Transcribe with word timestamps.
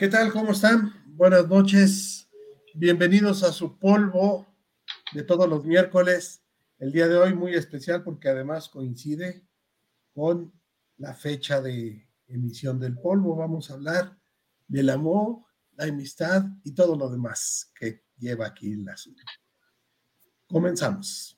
¿Qué 0.00 0.08
tal? 0.08 0.32
¿Cómo 0.32 0.52
están? 0.52 0.94
Buenas 1.08 1.46
noches. 1.46 2.26
Bienvenidos 2.72 3.42
a 3.42 3.52
su 3.52 3.78
polvo 3.78 4.46
de 5.12 5.22
todos 5.24 5.46
los 5.46 5.66
miércoles. 5.66 6.42
El 6.78 6.90
día 6.90 7.06
de 7.06 7.18
hoy 7.18 7.34
muy 7.34 7.54
especial 7.54 8.02
porque 8.02 8.30
además 8.30 8.70
coincide 8.70 9.46
con 10.14 10.58
la 10.96 11.12
fecha 11.12 11.60
de 11.60 12.08
emisión 12.28 12.80
del 12.80 12.96
polvo. 12.96 13.36
Vamos 13.36 13.70
a 13.70 13.74
hablar 13.74 14.18
del 14.66 14.88
amor, 14.88 15.42
la 15.72 15.84
amistad 15.84 16.46
y 16.64 16.72
todo 16.72 16.96
lo 16.96 17.10
demás 17.10 17.70
que 17.78 18.06
lleva 18.16 18.46
aquí 18.46 18.72
el 18.72 18.88
asunto. 18.88 19.22
Comenzamos. 20.46 21.36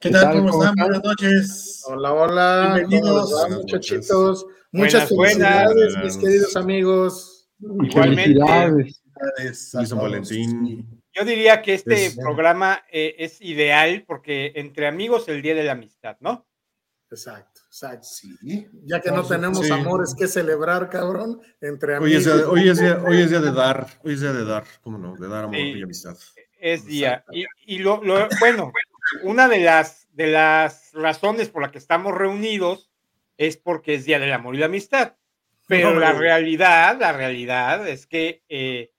¿Qué 0.00 0.10
tal? 0.10 0.36
¿Cómo, 0.46 0.62
están? 0.62 0.74
Buenas 0.76 1.02
noches. 1.02 1.82
Hola, 1.86 2.12
hola. 2.12 2.74
Bienvenidos, 2.76 3.32
muchachitos. 3.50 4.46
Muchas 4.70 5.08
felicidades, 5.08 5.96
mis 6.04 6.16
queridos 6.16 6.56
amigos. 6.56 7.50
Igualmente. 7.60 8.38
Felicidades. 8.40 9.70
San 9.88 9.98
Valentín. 9.98 11.02
Yo 11.12 11.24
diría 11.24 11.62
que 11.62 11.74
este 11.74 12.06
Es- 12.06 12.16
programa 12.16 12.84
eh, 12.92 13.16
es 13.18 13.40
ideal 13.40 14.04
porque 14.06 14.52
entre 14.54 14.86
amigos 14.86 15.28
el 15.28 15.42
día 15.42 15.54
de 15.56 15.64
la 15.64 15.72
amistad, 15.72 16.16
¿no? 16.20 16.46
Exacto, 17.10 17.62
exacto. 17.66 18.06
Sí. 18.06 18.68
Ya 18.84 19.00
que 19.00 19.10
no 19.10 19.24
tenemos 19.24 19.66
sí. 19.66 19.72
amores 19.72 20.14
que 20.16 20.28
celebrar, 20.28 20.90
cabrón, 20.90 21.40
entre 21.60 21.98
Hoy 21.98 22.14
es, 22.14 22.26
amigos. 22.26 22.42
día, 22.44 22.50
hoy, 22.52 22.68
es 22.68 22.78
día, 22.78 23.02
hoy 23.04 23.20
es 23.22 23.30
día 23.30 23.40
de 23.40 23.50
dar, 23.52 23.86
hoy 24.04 24.12
es 24.14 24.20
día 24.20 24.32
de 24.32 24.44
dar, 24.44 24.64
¿cómo 24.82 24.98
no? 24.98 25.16
De 25.16 25.26
dar 25.26 25.44
amor 25.44 25.56
Sí. 25.56 25.72
y 25.74 25.82
amistad. 25.82 26.16
Es 26.60 26.84
día. 26.84 27.24
Y, 27.32 27.44
y 27.66 27.78
lo, 27.78 28.04
lo- 28.04 28.28
bueno, 28.38 28.70
una 29.22 29.48
de 29.48 29.60
las, 29.60 30.06
de 30.14 30.26
las 30.28 30.90
razones 30.92 31.48
por 31.48 31.62
las 31.62 31.70
que 31.72 31.78
estamos 31.78 32.14
reunidos 32.14 32.90
es 33.36 33.56
porque 33.56 33.94
es 33.94 34.04
día 34.04 34.18
del 34.18 34.32
amor 34.32 34.54
y 34.54 34.58
la 34.58 34.66
amistad. 34.66 35.16
Pero 35.66 35.92
No, 35.92 36.00
la 36.00 36.12
realidad, 36.12 36.98
la 36.98 37.12
realidad 37.12 37.86
es 37.88 38.06
que, 38.06 38.42
eh, 38.48 38.90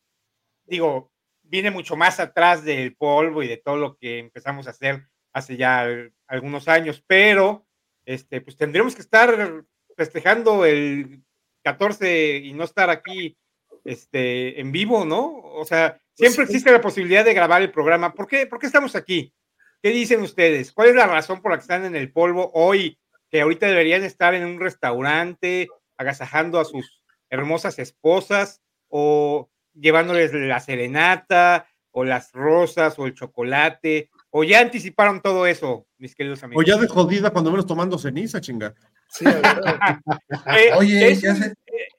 digo, 0.65 1.11
viene 1.43 1.71
mucho 1.71 1.95
más 1.95 2.19
atrás 2.19 2.63
del 2.63 2.95
polvo 2.95 3.41
y 3.43 3.47
de 3.47 3.57
todo 3.57 3.77
lo 3.77 3.97
que 3.97 4.19
empezamos 4.19 4.67
a 4.67 4.71
hacer 4.71 5.07
hace 5.33 5.57
ya 5.57 5.79
al- 5.79 6.13
algunos 6.27 6.67
años, 6.67 7.03
pero 7.07 7.65
este, 8.05 8.41
pues 8.41 8.55
tendríamos 8.55 8.95
que 8.95 9.01
estar 9.01 9.63
festejando 9.97 10.65
el 10.65 11.23
14 11.63 12.37
y 12.37 12.53
no 12.53 12.63
estar 12.63 12.89
aquí 12.89 13.37
este, 13.83 14.59
en 14.59 14.71
vivo, 14.71 15.05
¿no? 15.05 15.37
O 15.37 15.65
sea, 15.65 15.99
siempre 16.13 16.43
existe 16.43 16.71
la 16.71 16.81
posibilidad 16.81 17.25
de 17.25 17.33
grabar 17.33 17.61
el 17.61 17.71
programa. 17.71 18.13
¿Por 18.13 18.27
qué, 18.27 18.45
¿Por 18.45 18.59
qué 18.59 18.67
estamos 18.67 18.95
aquí? 18.95 19.33
¿Qué 19.81 19.89
dicen 19.91 20.21
ustedes? 20.21 20.71
¿Cuál 20.73 20.89
es 20.89 20.95
la 20.95 21.07
razón 21.07 21.41
por 21.41 21.51
la 21.51 21.57
que 21.57 21.61
están 21.61 21.85
en 21.85 21.95
el 21.95 22.11
polvo 22.11 22.51
hoy? 22.53 22.99
Que 23.29 23.41
ahorita 23.41 23.67
deberían 23.67 24.03
estar 24.03 24.33
en 24.33 24.45
un 24.45 24.59
restaurante 24.59 25.67
agasajando 25.97 26.59
a 26.59 26.65
sus 26.65 27.01
hermosas 27.29 27.79
esposas 27.79 28.61
o 28.87 29.49
llevándoles 29.73 30.33
la 30.33 30.59
serenata 30.59 31.67
o 31.91 32.03
las 32.03 32.31
rosas 32.33 32.97
o 32.99 33.05
el 33.05 33.13
chocolate 33.13 34.09
o 34.31 34.43
ya 34.43 34.59
anticiparon 34.59 35.21
todo 35.21 35.45
eso, 35.47 35.87
mis 35.97 36.13
queridos 36.15 36.41
O 36.43 36.45
amigos. 36.45 36.65
ya 36.65 36.77
de 36.77 36.87
jodida 36.87 37.29
cuando 37.31 37.49
menos 37.51 37.65
tomando 37.65 37.97
ceniza, 37.97 38.39
chinga. 38.41 38.73
Sí, 39.09 39.25
a 39.25 39.31
ver, 39.31 39.43
Eh, 40.57 40.71
Oye, 40.77 41.11
es 41.11 41.21
ya 41.21 41.35
se- 41.35 41.53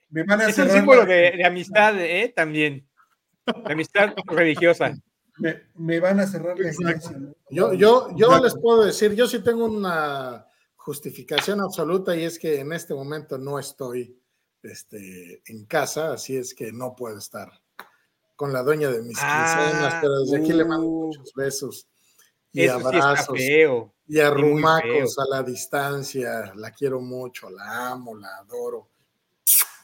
me 0.09 0.23
van 0.23 0.41
a 0.41 0.47
Es 0.49 0.57
un 0.57 0.69
símbolo 0.69 1.01
la- 1.01 1.07
de, 1.13 1.31
de 1.31 1.45
amistad, 1.45 1.99
¿eh? 1.99 2.31
También. 2.35 2.87
De 3.65 3.73
amistad 3.73 4.13
religiosa. 4.27 4.93
Me, 5.41 5.63
me 5.75 5.99
van 5.99 6.19
a 6.19 6.27
cerrar 6.27 6.57
la 6.59 6.71
iglesia, 6.71 7.17
¿no? 7.17 7.33
yo, 7.49 7.73
yo, 7.73 8.09
yo 8.15 8.27
Exacto. 8.27 8.43
les 8.43 8.53
puedo 8.55 8.83
decir, 8.85 9.13
yo 9.15 9.27
sí 9.27 9.39
tengo 9.43 9.65
una 9.65 10.45
justificación 10.75 11.59
absoluta 11.61 12.15
y 12.15 12.23
es 12.23 12.39
que 12.39 12.59
en 12.59 12.73
este 12.73 12.93
momento 12.93 13.37
no 13.37 13.59
estoy 13.59 14.17
este, 14.63 15.41
en 15.45 15.65
casa, 15.65 16.13
así 16.13 16.37
es 16.37 16.53
que 16.53 16.71
no 16.71 16.95
puedo 16.95 17.17
estar 17.17 17.51
con 18.35 18.51
la 18.53 18.63
dueña 18.63 18.89
de 18.89 19.01
mis 19.03 19.17
Ah, 19.21 19.67
quincenas, 19.69 19.95
pero 20.01 20.19
desde 20.21 20.37
aquí 20.37 20.53
le 20.53 20.65
mando 20.65 20.87
uh. 20.87 21.07
muchos 21.07 21.31
besos 21.35 21.87
y 22.53 22.63
Eso 22.63 22.79
sí 22.79 22.85
abrazos 22.85 23.37
feo. 23.37 23.93
y 24.07 24.19
arrumacos 24.19 25.17
a 25.19 25.25
la 25.29 25.43
distancia. 25.43 26.51
La 26.55 26.71
quiero 26.71 26.99
mucho, 26.99 27.49
la 27.49 27.89
amo, 27.91 28.15
la 28.15 28.27
adoro. 28.37 28.89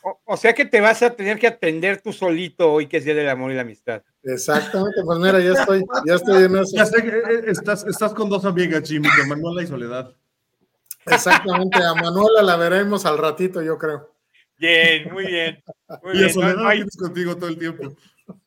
O, 0.03 0.19
o 0.25 0.38
sea 0.38 0.53
que 0.53 0.66
te 0.66 0.81
vas 0.81 1.01
a 1.03 1.12
tener 1.16 1.39
que 1.39 1.47
atender 1.47 2.01
tú 2.01 2.12
solito 2.12 2.72
hoy 2.74 2.88
que 2.88 2.97
es 2.97 3.06
Día 3.06 3.13
del 3.13 3.29
Amor 3.29 3.51
y 3.51 3.56
la 3.56 3.62
Amistad. 3.62 4.03
Exactamente, 4.28 5.02
pues 5.06 5.20
mira, 5.20 5.40
ya 5.40 5.54
estoy, 5.54 5.86
ya 6.06 6.16
estoy 6.16 6.44
en 6.44 6.58
eso. 6.58 6.76
Ya 6.76 6.86
sé 6.86 7.02
que 7.02 7.10
eh, 7.10 7.44
estás, 7.48 7.86
estás 7.86 8.14
con 8.14 8.30
dos 8.30 8.44
amigas, 8.46 8.84
Jimmy, 8.88 9.08
de 9.18 9.26
Manuela 9.28 9.64
y 9.64 9.68
Soledad. 9.68 10.14
Exactamente, 11.06 11.82
a 11.84 11.94
Manuela 11.94 12.42
la 12.42 12.56
veremos 12.58 13.06
al 13.06 13.18
ratito, 13.18 13.62
yo 13.62 13.78
creo. 13.78 14.14
Bien, 14.58 15.12
muy 15.14 15.26
bien. 15.28 15.64
Muy 16.04 16.14
Y 16.14 16.18
a 16.18 16.20
bien. 16.20 16.28
No, 16.28 16.34
Soledad 16.34 16.56
no 16.56 16.64
la 16.64 16.70
hay, 16.72 16.84
contigo 16.98 17.36
todo 17.38 17.50
el 17.50 17.58
tiempo. 17.58 17.84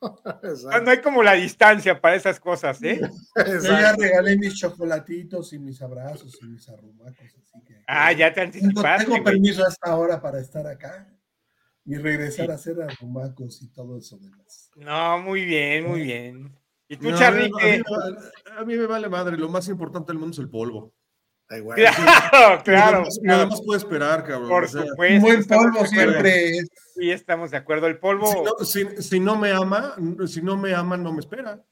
no- 0.03 0.21
Exacto, 0.43 0.83
no 0.83 0.91
hay 0.91 1.01
como 1.01 1.23
la 1.23 1.33
distancia 1.33 1.99
para 1.99 2.15
esas 2.17 2.39
cosas, 2.39 2.83
¿eh? 2.83 3.01
Yo 3.35 3.61
ya 3.63 3.95
regalé 3.97 4.37
mis 4.37 4.55
chocolatitos 4.59 5.55
y 5.55 5.59
mis 5.59 5.81
abrazos 5.81 6.37
y 6.43 6.47
mis 6.47 6.69
arrumacos, 6.69 7.17
así 7.43 7.65
que. 7.67 7.83
Ah, 7.87 8.13
ya 8.13 8.35
te 8.35 8.47
Tengo, 8.47 8.69
anticipaste. 8.69 9.05
tengo 9.07 9.23
güey. 9.23 9.25
permiso 9.33 9.65
hasta 9.65 9.91
ahora 9.91 10.21
para 10.21 10.39
estar 10.41 10.67
acá 10.67 11.09
y 11.85 11.97
regresar 11.97 12.51
a 12.51 12.55
hacer 12.55 12.77
arrumacos 12.83 13.63
y 13.63 13.69
todo 13.73 13.97
eso 13.99 14.19
demás. 14.19 14.71
No, 14.77 15.19
muy 15.19 15.45
bien, 15.45 15.87
muy 15.87 16.03
bien. 16.03 16.57
¿Y 16.89 16.97
tú, 16.97 17.11
No, 17.11 17.19
Charly, 17.19 17.45
a, 17.45 17.49
mí, 17.49 17.83
me- 17.83 18.53
a 18.59 18.65
mí 18.65 18.77
me 18.77 18.87
vale 18.87 19.09
madre, 19.09 19.37
lo 19.37 19.49
más 19.49 19.69
importante 19.69 20.09
del 20.13 20.19
mundo 20.19 20.33
es 20.35 20.39
el 20.41 20.49
polvo. 20.51 20.93
Ay, 21.49 21.61
güey. 21.61 21.83
Claro, 22.33 22.63
claro. 22.65 23.05
Nada 23.23 23.47
más, 23.47 23.61
puede 23.63 23.79
esperar, 23.79 24.25
cabrón. 24.25 24.49
Por 24.49 24.65
o 24.65 24.69
sea, 24.69 24.87
supuesto. 24.87 25.15
Un 25.17 25.23
buen 25.23 25.45
polvo 25.45 25.87
siempre 25.87 26.51
es. 26.59 26.69
Sí, 26.97 27.11
estamos 27.11 27.51
de 27.51 27.57
acuerdo. 27.57 27.87
El 27.87 27.99
polvo. 27.99 28.27
si, 28.65 28.85
no, 28.85 28.93
si- 28.97 29.03
si 29.03 29.21
no 29.21 29.37
me 29.37 29.51
ama, 29.53 29.95
si 30.27 30.43
no 30.43 30.57
me 30.57 30.75
ama, 30.75 30.97
no 30.97 31.13
me 31.13 31.21
espera. 31.21 31.63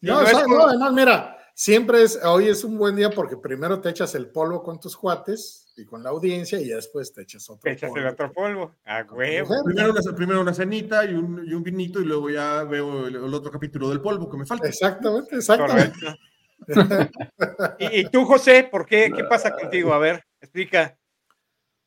No, 0.00 0.22
no 0.22 0.26
es 0.26 0.32
por- 0.34 0.48
no, 0.48 0.66
además, 0.66 0.92
mira, 0.92 1.37
siempre 1.58 2.02
es, 2.04 2.20
hoy 2.24 2.46
es 2.46 2.62
un 2.62 2.78
buen 2.78 2.94
día 2.94 3.10
porque 3.10 3.36
primero 3.36 3.80
te 3.80 3.88
echas 3.88 4.14
el 4.14 4.28
polvo 4.30 4.62
con 4.62 4.78
tus 4.78 4.96
cuates 4.96 5.66
y 5.76 5.84
con 5.84 6.04
la 6.04 6.10
audiencia 6.10 6.60
y 6.60 6.68
ya 6.68 6.76
después 6.76 7.12
te 7.12 7.22
echas 7.22 7.50
otro 7.50 7.62
Te 7.62 7.72
echas 7.72 7.88
el 7.88 7.94
polvo. 7.94 8.10
otro 8.12 8.32
polvo. 8.32 8.74
A 8.84 9.02
huevo. 9.10 9.48
Primero 9.64 9.90
una, 9.90 10.16
primero 10.16 10.40
una 10.40 10.54
cenita 10.54 11.04
y 11.04 11.14
un, 11.14 11.44
y 11.44 11.52
un 11.54 11.62
vinito 11.64 12.00
y 12.00 12.04
luego 12.04 12.30
ya 12.30 12.62
veo 12.62 13.08
el, 13.08 13.16
el 13.16 13.34
otro 13.34 13.50
capítulo 13.50 13.88
del 13.88 14.00
polvo 14.00 14.30
que 14.30 14.36
me 14.36 14.46
falta. 14.46 14.68
Exactamente, 14.68 15.34
exactamente. 15.34 15.98
Correcto. 15.98 16.16
¿Y, 17.80 18.00
y 18.00 18.04
tú, 18.10 18.24
José, 18.24 18.68
por 18.70 18.86
qué? 18.86 19.10
¿Qué 19.14 19.24
pasa 19.24 19.50
contigo? 19.52 19.92
A 19.92 19.98
ver, 19.98 20.24
explica. 20.40 20.96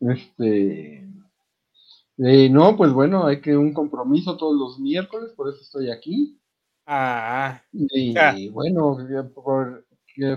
Este. 0.01 1.07
eh, 2.17 2.49
no, 2.49 2.75
pues 2.75 2.91
bueno, 2.91 3.25
hay 3.25 3.39
que 3.39 3.55
un 3.55 3.73
compromiso 3.73 4.35
todos 4.35 4.57
los 4.59 4.79
miércoles, 4.79 5.31
por 5.33 5.47
eso 5.47 5.61
estoy 5.61 5.89
aquí. 5.91 6.40
Ah, 6.93 7.63
Y 7.71 8.49
bueno, 8.49 8.97
por, 9.33 9.85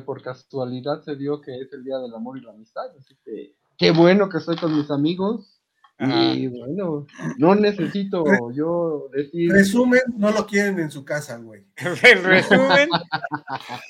por 0.04 0.22
casualidad 0.22 1.03
se 1.03 1.16
dio 1.16 1.41
que 1.41 1.53
es 1.60 1.72
el 1.72 1.82
Día 1.82 1.98
del 1.98 2.15
Amor 2.15 2.38
y 2.38 2.42
la 2.42 2.53
Amistad, 2.53 2.84
así 2.97 3.16
que 3.25 3.56
qué 3.76 3.91
bueno 3.91 4.28
que 4.28 4.38
estoy 4.38 4.56
con 4.56 4.76
mis 4.76 4.88
amigos. 4.88 5.50
Y 5.98 6.47
bueno, 6.47 7.06
no 7.38 7.54
necesito 7.56 8.25
yo 8.52 9.08
decir. 9.12 9.50
Resumen, 9.50 10.02
no 10.17 10.31
lo 10.31 10.46
quieren 10.46 10.79
en 10.79 10.93
su 10.93 11.05
casa, 11.05 11.38
güey. 11.38 11.67
en 11.76 12.23
resumen, 12.25 12.88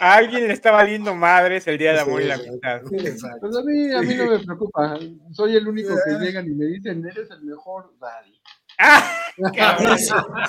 a 0.01 0.15
alguien 0.15 0.47
le 0.47 0.55
está 0.55 0.71
valiendo 0.71 1.15
madres 1.15 1.67
el 1.67 1.77
día 1.77 1.91
del 1.91 2.01
amor 2.01 2.23
y 2.23 2.27
la 2.27 2.35
amistad. 2.37 2.81
Pues 2.89 3.57
a 3.57 3.63
mí, 3.63 3.93
a 3.93 4.01
mí 4.01 4.15
no 4.15 4.31
me 4.31 4.39
preocupa. 4.39 4.99
Soy 5.33 5.57
el 5.57 5.69
único 5.69 5.95
que 6.07 6.25
llegan 6.25 6.47
y 6.47 6.55
me 6.55 6.65
dicen, 6.67 7.05
eres 7.05 7.31
el 7.31 7.43
mejor 7.43 7.93
daddy. 8.01 8.41
¡Ah! 8.79 9.11
cabrón. 9.57 9.99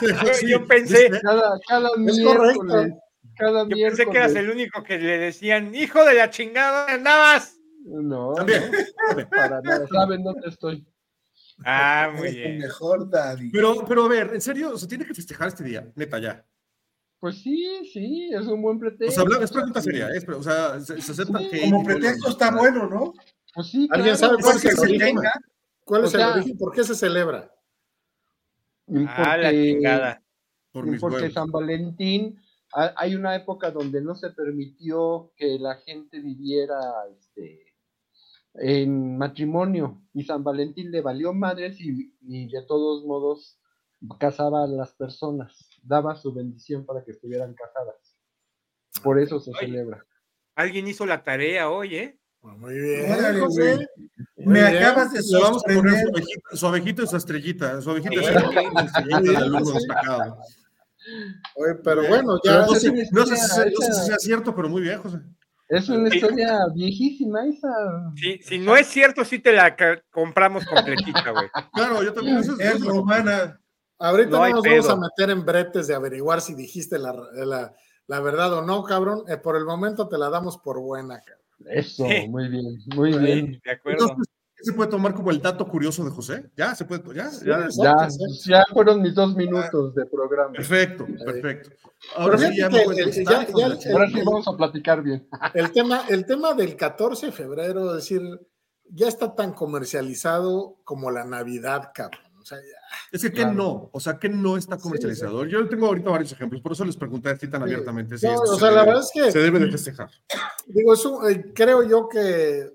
Yo, 0.01 0.47
yo 0.47 0.67
pensé, 0.67 1.09
Cada, 1.21 1.59
cada 1.67 1.89
Es 2.07 2.23
correcto. 2.23 2.99
Cada 3.37 3.63
yo 3.63 3.65
miércoles. 3.67 3.97
pensé 3.97 4.11
que 4.11 4.17
eras 4.17 4.35
el 4.35 4.49
único 4.49 4.83
que 4.83 4.97
le 4.97 5.17
decían, 5.17 5.73
hijo 5.75 6.03
de 6.05 6.13
la 6.13 6.29
chingada, 6.29 6.79
¿dónde 6.81 6.93
andabas? 6.93 7.57
No, 7.85 8.33
También. 8.33 8.71
no, 9.17 9.29
para 9.29 9.61
nada. 9.61 9.85
Saben 9.91 10.23
dónde 10.23 10.47
estoy. 10.49 10.85
Ah, 11.65 12.11
muy 12.15 12.27
Es 12.29 12.35
bien. 12.35 12.57
mejor 12.59 13.09
daddy. 13.09 13.49
Pero, 13.51 13.85
pero 13.85 14.05
a 14.05 14.07
ver, 14.09 14.31
en 14.33 14.41
serio, 14.41 14.77
se 14.77 14.87
tiene 14.87 15.05
que 15.05 15.13
festejar 15.13 15.47
este 15.49 15.63
día, 15.63 15.87
neta, 15.95 16.19
ya. 16.19 16.45
Pues 17.19 17.41
sí, 17.41 17.89
sí, 17.93 18.29
es 18.33 18.45
un 18.47 18.61
buen 18.61 18.77
O 18.77 18.79
pretexto. 18.79 19.11
sea, 19.13 19.23
habla- 19.23 19.43
es 19.43 19.51
pregunta 19.51 19.81
seria, 19.81 20.09
es, 20.09 20.27
o 20.27 20.43
sea, 20.43 20.79
se, 20.81 21.01
se 21.01 21.11
acepta 21.13 21.39
Sí, 21.39 21.49
que. 21.49 21.61
Como 21.61 21.83
pretexto 21.83 22.29
está 22.29 22.51
bueno, 22.51 22.87
¿no? 22.89 23.13
Pues 23.53 23.67
sí, 23.67 23.87
¿Alguien 23.91 24.15
claro, 24.15 24.33
sabe 24.37 24.43
cuál 24.43 24.55
es 24.57 24.61
que 24.61 24.67
el 24.69 24.75
se 24.75 24.81
origen? 24.81 25.07
tenga. 25.15 25.31
¿Cuál 25.85 26.01
O 26.01 26.05
es 26.05 26.13
el 26.13 26.19
sea- 26.19 26.33
origen? 26.33 26.57
¿Por 26.57 26.73
qué 26.73 26.83
se 26.83 26.95
celebra? 26.95 27.51
Ah, 29.07 29.37
la 29.37 29.49
porque- 29.49 29.63
chingada. 29.63 30.21
Por 30.71 30.85
huevos. 30.85 31.33
San 31.33 31.51
Valentín, 31.51 32.37
ha- 32.73 32.93
hay 32.97 33.15
una 33.15 33.35
época 33.35 33.71
donde 33.71 34.01
no 34.01 34.13
se 34.15 34.29
permitió 34.31 35.31
que 35.37 35.57
la 35.57 35.75
gente 35.75 36.19
viviera 36.19 36.77
este, 37.17 37.73
en 38.55 39.17
matrimonio 39.17 40.01
y 40.13 40.23
San 40.23 40.43
Valentín 40.43 40.91
le 40.91 41.01
valió 41.01 41.33
madres 41.33 41.79
y, 41.79 42.13
y 42.21 42.49
de 42.49 42.61
todos 42.63 43.05
modos 43.05 43.59
casaba 44.19 44.65
a 44.65 44.67
las 44.67 44.93
personas, 44.93 45.69
daba 45.81 46.15
su 46.15 46.33
bendición 46.33 46.85
para 46.85 47.03
que 47.03 47.11
estuvieran 47.11 47.53
casadas. 47.55 48.17
Por 49.01 49.19
eso 49.19 49.39
se 49.39 49.51
Oye. 49.51 49.59
celebra. 49.61 50.05
Alguien 50.55 50.87
hizo 50.87 51.05
la 51.05 51.23
tarea 51.23 51.69
hoy, 51.69 51.95
¿eh? 51.95 52.19
Pues 52.45 52.57
Muy 52.59 52.79
bien, 52.79 53.11
Órale, 53.11 53.39
José. 53.39 53.87
Muy 54.37 54.45
Me 54.53 54.69
bien. 54.71 54.83
acabas 54.83 55.13
de 55.13 55.19
Le 55.19 55.41
vamos 55.41 55.63
a 55.67 55.73
poner 55.73 55.95
su 56.53 56.67
abejita, 56.67 57.01
su 57.01 57.05
y 57.05 57.07
su 57.07 57.17
estrellita. 57.17 57.81
Su 57.81 57.89
abejita 57.89 58.13
y 58.13 58.17
Sí. 58.19 58.23
su 58.23 58.79
estrellita 58.85 59.19
del 59.21 59.35
alumno 59.37 59.71
destacado. 59.71 60.37
Oye, 61.55 61.75
pero 61.83 62.07
bueno, 62.07 62.39
ya. 62.43 62.65
No 62.67 62.75
sé, 62.75 62.89
una 62.89 63.01
no 63.11 63.25
sé 63.25 63.35
si, 63.35 63.41
historia, 63.41 63.71
no 63.73 63.81
sé 63.81 63.85
si 63.85 63.91
esa- 63.91 64.03
sea 64.05 64.17
cierto, 64.19 64.55
pero 64.55 64.69
muy 64.69 64.83
bien, 64.83 65.01
José. 65.01 65.19
Es 65.69 65.89
una 65.89 66.09
Sí. 66.11 66.17
historia 66.17 66.59
viejísima 66.75 67.47
esa. 67.47 67.67
Si, 68.15 68.37
si 68.43 68.59
no 68.59 68.77
es 68.77 68.85
cierto, 68.87 69.25
sí 69.25 69.39
te 69.39 69.51
la 69.51 69.75
compramos 70.11 70.65
completita, 70.67 71.31
güey. 71.31 71.47
Claro, 71.73 72.03
yo 72.03 72.13
también. 72.13 72.37
eso 72.37 72.53
es- 72.59 72.75
Es 72.75 72.85
romana. 72.85 73.59
Ahorita 73.97 74.29
No 74.29 74.47
nos 74.49 74.63
vamos 74.63 74.89
a 74.89 74.95
meter 74.97 75.31
en 75.31 75.45
bretes 75.45 75.87
de 75.87 75.95
averiguar 75.95 76.41
si 76.41 76.53
dijiste 76.53 76.99
la, 76.99 77.13
la- 77.33 77.73
la 78.07 78.19
verdad 78.19 78.53
o 78.53 78.61
no, 78.61 78.83
cabrón. 78.83 79.23
Eh, 79.27 79.37
por 79.37 79.55
el 79.55 79.65
momento 79.65 80.07
te 80.07 80.17
la 80.19 80.29
damos 80.29 80.57
por 80.59 80.79
buena, 80.79 81.19
cabrón. 81.21 81.44
Eso, 81.65 82.05
Sí. 82.07 82.27
muy 82.27 82.47
bien, 82.49 82.77
muy 82.95 83.13
Sí, 83.13 83.19
bien. 83.19 83.61
de 83.63 83.71
acuerdo. 83.71 84.03
Entonces, 84.09 84.33
¿qué 84.55 84.63
se 84.63 84.73
puede 84.73 84.89
tomar 84.89 85.13
como 85.13 85.31
el 85.31 85.41
dato 85.41 85.67
curioso 85.67 86.03
de 86.03 86.11
José? 86.11 86.49
Ya, 86.55 86.75
se 86.75 86.85
puede. 86.85 87.01
Ya, 87.15 87.29
Sí, 87.29 87.45
ya. 87.45 87.67
Ya, 87.81 88.07
ya 88.45 88.63
fueron 88.73 89.01
mis 89.01 89.13
dos 89.15 89.35
minutos 89.35 89.95
de 89.95 90.05
programa. 90.05 90.51
Perfecto, 90.53 91.05
perfecto. 91.25 91.69
Ahora 92.15 92.37
sí, 92.37 92.55
ya 92.57 92.69
vamos 94.25 94.47
a 94.47 94.57
platicar 94.57 95.01
bien. 95.01 95.27
El 95.53 95.71
tema, 95.71 96.01
el 96.09 96.25
tema 96.25 96.53
del 96.53 96.75
14 96.75 97.27
de 97.27 97.31
febrero, 97.31 97.89
es 97.91 97.95
decir, 97.95 98.21
ya 98.89 99.07
está 99.07 99.33
tan 99.33 99.53
comercializado 99.53 100.77
como 100.83 101.09
la 101.09 101.23
Navidad, 101.25 101.91
cabrón. 101.93 102.21
O 102.45 102.47
sea, 102.47 102.59
ya- 102.59 103.07
Es 103.11 103.23
que, 103.23 103.29
¿qué 103.31 103.37
Claro. 103.41 103.53
no? 103.53 103.89
O 103.91 103.99
sea, 103.99 104.19
¿qué 104.19 104.29
no 104.29 104.55
está 104.55 104.77
comercializado? 104.77 105.45
Yo 105.45 105.67
tengo 105.67 105.87
ahorita 105.87 106.11
varios 106.11 106.31
ejemplos, 106.31 106.61
por 106.61 106.73
eso 106.73 106.85
les 106.85 106.95
pregunté 106.95 107.29
así 107.29 107.47
tan 107.49 107.61
Sí. 107.61 107.63
abiertamente. 107.63 108.19
si 108.19 108.27
No, 108.27 108.35
o 108.35 108.45
se 108.53 108.59
sea, 108.59 108.69
la 108.69 108.81
debe- 108.81 108.85
verdad 108.85 109.01
es 109.03 109.11
que- 109.11 109.31
Se 109.31 109.39
debe 109.39 109.57
de 109.59 109.71
festejar. 109.71 110.11
digo, 110.67 110.93
es 110.93 111.05
un- 111.05 111.27
eh, 111.31 111.51
creo 111.55 111.81
yo 111.81 112.07
que, 112.07 112.71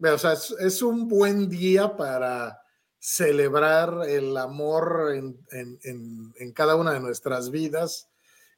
o 0.00 0.16
sea, 0.18 0.34
es, 0.34 0.54
es 0.60 0.80
un 0.82 1.08
buen 1.08 1.48
día 1.48 1.96
para 1.96 2.62
celebrar 3.00 4.08
el 4.08 4.36
amor 4.36 5.10
en, 5.16 5.36
en- 5.50 5.80
en- 5.82 6.32
en 6.38 6.52
cada 6.52 6.76
una 6.76 6.92
de 6.92 7.00
nuestras 7.00 7.50
vidas 7.50 8.08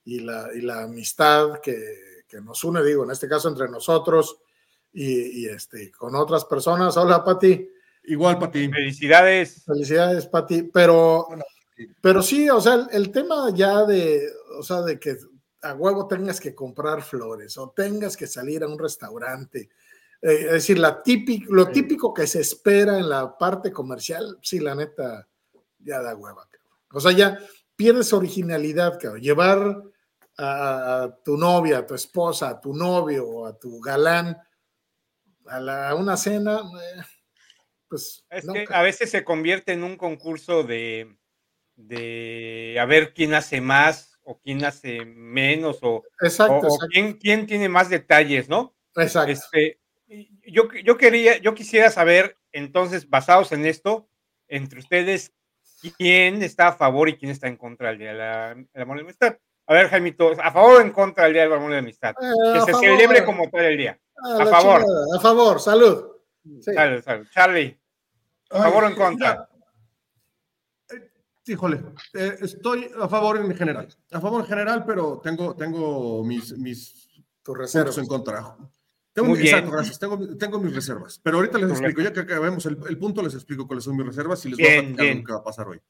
y 0.04 0.20
la, 0.20 0.50
y 0.54 0.60
la 0.60 0.82
amistad 0.82 1.60
que, 1.62 2.24
que 2.28 2.42
nos 2.42 2.62
une, 2.62 2.84
digo, 2.84 3.04
en 3.04 3.10
este 3.12 3.26
caso 3.26 3.48
entre 3.48 3.70
nosotros 3.70 4.36
y, 4.92 5.44
y, 5.44 5.46
este, 5.46 5.90
con 5.92 6.14
otras 6.14 6.44
personas. 6.44 6.94
Hola, 6.98 7.24
Pati. 7.24 7.70
Igual 8.04 8.38
para 8.38 8.52
ti. 8.52 8.68
Felicidades. 8.68 9.62
Felicidades, 9.64 10.26
Pati. 10.26 10.64
Pero, 10.64 11.26
Hola. 11.26 11.44
pero 12.00 12.22
sí, 12.22 12.48
o 12.50 12.60
sea, 12.60 12.74
el, 12.74 12.86
el 12.92 13.10
tema 13.12 13.50
ya 13.54 13.84
de, 13.84 14.26
o 14.58 14.62
sea, 14.62 14.82
de 14.82 14.98
que 14.98 15.16
a 15.62 15.74
huevo 15.74 16.08
tengas 16.08 16.40
que 16.40 16.54
comprar 16.54 17.02
flores 17.02 17.56
o 17.58 17.70
tengas 17.70 18.16
que 18.16 18.26
salir 18.26 18.64
a 18.64 18.68
un 18.68 18.78
restaurante. 18.78 19.70
eh, 20.20 20.44
es 20.46 20.52
decir, 20.52 20.78
la 20.78 21.02
típico, 21.02 21.54
lo 21.54 21.68
típico 21.68 22.12
que 22.12 22.26
se 22.26 22.40
espera 22.40 22.98
en 22.98 23.08
la 23.08 23.36
parte 23.38 23.70
comercial, 23.72 24.38
sí, 24.42 24.58
la 24.58 24.74
neta, 24.74 25.28
ya 25.78 26.02
da 26.02 26.16
hueva. 26.16 26.48
cabrón. 26.50 26.78
O 26.92 27.00
sea, 27.00 27.12
ya 27.12 27.38
pierdes 27.76 28.12
originalidad, 28.12 28.98
cabrón. 29.00 29.20
Llevar 29.22 29.82
a, 30.38 31.02
a 31.04 31.16
tu 31.24 31.36
novia, 31.36 31.78
a 31.78 31.86
tu 31.86 31.94
esposa, 31.94 32.48
a 32.48 32.60
tu 32.60 32.74
novio 32.74 33.28
o 33.28 33.46
a 33.46 33.56
tu 33.56 33.80
galán 33.80 34.36
a, 35.46 35.60
la- 35.60 35.90
a 35.90 35.94
una 35.94 36.16
cena, 36.16 36.58
eh, 36.60 37.02
pues 37.92 38.24
Es 38.30 38.46
que 38.46 38.66
a 38.70 38.82
veces 38.82 39.10
se 39.10 39.22
convierte 39.24 39.72
en 39.72 39.84
un 39.84 39.96
concurso 39.96 40.62
de, 40.64 41.14
de 41.76 42.76
a 42.80 42.84
ver 42.86 43.12
quién 43.14 43.34
hace 43.34 43.60
más 43.60 44.18
o 44.24 44.38
quién 44.38 44.64
hace 44.64 45.04
menos 45.04 45.78
o, 45.82 46.02
Exacto, 46.20 46.54
o- 46.54 46.58
o 46.58 46.64
exacto. 46.66 46.86
quién, 46.92 47.14
quién 47.14 47.46
tiene 47.46 47.68
más 47.68 47.88
detalles, 47.90 48.48
¿no? 48.48 48.74
exacto. 48.96 49.32
Este, 49.32 49.78
yo, 50.46 50.68
yo 50.84 50.96
quería, 50.96 51.38
yo 51.38 51.54
quisiera 51.54 51.90
saber, 51.90 52.36
entonces, 52.52 53.08
basados 53.08 53.50
en 53.52 53.64
esto, 53.66 54.08
entre 54.48 54.78
ustedes, 54.78 55.32
quién 55.98 56.42
está 56.42 56.68
a 56.68 56.72
favor 56.74 57.08
y 57.08 57.16
quién 57.16 57.30
está 57.30 57.48
en 57.48 57.56
contra 57.56 57.88
del 57.88 57.98
Día 57.98 58.12
de 58.12 58.18
la, 58.18 58.54
del 58.54 58.82
Amor 58.82 58.96
y 58.96 59.00
la 59.00 59.04
Amistad. 59.04 59.38
A 59.66 59.74
ver, 59.74 59.88
Jaimito, 59.88 60.32
¿a 60.40 60.50
favor 60.52 60.76
o 60.76 60.80
en 60.80 60.90
contra 60.90 61.24
del 61.24 61.32
Día 61.32 61.42
del 61.44 61.52
Amor 61.54 61.70
y 61.70 61.74
la 61.74 61.78
Amistad? 61.80 62.14
Eh, 62.20 62.52
Que 62.54 62.60
se 62.60 62.72
favor, 62.72 62.84
celebre 62.84 63.24
como 63.24 63.48
tal 63.50 63.64
el 63.64 63.76
día. 63.78 63.98
a 64.22 64.42
a 64.42 64.46
favor. 64.46 64.80
chingada, 64.82 65.16
a 65.16 65.20
favor, 65.20 65.60
salud. 65.60 66.06
Sí. 66.60 66.72
Salud, 66.74 67.02
salud. 67.02 67.26
Charlie, 67.32 67.60
¿a 67.62 67.64
Ay, 67.64 67.81
favor 68.58 68.84
o 68.84 68.88
en 68.88 68.94
contra? 68.94 69.48
Híjole, 71.44 71.82
eh, 72.14 72.36
estoy 72.40 72.88
a 73.00 73.08
favor 73.08 73.36
en 73.38 73.54
general. 73.56 73.88
A 74.12 74.20
favor 74.20 74.42
en 74.42 74.46
general, 74.46 74.84
pero 74.86 75.20
tengo, 75.20 75.56
tengo 75.56 76.22
mis, 76.24 76.56
mis 76.56 77.08
Tu 77.42 77.52
puntos 77.52 77.58
reserva. 77.74 77.92
en 78.00 78.06
contra. 78.06 78.56
Tengo, 79.12 79.28
Muy 79.28 79.38
bien. 79.40 79.54
exacto, 79.56 79.72
gracias. 79.76 79.98
Tengo, 79.98 80.36
tengo 80.38 80.58
mis 80.60 80.74
reservas. 80.74 81.18
Pero 81.22 81.38
ahorita 81.38 81.58
les 81.58 81.66
Correcto. 81.68 81.86
explico, 81.88 82.08
ya 82.08 82.12
que 82.14 82.20
acabemos 82.32 82.64
el, 82.66 82.78
el 82.88 82.98
punto, 82.98 83.22
les 83.22 83.34
explico 83.34 83.66
cuáles 83.66 83.84
son 83.84 83.96
mis 83.96 84.06
reservas 84.06 84.44
y 84.46 84.50
les 84.50 84.56
Bien, 84.58 84.68
voy 84.70 84.78
a 84.78 84.82
platicar 84.82 85.04
bien. 85.04 85.18
lo 85.18 85.24
que 85.26 85.32
va 85.32 85.38
a 85.40 85.44
pasar 85.44 85.68
hoy. 85.68 85.80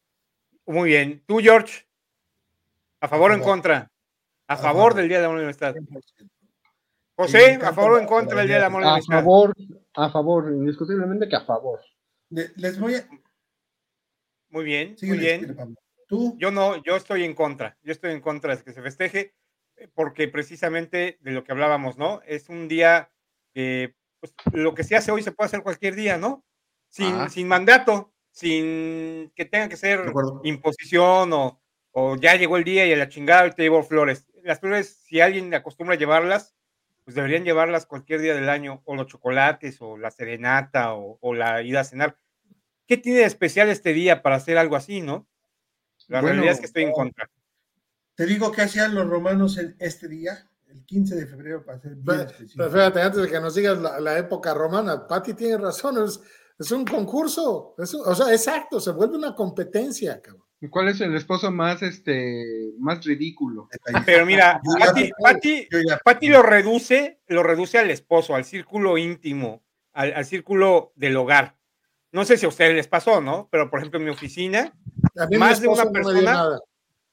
Muy 0.66 0.88
bien. 0.88 1.22
¿Tú, 1.26 1.38
George? 1.38 1.86
¿A 3.00 3.08
favor 3.08 3.30
o 3.30 3.34
en 3.34 3.40
contra? 3.42 3.90
A 4.48 4.54
A 4.54 4.56
favor 4.56 4.74
favor. 4.76 4.94
del 4.94 5.08
Día 5.08 5.18
y 5.18 5.22
la 5.22 5.28
Amistad. 5.28 5.74
100%. 5.74 6.30
José, 7.14 7.54
¿a 7.62 7.72
favor 7.74 7.92
o 7.92 7.96
en 7.98 8.02
la- 8.04 8.08
contra 8.08 8.36
la 8.36 8.40
del 8.40 8.48
Día 8.48 8.56
del 8.56 8.60
idea. 8.62 8.66
Amor 8.68 8.80
y 8.80 8.84
la 8.84 8.90
A 8.90 8.94
Amistad? 8.94 9.16
favor, 9.18 9.54
a 9.94 10.10
favor, 10.10 10.50
indiscutiblemente 10.52 11.28
que 11.28 11.36
a 11.36 11.44
favor. 11.44 11.80
Le- 12.32 12.50
Les 12.56 12.79
voy 12.79 12.94
a. 12.96 13.06
Muy 14.50 14.64
bien, 14.64 14.96
muy 15.02 15.19
bien. 15.19 15.55
Pablo. 15.56 15.75
Tú, 16.08 16.37
Yo 16.38 16.50
no, 16.50 16.82
yo 16.82 16.96
estoy 16.96 17.25
en 17.25 17.34
contra. 17.34 17.79
Yo 17.82 17.93
estoy 17.93 18.12
en 18.12 18.20
contra 18.20 18.55
de 18.56 18.62
que 18.62 18.73
se 18.73 18.82
festeje, 18.82 19.34
eh, 19.76 19.88
porque 19.94 20.29
precisamente 20.29 21.19
de 21.20 21.31
lo 21.31 21.43
que 21.44 21.52
hablábamos, 21.52 21.96
¿no? 21.96 22.20
Es 22.26 22.49
un 22.49 22.69
día 22.69 23.11
que 23.55 23.94
pues, 24.20 24.34
lo 24.52 24.75
que 24.75 24.84
se 24.84 24.96
hace 24.96 25.11
hoy 25.11 25.23
se 25.23 25.32
puede 25.32 25.46
hacer 25.46 25.62
cualquier 25.62 25.94
día, 25.94 26.19
¿no? 26.19 26.44
Sin, 26.88 27.14
Ah. 27.14 27.29
sin 27.31 27.49
mandato, 27.49 28.12
sin 28.31 29.32
que 29.34 29.44
tenga 29.46 29.69
que 29.69 29.76
ser 29.76 30.12
imposición 30.44 31.32
o, 31.32 31.62
o 31.93 32.17
ya 32.17 32.36
llegó 32.36 32.56
el 32.58 32.65
día 32.65 32.86
y 32.86 32.93
a 32.93 32.96
la 32.96 33.08
chingada 33.08 33.46
y 33.46 33.53
te 33.53 33.62
llevo 33.62 33.82
flores. 33.82 34.27
Las 34.43 34.60
flores, 34.60 35.01
si 35.06 35.20
alguien 35.20 35.53
acostumbra 35.55 35.94
a 35.94 35.98
llevarlas, 35.98 36.55
pues 37.05 37.15
deberían 37.17 37.44
llevarlas 37.44 37.86
cualquier 37.86 38.20
día 38.20 38.34
del 38.34 38.48
año, 38.48 38.82
o 38.84 38.94
los 38.94 39.06
chocolates, 39.06 39.79
o 39.81 39.96
la 39.96 40.10
serenata, 40.10 40.94
o, 40.94 41.19
o 41.20 41.34
la 41.34 41.62
ida 41.62 41.81
a 41.81 41.84
cenar. 41.84 42.17
¿Qué 42.93 42.99
tiene 42.99 43.20
de 43.20 43.25
especial 43.25 43.70
este 43.70 43.94
día 43.94 44.20
para 44.20 44.37
hacer 44.37 44.58
algo 44.58 44.77
así, 44.77 45.01
no? 45.01 45.27
La 46.08 46.20
Bueno, 46.20 46.34
realidad 46.34 46.53
es 46.53 46.61
que 46.61 46.67
estoy 46.67 46.82
en 46.82 46.93
contra. 46.93 47.27
te 48.15 48.27
digo 48.27 48.53
qué 48.53 48.61
hacían 48.61 48.94
los 48.94 49.08
romanos 49.08 49.56
en 49.56 49.75
este 49.79 50.08
día, 50.08 50.46
el 50.69 50.84
15 50.84 51.15
de 51.17 51.27
febrero, 51.27 51.65
para 51.65 51.79
ser 51.81 51.94
bien 51.94 52.27
Pero, 52.55 52.70
fíjate, 52.70 53.01
antes 53.01 53.22
de 53.22 53.31
que 53.31 53.41
nos 53.41 53.55
digas 53.55 53.79
la, 53.79 53.99
la 53.99 54.19
época 54.19 54.53
romana, 54.53 55.06
Pati 55.08 55.32
tiene 55.32 55.56
razón, 55.56 56.05
es, 56.05 56.20
es 56.58 56.70
un 56.70 56.84
concurso, 56.84 57.75
es 57.79 57.94
un- 57.94 58.03
o 58.06 58.15
sea, 58.15 58.31
exacto, 58.31 58.79
se 58.79 58.91
vuelve 58.91 59.17
una 59.17 59.34
competencia, 59.34 60.20
cabrón. 60.20 60.44
¿Cuál 60.69 60.89
es 60.89 61.01
el 61.01 61.17
esposo 61.17 61.51
más, 61.51 61.81
este, 61.82 62.75
más 62.79 63.03
ridículo? 63.06 63.69
Detalles. 63.72 64.03
Pero 64.05 64.27
mira, 64.27 64.61
Pati, 64.79 65.11
Pati- 65.19 65.69
Pati 66.05 66.29
lo 66.29 66.43
reduce, 66.43 67.22
lo 67.29 67.43
reduce 67.43 67.79
al 67.79 67.91
esposo, 67.91 68.34
al 68.34 68.44
círculo 68.44 68.99
íntimo, 68.99 69.65
al, 69.94 70.13
al 70.13 70.27
círculo 70.27 70.93
del 70.94 71.17
hogar. 71.17 71.56
No 72.12 72.24
sé 72.24 72.36
si 72.36 72.44
a 72.46 72.48
ustedes 72.48 72.74
les 72.74 72.88
pasó, 72.88 73.20
¿no? 73.20 73.48
Pero 73.50 73.70
por 73.70 73.78
ejemplo, 73.81 73.98
en 73.98 74.04
mi 74.04 74.10
oficina, 74.10 74.72
Más 75.38 75.60
de 75.60 75.69
una 75.69 75.84
no 75.84 75.92
persona- 75.92 76.58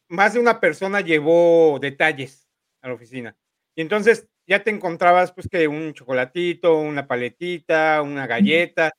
más 0.09 0.33
de 0.33 0.39
una 0.39 0.59
persona 0.59 1.01
llevó 1.01 1.77
detalles 1.79 2.47
a 2.81 2.87
la 2.89 2.93
oficina. 2.95 3.35
Y 3.75 3.81
entonces 3.81 4.27
ya 4.47 4.63
te 4.63 4.71
encontrabas, 4.71 5.31
pues, 5.31 5.47
que 5.47 5.67
un 5.67 5.93
chocolatito, 5.93 6.77
una 6.79 7.07
paletita, 7.07 8.01
una 8.01 8.25
galleta 8.25 8.91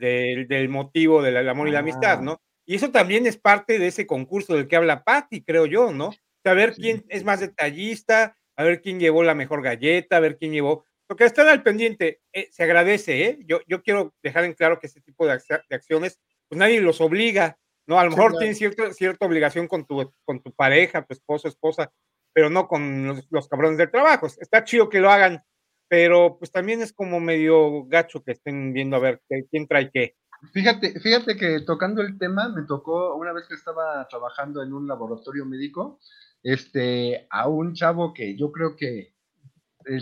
del, 0.00 0.48
del 0.48 0.68
motivo 0.70 1.22
del 1.22 1.46
amor 1.48 1.68
y 1.68 1.72
la 1.72 1.80
amistad, 1.80 2.18
Ah. 2.20 2.22
¿no? 2.22 2.40
Y 2.66 2.76
eso 2.76 2.90
también 2.90 3.26
es 3.26 3.36
parte 3.36 3.78
de 3.78 3.88
ese 3.88 4.06
concurso 4.06 4.54
del 4.54 4.66
que 4.66 4.76
habla 4.76 5.04
Patti, 5.04 5.42
creo 5.44 5.66
yo, 5.66 5.92
¿no? 5.92 6.10
Saber 6.42 6.72
quién 6.74 7.04
es 7.10 7.22
más 7.24 7.40
detallista, 7.40 8.36
a 8.56 8.64
ver 8.64 8.80
quién 8.80 8.98
llevó 8.98 9.22
la 9.22 9.34
mejor 9.34 9.62
galleta, 9.62 10.16
a 10.16 10.20
ver 10.20 10.38
quién 10.38 10.52
llevó. 10.52 10.84
Porque 11.06 11.24
estar 11.24 11.46
al 11.46 11.62
pendiente, 11.62 12.20
eh, 12.32 12.48
se 12.50 12.62
agradece, 12.62 13.26
¿eh? 13.26 13.38
Yo, 13.46 13.60
yo 13.68 13.82
quiero 13.82 14.14
dejar 14.22 14.44
en 14.44 14.54
claro 14.54 14.78
que 14.78 14.86
este 14.86 15.00
tipo 15.00 15.26
de, 15.26 15.32
acciones, 15.70 16.20
pues 16.48 16.58
nadie 16.58 16.80
los 16.80 17.00
obliga, 17.00 17.58
¿no? 17.86 17.98
A 17.98 18.04
lo 18.04 18.10
Sí, 18.10 18.16
mejor 18.16 18.38
tienes 18.38 18.58
cierta, 18.58 18.92
cierta 18.92 19.26
obligación 19.26 19.68
con 19.68 19.86
tu, 19.86 20.12
con 20.24 20.42
tu 20.42 20.52
pareja, 20.52 21.04
tu 21.04 21.12
esposo, 21.12 21.48
esposa, 21.48 21.92
pero 22.32 22.48
no 22.50 22.66
con 22.68 23.06
los, 23.06 23.26
los 23.30 23.48
cabrones 23.48 23.78
del 23.78 23.90
trabajo. 23.90 24.26
Está 24.26 24.64
chido 24.64 24.88
que 24.88 25.00
lo 25.00 25.10
hagan, 25.10 25.42
pero 25.88 26.38
pues 26.38 26.50
también 26.50 26.80
es 26.80 26.92
como 26.92 27.20
medio 27.20 27.84
gacho 27.84 28.22
que 28.24 28.32
estén 28.32 28.72
viendo 28.72 28.96
a 28.96 29.00
ver 29.00 29.20
qué- 29.28 29.44
quién 29.50 29.66
trae 29.68 29.90
qué. 29.92 30.16
Fíjate, 30.52 31.00
fíjate 31.00 31.36
que 31.36 31.60
tocando 31.60 32.02
el 32.02 32.18
tema, 32.18 32.48
me 32.48 32.62
tocó 32.66 33.14
una 33.14 33.32
vez 33.32 33.46
que 33.48 33.54
estaba 33.54 34.06
trabajando 34.08 34.62
en 34.62 34.72
un 34.72 34.86
laboratorio 34.86 35.46
médico, 35.46 36.00
este, 36.42 37.26
a 37.30 37.48
un 37.48 37.74
chavo 37.74 38.12
que 38.12 38.36
yo 38.36 38.52
creo 38.52 38.76
que 38.76 39.13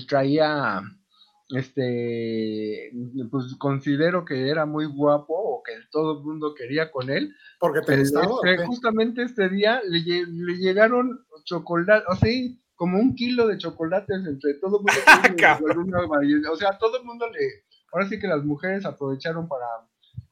traía, 0.08 0.80
este, 1.50 2.90
pues 3.30 3.54
considero 3.58 4.24
que 4.24 4.48
era 4.48 4.66
muy 4.66 4.86
guapo 4.86 5.34
o 5.34 5.62
que 5.62 5.72
todo 5.90 6.18
el 6.18 6.24
mundo 6.24 6.54
quería 6.54 6.90
con 6.90 7.10
él. 7.10 7.34
Porque 7.60 7.80
te 7.80 7.86
Pero 7.86 8.00
gustaba. 8.00 8.26
¿o 8.26 8.44
este, 8.44 8.66
justamente 8.66 9.22
este 9.22 9.48
día 9.48 9.80
le, 9.88 9.98
lle- 10.00 10.26
le 10.26 10.54
llegaron 10.58 11.24
chocolates, 11.44 12.06
o 12.08 12.16
sea, 12.16 12.30
como 12.74 12.98
un 12.98 13.14
kilo 13.14 13.46
de 13.46 13.58
chocolates 13.58 14.26
entre 14.26 14.54
todo 14.54 14.78
el 14.78 14.84
mundo. 14.84 14.92
Cabrón. 15.38 15.92
o 16.50 16.56
sea, 16.56 16.78
todo 16.78 16.98
el 16.98 17.04
mundo 17.04 17.26
le, 17.30 17.64
ahora 17.92 18.08
sí 18.08 18.18
que 18.18 18.26
las 18.26 18.44
mujeres 18.44 18.84
aprovecharon 18.84 19.46
para 19.48 19.66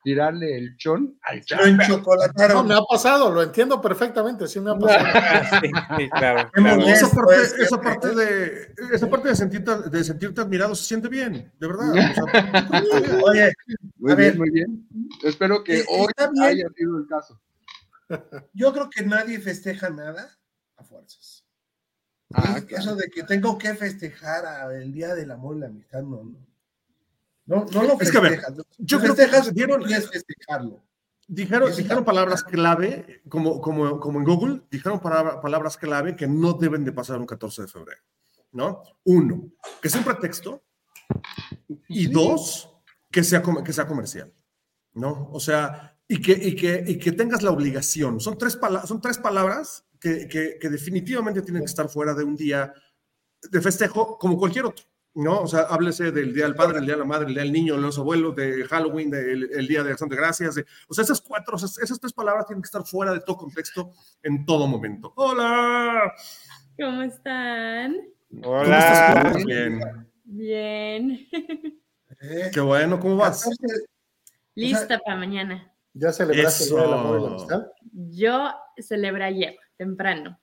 tirarle 0.02 0.56
el 0.56 0.76
chón 0.76 1.18
al. 1.22 1.42
Lo 1.50 2.54
No, 2.54 2.64
me 2.64 2.74
ha 2.74 2.80
pasado, 2.82 3.30
lo 3.32 3.42
entiendo 3.42 3.80
perfectamente, 3.80 4.46
sí 4.48 4.60
me 4.60 4.70
ha 4.70 4.74
pasado. 4.78 5.04
Sí, 5.62 5.70
sí, 5.98 6.10
claro. 6.10 6.50
Esa 6.86 7.10
parte, 7.10 7.34
esa 7.62 7.80
parte 7.80 8.14
de, 8.14 8.74
esa 8.92 9.08
parte 9.10 9.28
de 9.28 9.36
sentirte, 9.36 9.90
de 9.90 10.04
sentirte 10.04 10.40
admirado 10.40 10.74
se 10.74 10.84
siente 10.84 11.08
bien, 11.08 11.52
de 11.58 11.66
verdad. 11.66 11.90
o 11.90 11.94
sea, 12.30 12.70
Oye, 13.24 13.52
Muy 13.98 14.12
A 14.12 14.14
bien, 14.14 14.28
ver. 14.30 14.38
muy 14.38 14.50
bien. 14.50 14.88
Espero 15.22 15.62
que 15.64 15.80
Eh, 15.80 15.84
hoy 15.88 16.08
bien. 16.32 16.42
haya 16.44 16.68
sido 16.76 16.98
el 16.98 17.06
caso. 17.06 17.40
yo 18.54 18.72
creo 18.72 18.88
que 18.90 19.04
nadie 19.04 19.38
festeja 19.40 19.90
nada 19.90 20.30
a 20.76 20.84
fuerzas. 20.84 21.44
Ah, 22.32 22.60
Eso 22.68 22.94
de 22.94 23.08
que 23.12 23.24
tengo 23.24 23.58
que 23.58 23.74
festejar 23.74 24.44
el 24.72 24.92
Día 24.92 25.14
del 25.14 25.30
Amor 25.32 25.56
y 25.56 25.60
la 25.60 25.66
Amistad, 25.66 26.02
no, 26.02 26.22
no. 26.24 26.49
No, 27.50 27.66
no 27.72 27.82
lo 27.82 28.00
Es 28.00 28.10
que, 28.12 28.18
a 28.18 28.20
ver, 28.20 28.32
festejas. 28.36 28.56
yo 28.78 28.96
Lo 28.98 29.02
creo 29.02 29.14
que 29.16 29.22
festejas 29.22 29.54
dieron- 29.54 29.82
festejarlo. 29.84 30.84
dijeron, 31.26 31.74
dijeron 31.76 32.04
palabras 32.04 32.44
clave, 32.44 33.22
como, 33.28 33.60
como, 33.60 33.98
como 33.98 34.18
en 34.20 34.24
Google, 34.24 34.62
dijeron 34.70 35.00
palabra- 35.00 35.40
palabras 35.40 35.76
clave 35.76 36.14
que 36.14 36.28
no 36.28 36.52
deben 36.52 36.84
de 36.84 36.92
pasar 36.92 37.18
un 37.18 37.26
14 37.26 37.62
de 37.62 37.68
febrero. 37.68 38.00
¿No? 38.52 38.82
Uno, 39.04 39.50
que 39.82 39.88
sea 39.88 40.00
un 40.00 40.04
pretexto. 40.06 40.62
Y 41.88 42.06
dos, 42.06 42.70
que 43.10 43.22
sea, 43.24 43.42
que 43.64 43.72
sea 43.72 43.86
comercial. 43.86 44.32
¿No? 44.94 45.28
O 45.32 45.40
sea, 45.40 45.96
y 46.06 46.20
que, 46.20 46.32
y 46.32 46.54
que, 46.56 46.84
y 46.86 46.98
que 46.98 47.12
tengas 47.12 47.42
la 47.42 47.50
obligación. 47.50 48.20
Son 48.20 48.36
tres, 48.38 48.58
son 48.86 49.00
tres 49.00 49.18
palabras 49.18 49.84
que, 50.00 50.26
que, 50.28 50.56
que 50.60 50.68
definitivamente 50.68 51.42
tienen 51.42 51.62
que 51.62 51.66
estar 51.70 51.88
fuera 51.88 52.14
de 52.14 52.24
un 52.24 52.34
día 52.36 52.72
de 53.42 53.60
festejo 53.60 54.18
como 54.18 54.36
cualquier 54.36 54.66
otro. 54.66 54.84
¿No? 55.14 55.40
O 55.42 55.46
sea, 55.46 55.60
háblese 55.62 56.12
del 56.12 56.32
Día 56.32 56.44
del 56.44 56.54
Padre, 56.54 56.78
el 56.78 56.84
Día 56.86 56.94
de 56.94 57.00
la 57.00 57.04
Madre, 57.04 57.26
el 57.28 57.34
Día 57.34 57.42
del 57.42 57.52
Niño, 57.52 57.74
de 57.76 57.80
los 57.82 57.98
abuelos, 57.98 58.34
de 58.36 58.64
Halloween, 58.64 59.10
del 59.10 59.50
el 59.52 59.66
Día 59.68 59.82
de 59.82 59.90
Acción 59.92 60.08
de 60.08 60.16
Gracias. 60.16 60.54
de- 60.54 60.64
o 60.88 60.94
sea, 60.94 61.04
esas 61.04 61.20
cuatro, 61.20 61.56
esas, 61.56 61.78
esas 61.78 61.98
tres 62.00 62.12
palabras 62.12 62.46
tienen 62.46 62.62
que 62.62 62.66
estar 62.66 62.84
fuera 62.84 63.12
de 63.12 63.20
todo 63.20 63.36
contexto 63.36 63.92
en 64.22 64.44
todo 64.46 64.66
momento. 64.66 65.12
¡Hola! 65.16 66.12
¿Cómo 66.78 67.02
están? 67.02 67.96
¿Cómo 68.42 68.62
estás? 68.62 69.14
¿Cómo 69.14 69.18
Hola. 69.18 69.22
estás? 69.26 69.44
Bien. 69.44 69.80
Bien. 70.24 71.28
¿eh? 72.20 72.50
Qué 72.52 72.60
bueno, 72.60 73.00
¿cómo 73.00 73.16
vas? 73.16 73.42
14, 73.44 73.84
Lista 74.54 74.98
para 75.04 75.16
mañana. 75.18 75.72
¿Ya 75.92 76.12
celebraste 76.12 76.64
el 76.64 76.70
Día 76.70 76.80
del 76.82 76.92
Amor 76.92 77.18
y 77.18 77.22
la. 77.22 77.28
Amistad? 77.30 77.66
Yo 77.92 78.50
celebré 78.78 79.24
ayer, 79.24 79.56
temprano. 79.76 80.38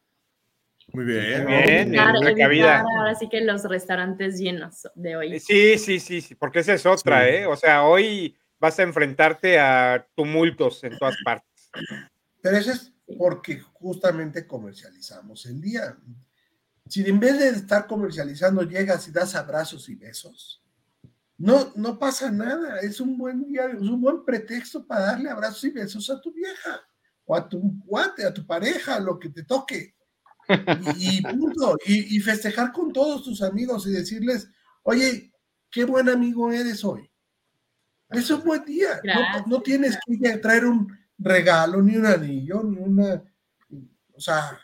Muy 0.94 1.06
bien. 1.06 1.44
Muy 1.44 1.54
bien. 1.54 1.94
Evitar- 1.94 2.18
una 2.18 2.36
cabida. 2.36 2.80
ahora 2.98 3.16
sí 3.16 3.28
que 3.30 3.42
los 3.42 3.64
restaurantes 3.66 4.40
llenos 4.40 4.88
de 4.96 5.16
hoy. 5.16 5.40
Sí, 5.40 5.78
sí, 5.78 6.00
sí, 6.00 6.22
sí, 6.22 6.36
porque 6.36 6.60
esa 6.60 6.74
es 6.74 6.86
otra, 6.86 7.24
Sí. 7.24 7.30
¿eh? 7.30 7.46
O 7.46 7.56
sea, 7.56 7.84
hoy 7.84 8.36
vas 8.60 8.80
a 8.80 8.84
enfrentarte 8.84 9.60
a 9.60 10.08
tumultos 10.16 10.84
en 10.84 10.98
todas 10.98 11.16
partes. 11.24 11.70
Pero 12.42 12.58
eso 12.58 12.72
es 12.72 12.94
porque 13.18 13.60
justamente 13.60 14.48
comercializamos 14.48 15.46
el 15.46 15.62
día. 15.62 15.98
Si 16.88 17.08
en 17.08 17.20
vez 17.20 17.38
de 17.38 17.50
estar 17.50 17.86
comercializando 17.86 18.64
llegas 18.64 19.08
y 19.08 19.12
das 19.12 19.36
abrazos 19.36 19.90
y 19.90 19.96
besos, 19.96 20.64
no, 21.38 21.72
no 21.76 22.00
pasa 22.00 22.32
nada. 22.32 22.80
Es 22.80 23.02
un 23.02 23.18
buen 23.18 23.44
día, 23.44 23.66
es 23.66 23.82
un 23.82 24.02
buen 24.02 24.24
pretexto 24.24 24.88
para 24.88 25.02
darle 25.08 25.30
abrazos 25.30 25.64
y 25.66 25.70
besos 25.72 26.10
a 26.10 26.20
tu 26.22 26.32
vieja 26.34 26.82
o 27.26 27.36
a 27.36 27.48
tu 27.48 27.60
guate, 27.86 28.26
a 28.26 28.34
tu 28.34 28.46
pareja, 28.48 29.00
lo 29.00 29.20
que 29.20 29.30
te 29.30 29.44
toque. 29.44 29.97
Y, 30.98 31.18
y 31.18 31.22
punto. 31.22 31.78
Y, 31.86 32.18
y 32.18 32.20
festejar 32.20 32.72
con 32.72 32.92
todos 32.94 33.24
tus 33.24 33.42
amigos 33.42 33.86
y 33.88 33.92
decirles, 33.92 34.48
oye, 34.84 35.32
qué 35.70 35.84
buen 35.86 36.10
amigo 36.10 36.52
eres 36.52 36.84
hoy. 36.86 37.10
Es 38.10 38.30
un 38.32 38.44
buen 38.44 38.64
día. 38.64 38.96
No- 38.96 39.02
Gracias. 39.04 39.48
no, 39.48 39.62
tienes 39.62 39.98
que 40.06 40.14
ir 40.14 40.28
a 40.30 40.40
traer 40.40 40.66
un 40.66 40.88
regalo, 41.18 41.82
ni 41.82 41.98
un 41.98 42.06
anillo, 42.06 42.64
ni 42.64 42.78
una. 42.78 43.22
O 44.14 44.20
sea, 44.20 44.58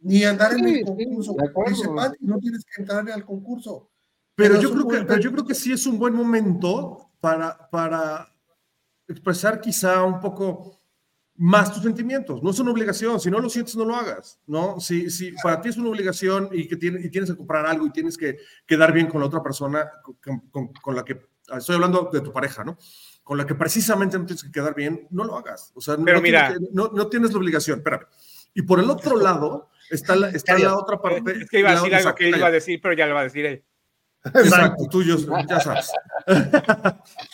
ni 0.00 0.24
andar 0.24 0.52
en 0.54 0.66
el 0.68 0.84
concurso. 0.84 1.32
de 1.32 1.36
como 1.38 1.48
acuerdo. 1.50 1.70
dice 1.76 1.88
Pati, 1.94 2.16
no 2.20 2.38
tienes 2.38 2.64
que 2.64 2.82
entrar 2.82 3.10
al 3.10 3.24
concurso. 3.24 3.90
Pero 4.34 4.54
Pero 4.54 4.62
yo, 4.62 4.72
creo 4.72 4.88
que, 4.88 5.06
pero 5.06 5.20
yo 5.20 5.32
creo 5.32 5.46
que 5.46 5.54
sí 5.54 5.72
es 5.72 5.86
un 5.86 5.98
buen 5.98 6.14
momento 6.14 7.10
para, 7.20 7.68
para 7.70 8.28
expresar 9.06 9.60
quizá 9.60 10.02
un 10.02 10.18
poco 10.20 10.80
más 11.36 11.72
tus 11.74 11.82
sentimientos. 11.82 12.42
No 12.42 12.50
es 12.50 12.58
una 12.60 12.70
obligación, 12.70 13.18
si 13.18 13.30
no 13.30 13.40
lo 13.40 13.48
sientes, 13.48 13.74
no 13.76 13.84
lo 13.84 13.96
hagas, 13.96 14.38
¿no? 14.46 14.78
Si, 14.80 15.10
si 15.10 15.32
para 15.42 15.60
ti 15.60 15.68
es 15.70 15.76
una 15.76 15.88
obligación 15.90 16.48
y 16.52 16.68
que 16.68 16.76
tiene, 16.76 17.00
y 17.04 17.10
tienes 17.10 17.30
que 17.30 17.36
comprar 17.36 17.66
algo 17.66 17.86
y 17.86 17.90
tienes 17.90 18.16
que 18.16 18.36
quedar 18.66 18.92
bien 18.92 19.08
con 19.08 19.20
la 19.20 19.26
otra 19.26 19.42
persona 19.42 19.90
con, 20.22 20.40
con- 20.50 20.72
con 20.72 20.94
la 20.94 21.04
que, 21.04 21.20
estoy 21.56 21.74
hablando 21.74 22.08
de 22.12 22.20
tu 22.20 22.32
pareja, 22.32 22.62
¿no? 22.64 22.78
Con 23.24 23.36
la 23.38 23.46
que 23.46 23.54
precisamente 23.54 24.18
no 24.18 24.26
tienes 24.26 24.44
que 24.44 24.52
quedar 24.52 24.74
bien, 24.74 25.08
no 25.10 25.24
lo 25.24 25.36
hagas. 25.36 25.72
O 25.74 25.80
sea, 25.80 25.96
Pero 25.96 26.18
no, 26.18 26.22
mira. 26.22 26.48
tienes 26.50 26.70
no, 26.72 26.88
no 26.94 27.08
tienes 27.08 27.32
la 27.32 27.38
obligación, 27.38 27.78
espérame. 27.78 28.06
Y 28.54 28.62
por 28.62 28.78
el 28.78 28.88
otro 28.88 29.16
lado 29.18 29.70
está 29.90 30.14
la, 30.14 30.28
está 30.28 30.56
la 30.58 30.76
otra 30.78 31.00
parte. 31.00 31.32
Es 31.32 31.48
que 31.50 31.58
iba 31.58 31.70
a 31.70 31.74
decir 31.74 31.94
algo 31.94 32.14
que 32.14 32.28
iba 32.28 32.46
a 32.46 32.50
decir, 32.52 32.80
pero 32.80 32.94
ya 32.94 33.06
lo 33.06 33.14
va 33.14 33.20
a 33.20 33.24
decir 33.24 33.44
él. 33.46 33.64
Exacto, 34.24 34.86
tuyo, 34.90 35.16
ya 35.48 35.60
sabes. 35.60 35.92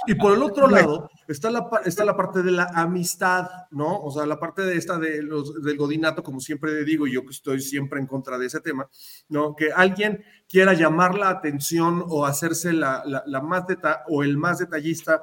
y 0.06 0.14
por 0.14 0.34
el 0.34 0.42
otro 0.42 0.66
lado 0.66 1.08
está 1.28 1.50
la, 1.50 1.68
está 1.84 2.04
la 2.04 2.16
parte 2.16 2.42
de 2.42 2.50
la 2.50 2.64
amistad, 2.74 3.48
¿no? 3.70 4.00
O 4.00 4.10
sea, 4.10 4.26
la 4.26 4.40
parte 4.40 4.62
de 4.62 4.76
esta 4.76 4.98
de 4.98 5.22
los, 5.22 5.62
del 5.62 5.76
godinato, 5.76 6.22
como 6.22 6.40
siempre 6.40 6.84
digo, 6.84 7.06
yo 7.06 7.22
que 7.24 7.30
estoy 7.30 7.60
siempre 7.60 8.00
en 8.00 8.06
contra 8.06 8.38
de 8.38 8.46
ese 8.46 8.60
tema, 8.60 8.88
¿no? 9.28 9.54
Que 9.54 9.70
alguien 9.72 10.24
quiera 10.48 10.72
llamar 10.72 11.14
la 11.14 11.28
atención 11.28 12.04
o 12.08 12.26
hacerse 12.26 12.72
la, 12.72 13.04
la, 13.06 13.22
la 13.24 13.40
más 13.40 13.66
deta 13.68 14.02
o 14.08 14.24
el 14.24 14.36
más 14.36 14.58
detallista 14.58 15.22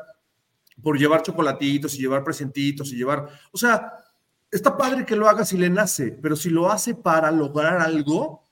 por 0.81 0.97
llevar 0.97 1.23
chocolatitos 1.23 1.95
y 1.95 1.99
llevar 1.99 2.23
presentitos 2.23 2.93
y 2.93 2.97
llevar, 2.97 3.27
o 3.51 3.57
sea, 3.57 3.93
está 4.49 4.77
padre 4.77 5.05
que 5.05 5.15
lo 5.15 5.27
haga 5.27 5.43
si 5.43 5.57
le 5.57 5.69
nace, 5.69 6.17
pero 6.21 6.35
si 6.35 6.49
lo 6.49 6.71
hace 6.71 6.95
para 6.95 7.31
lograr 7.31 7.81
algo, 7.81 8.46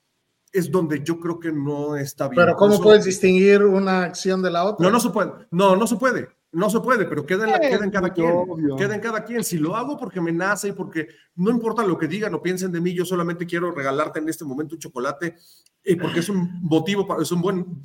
es 0.55 0.71
donde 0.71 1.03
yo 1.03 1.19
creo 1.19 1.39
que 1.39 1.51
no 1.51 1.95
está 1.95 2.27
bien. 2.27 2.35
Pero 2.43 2.55
¿cómo 2.55 2.73
Eso- 2.75 2.83
puedes 2.83 3.05
distinguir 3.05 3.63
una 3.63 4.03
acción 4.03 4.41
de 4.41 4.49
la 4.51 4.63
otra? 4.65 4.83
no, 4.85 4.91
no 4.91 4.99
se 4.99 5.09
puede. 5.09 5.31
No, 5.51 5.75
no 5.75 5.85
se 5.87 5.95
puede. 5.97 6.27
No 6.51 6.69
se 6.69 6.79
puede, 6.79 7.03
pero 7.05 7.25
queda 7.25 7.43
en, 7.43 7.51
la- 7.51 7.57
Eh, 7.57 7.69
queda 7.69 7.83
en 7.83 7.91
cada 7.91 8.09
quien. 8.13 8.31
obvio. 8.31 8.77
Queda 8.77 8.95
en 8.95 9.01
cada 9.01 9.25
quien. 9.25 9.43
Si 9.43 9.57
lo 9.57 9.75
hago 9.75 9.97
porque 9.97 10.21
me 10.21 10.31
nace 10.31 10.69
y 10.69 10.71
porque 10.71 11.09
no 11.35 11.51
importa 11.51 11.85
lo 11.85 11.97
que 11.97 12.07
digan 12.07 12.33
o 12.33 12.41
piensen 12.41 12.71
de 12.71 12.79
mí, 12.79 12.93
yo 12.93 13.03
solamente 13.03 13.45
quiero 13.45 13.71
regalarte 13.71 14.19
en 14.19 14.29
este 14.29 14.45
momento 14.45 14.75
un 14.75 14.79
chocolate 14.79 15.35
y 15.83 15.95
porque 15.97 16.21
es 16.21 16.29
un 16.29 16.61
motivo, 16.61 17.05
para, 17.05 17.21
es 17.21 17.31
un 17.33 17.41
buen, 17.41 17.81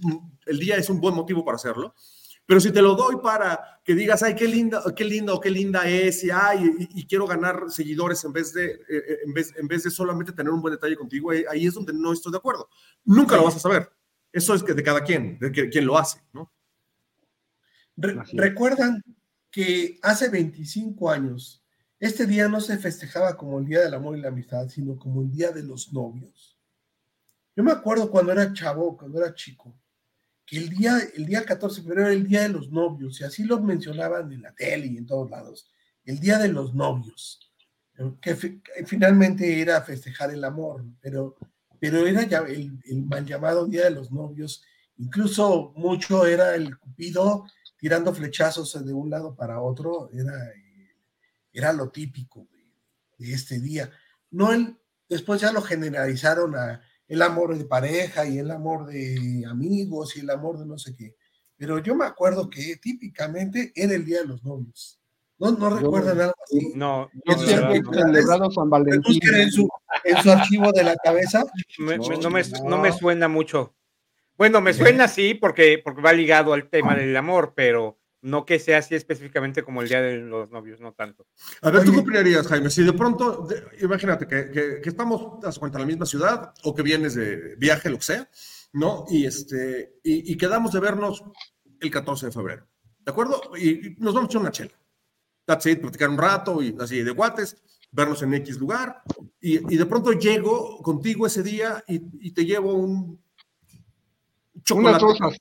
el 0.46 0.58
día 0.60 0.76
es 0.76 0.88
un 0.88 1.00
buen 1.00 1.14
motivo 1.16 1.44
para 1.44 1.56
hacerlo. 1.56 1.94
Pero 2.50 2.60
si 2.60 2.72
te 2.72 2.82
lo 2.82 2.96
doy 2.96 3.14
para 3.22 3.80
que 3.84 3.94
digas, 3.94 4.24
ay, 4.24 4.34
qué 4.34 4.48
linda, 4.48 4.82
qué 4.96 5.04
linda 5.04 5.32
o 5.34 5.40
qué 5.40 5.50
linda 5.50 5.88
es, 5.88 6.24
y, 6.24 6.30
ay, 6.32 6.68
y, 6.80 7.02
y 7.02 7.06
quiero 7.06 7.24
ganar 7.24 7.66
seguidores 7.68 8.24
en 8.24 8.32
vez, 8.32 8.52
de, 8.52 8.72
eh, 8.72 8.80
eh, 8.88 9.18
en, 9.24 9.32
vez, 9.32 9.54
en 9.56 9.68
vez 9.68 9.84
de 9.84 9.90
solamente 9.92 10.32
tener 10.32 10.52
un 10.52 10.60
buen 10.60 10.74
detalle 10.74 10.96
contigo, 10.96 11.30
ahí, 11.30 11.44
ahí 11.48 11.68
es 11.68 11.74
donde 11.74 11.92
no 11.92 12.12
estoy 12.12 12.32
de 12.32 12.38
acuerdo. 12.38 12.68
Nunca 13.04 13.36
lo 13.36 13.44
vas 13.44 13.54
a 13.54 13.60
saber. 13.60 13.88
Eso 14.32 14.52
es 14.52 14.64
que 14.64 14.74
de 14.74 14.82
cada 14.82 15.04
quien, 15.04 15.38
de 15.38 15.70
quien 15.70 15.86
lo 15.86 15.96
hace, 15.96 16.20
¿no? 16.32 16.52
Re-. 17.96 18.20
Recuerdan 18.32 19.00
que 19.48 20.00
hace 20.02 20.28
25 20.28 21.08
años 21.08 21.64
este 22.00 22.26
día 22.26 22.48
no 22.48 22.60
se 22.60 22.78
festejaba 22.78 23.36
como 23.36 23.60
el 23.60 23.66
Día 23.66 23.82
del 23.82 23.94
Amor 23.94 24.18
y 24.18 24.22
la 24.22 24.30
Amistad, 24.30 24.68
sino 24.70 24.98
como 24.98 25.22
el 25.22 25.30
Día 25.30 25.52
de 25.52 25.62
los 25.62 25.92
Novios. 25.92 26.58
Yo 27.54 27.62
me 27.62 27.70
acuerdo 27.70 28.10
cuando 28.10 28.32
era 28.32 28.52
chavo, 28.52 28.96
cuando 28.96 29.22
era 29.22 29.32
chico, 29.36 29.72
que 30.50 30.58
el 30.58 30.68
día, 30.68 30.98
el 31.14 31.26
día 31.26 31.44
14 31.44 31.80
de 31.80 31.86
febrero 31.86 32.08
era 32.08 32.16
el 32.16 32.26
Día 32.26 32.42
de 32.42 32.48
los 32.48 32.72
Novios, 32.72 33.20
y 33.20 33.24
así 33.24 33.44
lo 33.44 33.60
mencionaban 33.60 34.32
en 34.32 34.42
la 34.42 34.52
tele 34.52 34.86
y 34.86 34.96
en 34.96 35.06
todos 35.06 35.30
lados, 35.30 35.70
el 36.04 36.18
Día 36.18 36.38
de 36.38 36.48
los 36.48 36.74
Novios, 36.74 37.52
que, 38.20 38.34
fi- 38.34 38.60
que 38.60 38.84
finalmente 38.84 39.60
era 39.60 39.80
festejar 39.82 40.32
el 40.32 40.42
amor, 40.42 40.84
pero, 41.00 41.36
pero 41.78 42.04
era 42.04 42.24
ya 42.24 42.40
el, 42.40 42.72
mal 43.04 43.24
llamado 43.24 43.66
Día 43.66 43.84
de 43.84 43.92
los 43.92 44.10
Novios, 44.10 44.64
incluso 44.96 45.72
mucho 45.76 46.26
era 46.26 46.56
el 46.56 46.76
Cupido 46.76 47.46
tirando 47.78 48.12
flechazos 48.12 48.84
de 48.84 48.92
un 48.92 49.08
lado 49.08 49.36
para 49.36 49.60
otro, 49.60 50.10
era, 50.12 50.52
era 51.52 51.72
lo 51.72 51.90
típico 51.90 52.48
de, 53.18 53.32
este 53.32 53.60
día. 53.60 53.88
No 54.32 54.50
después 55.08 55.40
ya 55.40 55.52
lo 55.52 55.62
generalizaron 55.62 56.56
a 56.56 56.82
el 57.10 57.20
amor 57.22 57.58
de 57.58 57.64
pareja 57.66 58.24
y 58.26 58.38
el 58.38 58.50
amor 58.50 58.86
de 58.86 59.44
amigos 59.46 60.16
y 60.16 60.20
el 60.20 60.30
amor 60.30 60.58
de 60.58 60.64
no 60.64 60.78
sé 60.78 60.94
qué. 60.96 61.14
pero 61.56 61.78
yo 61.80 61.94
me 61.94 62.06
acuerdo 62.06 62.48
que 62.48 62.76
típicamente 62.76 63.70
era 63.74 63.92
el 63.94 64.06
día 64.06 64.20
de 64.22 64.28
los 64.28 64.42
novios. 64.44 64.96
No, 65.38 65.50
no 65.52 65.70
recuerdan 65.70 66.20
algo 66.20 66.34
así. 66.44 66.72
No, 66.74 67.10
Yo 67.26 67.36
no, 67.36 67.80
no, 67.82 67.92
celebrado 67.92 68.50
San 68.50 68.68
Valentín. 68.70 69.20
En 69.34 69.50
su, 69.50 69.68
en 70.04 70.16
su 70.22 70.30
archivo 70.30 70.72
de 70.72 70.84
la 70.84 70.96
cabeza. 70.96 71.44
me- 71.78 71.98
me- 71.98 72.16
no 72.18 72.30
me, 72.30 72.42
No. 72.42 72.68
no 72.70 72.78
me 72.78 72.92
suena 72.92 73.28
mucho. 73.28 73.74
Bueno, 74.38 74.60
me 74.62 74.72
suena 74.72 75.04
así 75.04 75.34
porque, 75.34 75.80
porque 75.84 76.00
va 76.02 76.12
ligado 76.14 76.52
al 76.54 76.68
tema 76.70 76.94
del 76.94 77.14
amor, 77.16 77.52
pero 77.54 77.98
no 78.22 78.44
que 78.44 78.58
sea 78.58 78.78
así 78.78 78.94
específicamente 78.94 79.62
como 79.62 79.80
el 79.82 79.88
día 79.88 80.00
de 80.02 80.18
los 80.18 80.50
novios, 80.50 80.80
no 80.80 80.92
tanto. 80.92 81.26
A 81.62 81.70
ver, 81.70 81.84
¿tú 81.84 81.92
qué 81.92 81.98
opinarías, 82.00 82.46
Jaime? 82.46 82.68
Si 82.70 82.82
de 82.82 82.92
pronto, 82.92 83.46
de- 83.48 83.62
imagínate 83.84 84.26
que, 84.26 84.50
que- 84.50 84.80
que 84.82 84.88
estamos, 84.88 85.40
das 85.40 85.58
cuenta, 85.58 85.78
en 85.78 85.82
la 85.82 85.86
misma 85.86 86.06
ciudad 86.06 86.52
o 86.64 86.74
que 86.74 86.82
vienes 86.82 87.14
de 87.14 87.56
viaje, 87.56 87.88
lo 87.90 87.96
que 87.96 88.02
sea, 88.04 88.28
¿no? 88.72 89.04
Y, 89.08 89.24
este, 89.26 89.98
y, 90.04 90.32
y 90.32 90.36
quedamos 90.36 90.72
de 90.72 90.80
vernos 90.80 91.24
el 91.80 91.90
14 91.90 92.26
de 92.26 92.32
febrero, 92.32 92.66
¿de 92.98 93.10
acuerdo? 93.10 93.40
Y, 93.56 93.88
y 93.88 93.96
nos 93.98 94.12
vamos 94.14 94.28
a 94.28 94.30
echar 94.32 94.42
una 94.42 94.50
chela. 94.52 94.72
That's 95.46 95.66
it, 95.66 95.80
platicar 95.80 96.10
un 96.10 96.18
rato 96.18 96.62
y 96.62 96.76
así 96.78 97.02
de 97.02 97.10
guates, 97.12 97.56
vernos 97.90 98.22
en 98.22 98.34
X 98.34 98.58
lugar. 98.58 99.02
Y, 99.40 99.74
y 99.74 99.76
de 99.78 99.86
pronto 99.86 100.12
llego 100.12 100.78
contigo 100.82 101.26
ese 101.26 101.42
día 101.42 101.82
y, 101.88 102.02
y 102.28 102.30
te 102.32 102.44
llevo 102.44 102.74
un 102.74 103.18
Unas 104.54 104.64
chocolate. 104.64 105.02
rosas. 105.04 105.38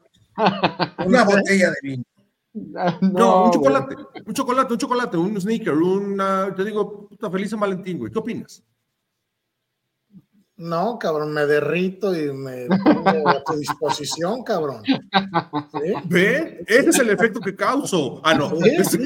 Una 1.05 1.24
botella 1.25 1.69
de 1.71 1.77
vino. 1.83 2.03
No, 2.53 2.99
No, 3.01 3.43
un 3.45 3.51
güey. 3.51 3.51
chocolate, 3.51 3.95
un 4.25 4.33
chocolate, 4.33 4.73
un 4.73 4.79
chocolate, 4.79 5.17
un 5.17 5.39
sneaker, 5.41 5.73
una, 5.75 6.53
te 6.55 6.63
digo, 6.65 7.07
puta 7.07 7.29
feliz 7.29 7.51
San 7.51 7.59
Valentín, 7.59 7.97
güey. 7.99 8.11
¿Qué 8.11 8.19
opinas? 8.19 8.63
No, 10.59 10.99
cabrón, 10.99 11.31
me 11.31 11.45
derrito 11.45 12.13
y 12.13 12.33
me 12.33 12.67
pongo 12.83 13.29
a 13.29 13.41
tu 13.45 13.55
disposición, 13.55 14.43
cabrón. 14.43 14.83
¿Sí? 14.83 15.93
¿Ve? 16.03 16.65
Ese 16.67 16.89
es 16.89 16.99
el 16.99 17.09
efecto 17.11 17.39
que 17.39 17.55
causo. 17.55 18.19
Ah, 18.25 18.33
no. 18.33 18.51
Sí. 18.83 18.99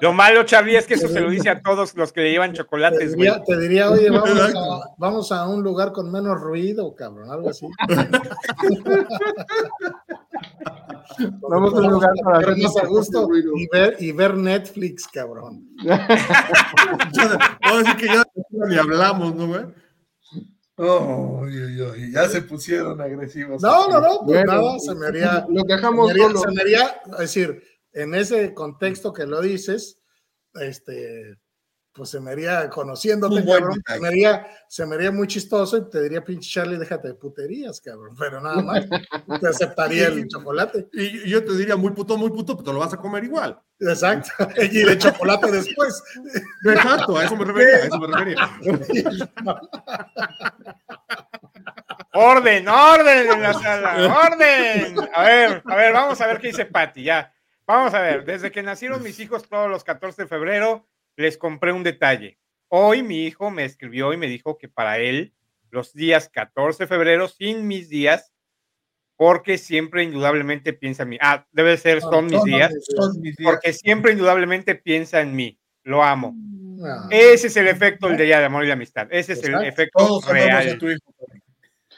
Lo 0.00 0.14
malo, 0.14 0.44
Charlie, 0.44 0.76
es 0.76 0.86
que 0.86 0.94
eso 0.94 1.06
se 1.06 1.20
lo 1.20 1.28
dice 1.28 1.50
a 1.50 1.60
todos 1.60 1.94
los 1.96 2.14
que 2.14 2.22
le 2.22 2.30
llevan 2.30 2.52
Te 2.52 2.58
chocolates, 2.58 3.14
güey. 3.14 3.28
diría, 3.28 3.44
te 3.44 3.58
diría, 3.58 3.90
oye, 3.90 4.08
vamos 4.08 4.40
a, 4.40 4.94
vamos 4.96 5.32
a 5.32 5.46
un 5.46 5.62
lugar 5.62 5.92
con 5.92 6.10
menos 6.10 6.40
ruido, 6.40 6.94
cabrón, 6.94 7.30
algo 7.30 7.50
así. 7.50 7.66
Vamos 11.48 11.72
a 11.72 11.76
un 11.78 11.90
lugar 11.92 12.10
para 12.22 12.38
hacer 12.38 12.56
más 12.58 12.76
a 12.76 12.86
gusto 12.86 13.28
y 13.34 13.66
ver, 13.68 13.96
y 13.98 14.12
ver 14.12 14.36
Netflix, 14.36 15.06
cabrón. 15.08 15.66
Ahora 17.62 17.90
sí 17.90 17.96
que 17.96 18.06
ya 18.06 18.22
ni 18.50 18.76
hablamos, 18.76 19.34
¿no, 19.34 19.46
güey? 19.48 19.64
Oh, 20.78 21.40
uy, 21.42 21.56
uy, 21.64 21.80
uy, 21.80 22.12
ya 22.12 22.28
se 22.28 22.42
pusieron 22.42 23.00
agresivos. 23.00 23.62
No, 23.62 23.88
no, 23.88 23.98
no, 24.00 24.18
pues 24.26 24.44
Bueno, 24.44 24.52
nada, 24.62 24.78
se 24.78 24.94
me 24.94 25.06
haría, 25.06 25.46
se 25.46 25.62
dejamos 25.74 26.06
me 26.06 26.10
haría, 26.12 26.26
solos. 26.26 26.42
se 26.42 26.50
me 26.52 26.60
haría- 26.60 27.00
es 27.12 27.18
decir, 27.18 27.62
en 27.92 28.14
ese 28.14 28.52
contexto 28.52 29.12
que 29.12 29.24
lo 29.26 29.40
dices, 29.40 30.00
este, 30.54 31.36
pues 31.96 32.10
se 32.10 32.20
me 32.20 32.32
haría 32.32 32.68
conociéndote, 32.68 33.44
cabrón, 33.44 33.82
se 33.86 34.00
me 34.00 34.08
haría, 34.08 34.46
se 34.68 34.84
me 34.84 34.96
haría 34.96 35.10
muy 35.10 35.26
chistoso 35.26 35.78
y 35.78 35.88
te 35.88 36.02
diría, 36.02 36.22
pinche 36.22 36.50
Charlie, 36.50 36.76
déjate 36.76 37.08
de 37.08 37.14
puterías, 37.14 37.80
cabrón, 37.80 38.14
pero 38.18 38.40
nada 38.40 38.62
más, 38.62 38.84
te 39.40 39.48
aceptaría 39.48 40.08
el 40.08 40.28
chocolate. 40.28 40.88
Y 40.92 41.28
yo 41.28 41.44
te 41.44 41.56
diría 41.56 41.76
muy 41.76 41.92
puto, 41.92 42.18
muy 42.18 42.30
puto, 42.30 42.56
pero 42.56 42.64
te 42.64 42.72
lo 42.72 42.80
vas 42.80 42.92
a 42.92 42.98
comer 42.98 43.24
igual. 43.24 43.58
Exacto, 43.80 44.30
y 44.60 44.84
de 44.84 44.98
chocolate 44.98 45.50
después. 45.50 46.02
Exacto, 46.64 47.16
a 47.16 47.24
eso 47.24 47.36
me 47.36 47.44
refería, 47.44 47.76
a 47.76 47.86
eso 47.86 47.98
me 47.98 48.06
refería. 48.06 48.50
Orden, 52.12 52.68
orden 52.68 53.32
en 53.32 53.42
la 53.42 53.52
sala, 53.54 54.26
orden. 54.26 54.96
A 55.14 55.22
ver, 55.24 55.62
a 55.64 55.76
ver, 55.76 55.92
vamos 55.92 56.20
a 56.20 56.26
ver 56.26 56.40
qué 56.40 56.48
dice 56.48 56.66
Patti, 56.66 57.04
ya. 57.04 57.32
Vamos 57.66 57.94
a 57.94 58.00
ver, 58.00 58.24
desde 58.24 58.52
que 58.52 58.62
nacieron 58.62 59.02
mis 59.02 59.18
hijos 59.18 59.48
todos 59.48 59.68
los 59.68 59.82
14 59.82 60.22
de 60.22 60.28
febrero, 60.28 60.86
les 61.16 61.36
compré 61.38 61.72
un 61.72 61.82
detalle. 61.82 62.38
Hoy 62.68 63.02
mi 63.02 63.24
hijo 63.24 63.50
me 63.50 63.64
escribió 63.64 64.12
y 64.12 64.16
me 64.16 64.26
dijo 64.26 64.58
que 64.58 64.68
para 64.68 64.98
él 64.98 65.32
los 65.70 65.92
días 65.92 66.28
14 66.28 66.84
de 66.84 66.86
febrero 66.88 67.28
sin 67.28 67.66
mis 67.66 67.88
días, 67.88 68.32
porque 69.16 69.56
siempre 69.58 70.02
indudablemente 70.02 70.72
piensa 70.72 71.04
en 71.04 71.08
mí. 71.10 71.18
Ah, 71.20 71.46
debe 71.52 71.76
ser 71.78 72.00
son 72.00 72.26
mis 72.26 72.42
días, 72.44 72.72
porque 73.42 73.72
siempre 73.72 74.12
indudablemente 74.12 74.74
piensa 74.74 75.20
en 75.20 75.34
mí. 75.34 75.58
Lo 75.84 76.02
amo. 76.02 76.34
Ah, 76.84 77.08
Ese 77.10 77.46
es 77.46 77.56
el 77.56 77.68
efecto 77.68 78.08
del 78.08 78.18
Día 78.18 78.40
de 78.40 78.44
Amor 78.44 78.64
y 78.64 78.66
la 78.68 78.74
Amistad. 78.74 79.08
Ese 79.10 79.32
es 79.32 79.38
el 79.44 79.50
Exacto. 79.54 79.68
efecto 79.68 79.98
Todos 80.06 80.28
real. 80.28 80.78
tu 80.78 80.90
hijo. 80.90 81.14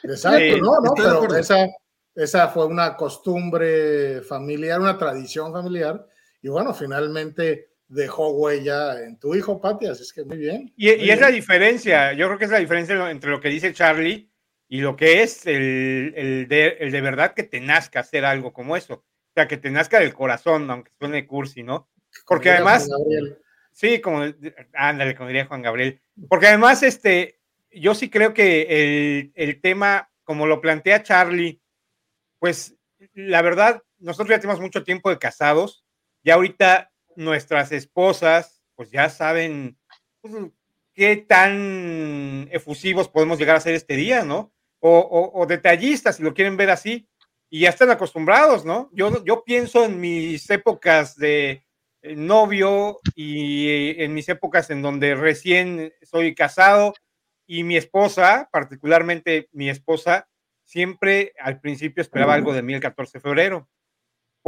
Exacto, 0.03 0.37
Sí, 0.39 0.61
no, 0.61 0.79
no, 0.79 0.93
pero 0.95 1.35
esa, 1.35 1.67
esa 2.15 2.47
fue 2.47 2.65
una 2.67 2.95
costumbre 2.95 4.21
familiar, 4.21 4.79
una 4.79 4.97
tradición 4.97 5.51
familiar, 5.51 6.05
y 6.41 6.47
bueno, 6.47 6.73
finalmente 6.73 7.69
dejó 7.89 8.29
huella 8.29 9.03
en 9.03 9.17
tu 9.19 9.35
hijo, 9.35 9.59
Pati, 9.59 9.87
así 9.87 10.03
es 10.03 10.13
que 10.13 10.23
muy 10.23 10.37
bien. 10.37 10.71
Y, 10.77 10.91
y 10.91 11.09
es 11.09 11.19
la 11.19 11.29
diferencia, 11.29 12.13
yo 12.13 12.27
creo 12.27 12.37
que 12.37 12.45
es 12.45 12.51
la 12.51 12.59
diferencia 12.59 13.09
entre 13.09 13.31
lo 13.31 13.41
que 13.41 13.49
dice 13.49 13.73
Charlie 13.73 14.31
y 14.67 14.81
lo 14.81 14.95
que 14.95 15.23
es 15.23 15.45
el, 15.47 16.13
el 16.15 16.47
de, 16.47 16.77
el 16.79 16.91
de 16.91 17.01
verdad 17.01 17.33
que 17.33 17.43
te 17.43 17.59
nazca 17.59 18.01
hacer 18.01 18.23
algo 18.23 18.53
como 18.53 18.77
eso. 18.77 18.93
O 18.93 19.33
sea, 19.33 19.47
que 19.47 19.57
te 19.57 19.71
nazca 19.71 19.99
del 19.99 20.13
corazón, 20.13 20.69
aunque 20.69 20.91
suene 20.99 21.25
cursi, 21.25 21.63
¿no? 21.63 21.89
Porque 22.27 22.49
Como 22.49 22.69
además, 22.69 22.89
sí, 23.71 23.99
como, 23.99 24.23
ándale, 24.73 25.15
como 25.15 25.27
diría 25.27 25.47
Juan 25.47 25.63
Gabriel. 25.63 26.01
Porque 26.29 26.47
además, 26.47 26.83
este, 26.83 27.39
yo 27.71 27.95
sí 27.95 28.09
creo 28.09 28.33
que 28.33 28.61
el, 28.69 29.31
el 29.33 29.59
tema, 29.61 30.11
como 30.23 30.45
lo 30.45 30.61
plantea 30.61 31.01
Charlie, 31.01 31.61
pues 32.37 32.75
la 33.13 33.41
verdad, 33.41 33.81
nosotros 33.97 34.29
ya 34.29 34.39
tenemos 34.39 34.61
mucho 34.61 34.83
tiempo 34.83 35.09
de 35.09 35.17
casados, 35.17 35.83
ya 36.23 36.35
ahorita 36.35 36.88
nuestras 37.19 37.71
esposas, 37.71 38.61
pues 38.75 38.89
ya 38.91 39.09
saben 39.09 39.77
pues, 40.21 40.33
qué 40.93 41.17
tan 41.17 42.47
efusivos 42.51 43.09
podemos 43.09 43.37
llegar 43.37 43.55
a 43.57 43.61
ser 43.61 43.75
este 43.75 43.95
día, 43.95 44.23
¿no? 44.23 44.53
O, 44.79 45.31
o- 45.33 45.45
detallistas, 45.45 46.15
si 46.15 46.23
lo 46.23 46.33
quieren 46.33 46.55
ver 46.57 46.69
así, 46.69 47.07
y 47.49 47.61
ya 47.61 47.69
están 47.69 47.89
acostumbrados, 47.91 48.63
¿no? 48.63 48.89
Yo, 48.93 49.23
yo 49.25 49.43
pienso 49.43 49.83
en 49.83 49.99
mis 49.99 50.49
épocas 50.49 51.17
de 51.17 51.65
eh, 52.01 52.15
novio 52.15 52.99
y 53.15 53.67
eh, 53.67 54.03
en 54.05 54.13
mis 54.13 54.29
épocas 54.29 54.69
en 54.69 54.81
donde 54.81 55.15
recién 55.15 55.91
soy 56.01 56.33
casado 56.33 56.93
y 57.45 57.63
mi 57.63 57.75
esposa, 57.75 58.47
particularmente 58.51 59.49
mi 59.51 59.69
esposa, 59.69 60.29
siempre 60.63 61.33
al 61.39 61.59
principio 61.59 62.01
esperaba 62.01 62.35
algo 62.35 62.53
de 62.53 62.61
mí 62.61 62.73
el 62.75 62.79
14 62.79 63.17
de 63.17 63.21
febrero, 63.21 63.67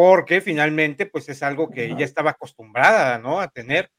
porque 0.01 0.41
finalmente 0.41 1.05
pues 1.05 1.29
es 1.29 1.43
algo 1.43 1.69
que 1.69 1.85
ella 1.85 2.03
estaba 2.03 2.31
acostumbrada, 2.31 3.19
¿no? 3.19 3.39
A 3.39 3.49
tener, 3.49 3.91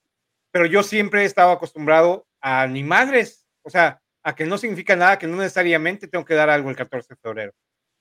pero 0.51 0.67
yo 0.67 0.83
siempre 0.83 1.23
he 1.23 1.25
estado 1.25 1.53
acostumbrado 1.53 2.27
a 2.41 2.67
ni 2.67 2.83
madres, 2.83 3.47
o 3.63 3.71
sea, 3.71 4.03
a 4.25 4.35
que 4.35 4.45
no 4.45 4.59
significa 4.59 4.97
nada, 4.97 5.17
que 5.17 5.29
no 5.29 5.37
necesariamente 5.37 6.09
tengo 6.09 6.25
que 6.25 6.35
dar 6.35 6.51
algo 6.51 6.71
el 6.71 6.75
14 6.75 7.07
de 7.15 7.21
febrero. 7.23 7.53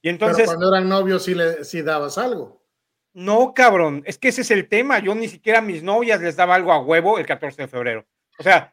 Y 0.01 0.09
entonces, 0.09 0.47
Pero 0.47 0.57
cuando 0.57 0.75
eran 0.75 0.89
novios 0.89 1.23
sí, 1.23 1.35
le, 1.35 1.63
sí 1.63 1.83
dabas 1.83 2.17
algo. 2.17 2.65
no, 3.13 3.53
cabrón, 3.53 4.01
es 4.07 4.17
que 4.17 4.29
ese 4.29 4.41
es 4.41 4.49
el 4.49 4.67
tema, 4.67 4.97
yo 4.97 5.13
ni 5.13 5.27
siquiera 5.27 5.59
a 5.59 5.61
mis 5.61 5.83
novias 5.83 6.19
les 6.21 6.35
daba 6.35 6.55
algo 6.55 6.73
a 6.73 6.79
huevo 6.79 7.19
el 7.19 7.27
14 7.27 7.61
de 7.61 7.67
febrero. 7.67 8.07
O 8.39 8.41
sea, 8.41 8.71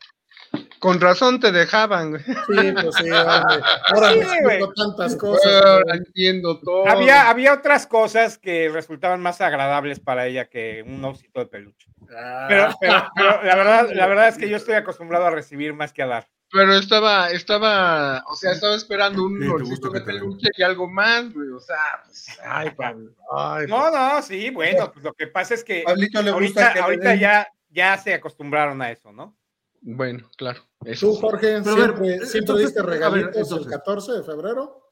Con 0.80 1.00
razón 1.00 1.40
te 1.40 1.50
dejaban, 1.52 2.10
güey. 2.10 2.22
Sí, 2.22 2.72
pues 2.72 2.94
sí, 2.96 3.08
ahora, 3.10 3.42
ahora 3.94 4.12
Sí, 4.12 4.20
güey. 4.42 4.60
tantas 4.76 5.16
cosas. 5.16 5.62
Ahora 5.64 5.96
entiendo 5.96 6.60
todo. 6.60 6.86
había, 6.88 7.28
había 7.28 7.54
otras 7.54 7.86
cosas 7.86 8.38
que 8.38 8.68
resultaban 8.68 9.20
más 9.20 9.40
agradables 9.40 10.00
para 10.00 10.26
ella 10.26 10.48
que 10.48 10.84
un 10.86 11.04
osito 11.04 11.40
de 11.40 11.46
peluche. 11.46 11.88
Ah, 12.16 12.46
Pero, 12.48 12.68
pero- 12.80 13.10
pero 13.14 13.42
la, 13.44 13.56
verdad, 13.56 13.88
la 13.92 14.06
verdad 14.06 14.28
es 14.28 14.38
que 14.38 14.48
yo 14.48 14.56
estoy 14.56 14.74
acostumbrado 14.74 15.26
a 15.26 15.30
recibir 15.30 15.74
más 15.74 15.92
que 15.92 16.02
a 16.02 16.06
dar. 16.06 16.26
Pero 16.50 16.72
estaba, 16.74 17.30
estaba, 17.30 18.24
o 18.26 18.34
sea, 18.34 18.52
estaba 18.52 18.74
esperando 18.74 19.22
un 19.24 19.38
Sí, 19.42 19.48
osito 19.48 19.90
de 19.90 20.00
peluche 20.00 20.48
y 20.56 20.62
algo 20.62 20.88
más, 20.88 21.30
güey. 21.34 21.50
O 21.50 21.60
sea, 21.60 22.02
pues, 22.06 22.38
ay, 22.42 22.70
Pablo. 22.70 23.10
Ay, 23.36 23.66
No, 23.66 23.90
no, 23.90 24.22
sí, 24.22 24.48
bueno, 24.48 24.90
pues 24.90 25.04
lo 25.04 25.12
que 25.12 25.26
pasa 25.26 25.52
es 25.52 25.62
que 25.62 25.82
Pablito 25.84 26.22
le 26.22 26.30
gusta 26.30 26.68
ahorita, 26.68 26.72
que 26.72 26.80
ahorita 26.80 27.14
ya, 27.16 27.48
ya 27.68 27.98
se 27.98 28.14
acostumbraron 28.14 28.80
a 28.80 28.90
eso, 28.90 29.12
¿no? 29.12 29.36
Bueno, 29.80 30.28
claro. 30.36 30.60
Eso 30.84 31.08
Tú. 31.12 31.14
Jorge, 31.16 31.60
Pero 31.62 31.70
a 31.70 31.74
ver, 31.76 31.84
siempre, 31.86 32.08
siempre 32.26 32.38
entonces, 32.38 32.66
diste 32.66 32.80
ver, 32.82 32.90
regalitos 32.90 33.36
entonces. 33.36 33.66
el 33.66 33.72
14 33.72 34.12
de 34.12 34.22
febrero. 34.24 34.88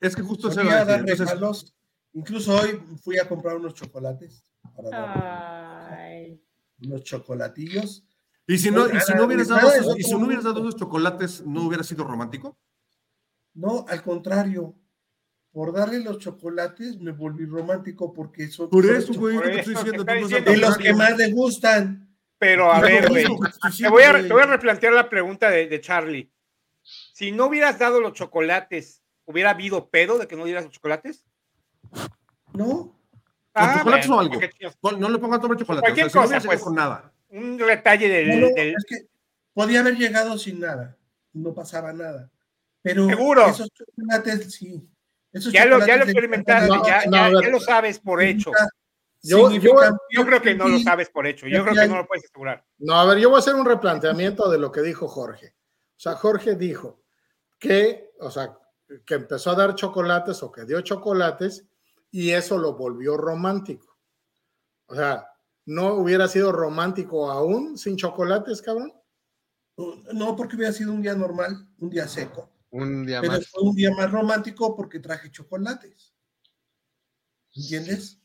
Es 0.00 0.16
que 0.16 0.22
justo 0.22 0.50
se 0.50 0.62
va 0.62 0.80
a 0.80 0.84
dar 0.84 1.02
regalos. 1.04 1.74
Incluso 2.14 2.54
hoy 2.56 2.80
fui 3.02 3.18
a 3.18 3.28
comprar 3.28 3.56
unos 3.56 3.74
chocolates. 3.74 4.44
Para 4.76 5.88
Ay. 6.06 6.40
unos 6.84 7.02
chocolatillos. 7.04 8.04
y 8.46 8.58
si 8.58 8.70
no, 8.70 8.86
y 8.88 9.00
si 9.00 9.14
no 9.14 9.24
hubieras 9.26 9.48
dado, 9.48 9.68
esos- 9.72 9.86
eso 9.86 9.96
y 9.98 10.02
si 10.02 10.12
no 10.12 10.26
hubieras 10.26 10.44
dado 10.44 10.60
esos 10.60 10.76
chocolates, 10.76 11.44
¿no 11.46 11.66
hubiera 11.66 11.84
sido 11.84 12.04
romántico? 12.04 12.58
No, 13.54 13.84
al 13.88 14.02
contrario. 14.02 14.74
Por 15.52 15.72
darle 15.72 15.98
los 16.00 16.18
chocolates 16.18 16.98
me 16.98 17.12
volví 17.12 17.44
romántico 17.44 18.12
porque 18.14 18.48
son, 18.48 18.70
Por 18.70 18.86
eso, 18.86 19.12
güey, 19.12 19.36
Por 19.36 19.46
lo 19.46 19.52
que 19.52 19.60
eso 19.60 19.70
estoy 19.72 19.74
te 19.74 19.80
diciendo. 19.90 20.02
está 20.02 20.14
tú 20.14 20.20
no 20.20 20.26
diciendo. 20.26 20.50
de 20.50 20.56
sabes 20.56 20.60
los 20.60 20.78
lo 20.78 20.82
que 20.82 20.94
más 20.94 21.16
le 21.18 21.32
gustan. 21.32 22.01
Pero 22.42 22.72
a 22.72 22.80
ver, 22.80 23.08
güey, 23.08 23.22
estoy 23.22 23.38
te 23.82 23.88
voy, 23.88 24.02
a, 24.02 24.10
güey. 24.10 24.26
te 24.26 24.32
voy 24.32 24.42
a 24.42 24.46
replantear 24.46 24.92
la 24.92 25.08
pregunta 25.08 25.48
de, 25.48 25.68
de 25.68 25.80
Charlie. 25.80 26.28
Si 26.82 27.30
no 27.30 27.46
hubieras 27.46 27.78
dado 27.78 28.00
los 28.00 28.14
chocolates 28.14 29.00
hubiera 29.26 29.50
habido 29.50 29.88
pedo 29.90 30.18
de 30.18 30.26
que 30.26 30.34
no 30.34 30.44
dieras 30.44 30.64
los 30.64 30.72
chocolates? 30.72 31.24
No, 32.52 32.98
¿Con 33.52 33.74
chocolates 33.78 34.08
bueno, 34.08 34.16
o 34.16 34.88
algo? 34.88 34.98
No 34.98 35.08
le 35.08 35.18
pongas 35.18 35.40
nombre 35.40 35.56
chocolate. 35.60 35.82
Cualquier 35.82 36.06
o 36.08 36.10
sea, 36.10 36.22
si 36.22 36.28
no 36.30 36.34
cosa, 36.34 36.46
pues. 36.48 36.60
con 36.62 36.74
nada. 36.74 37.12
Un 37.28 37.56
detalle 37.58 38.08
del, 38.08 38.40
no, 38.40 38.48
del- 38.48 38.74
es 38.76 38.84
que 38.88 39.06
podía 39.54 39.78
haber 39.78 39.96
llegado 39.96 40.36
sin 40.36 40.58
nada, 40.58 40.96
no 41.32 41.54
pasaba 41.54 41.92
nada. 41.92 42.28
Pero 42.82 43.06
Seguro. 43.06 43.46
esos 43.46 43.68
chocolates, 43.72 44.52
sí. 44.52 44.82
Esos 45.32 45.52
ya 45.52 45.64
lo, 45.64 45.78
ya 45.78 45.96
lo 45.96 46.06
chocolates 46.06 46.08
experimentaste, 46.08 46.66
No, 46.68 46.84
ya, 46.84 47.04
no, 47.06 47.12
ya- 47.12 47.24
a 47.26 47.28
ver. 47.30 47.42
ya 47.44 47.48
lo 47.50 47.60
sabes 47.60 48.00
por 48.00 48.20
hecho. 48.20 48.50
Yo- 49.22 49.48
significan- 49.48 49.96
Yo 50.10 50.26
creo 50.26 50.42
que 50.42 50.54
no 50.54 50.68
lo 50.68 50.78
sabes 50.80 51.08
por 51.10 51.26
hecho. 51.26 51.46
Yo 51.46 51.62
creo 51.62 51.74
que 51.74 51.88
no 51.88 51.96
lo 51.98 52.06
puedes 52.06 52.24
asegurar. 52.24 52.64
No, 52.78 52.94
a 52.94 53.04
ver, 53.06 53.18
yo 53.18 53.28
voy 53.28 53.36
a 53.36 53.38
hacer 53.40 53.54
un 53.54 53.64
replanteamiento 53.64 54.50
de 54.50 54.58
lo 54.58 54.72
que 54.72 54.80
dijo 54.82 55.06
Jorge. 55.08 55.54
O 55.96 56.00
sea, 56.02 56.14
Jorge 56.14 56.56
dijo 56.56 57.02
que, 57.58 58.10
o 58.20 58.30
sea, 58.30 58.58
que 59.06 59.14
empezó 59.14 59.50
a 59.52 59.54
dar 59.54 59.74
chocolates 59.76 60.42
o 60.42 60.50
que 60.50 60.64
dio 60.64 60.80
chocolates 60.80 61.64
y 62.10 62.30
eso 62.30 62.58
lo 62.58 62.74
volvió 62.74 63.16
romántico. 63.16 63.96
O 64.86 64.94
sea, 64.96 65.28
¿no 65.66 65.94
hubiera 65.94 66.26
sido 66.26 66.50
romántico 66.50 67.30
aún 67.30 67.78
sin 67.78 67.96
chocolates, 67.96 68.60
cabrón? 68.60 68.92
No, 70.12 70.34
porque 70.36 70.56
hubiera 70.56 70.72
sido 70.72 70.92
un 70.92 71.00
día 71.00 71.14
normal, 71.14 71.68
un 71.78 71.88
día 71.88 72.06
seco. 72.08 72.50
Un 72.70 73.06
día 73.06 73.20
Pero 73.20 73.34
más. 73.34 73.46
fue 73.48 73.62
un 73.62 73.74
día 73.74 73.90
más 73.92 74.10
romántico 74.10 74.74
porque 74.76 74.98
traje 74.98 75.30
chocolates. 75.30 76.12
¿Entiendes? 77.54 78.18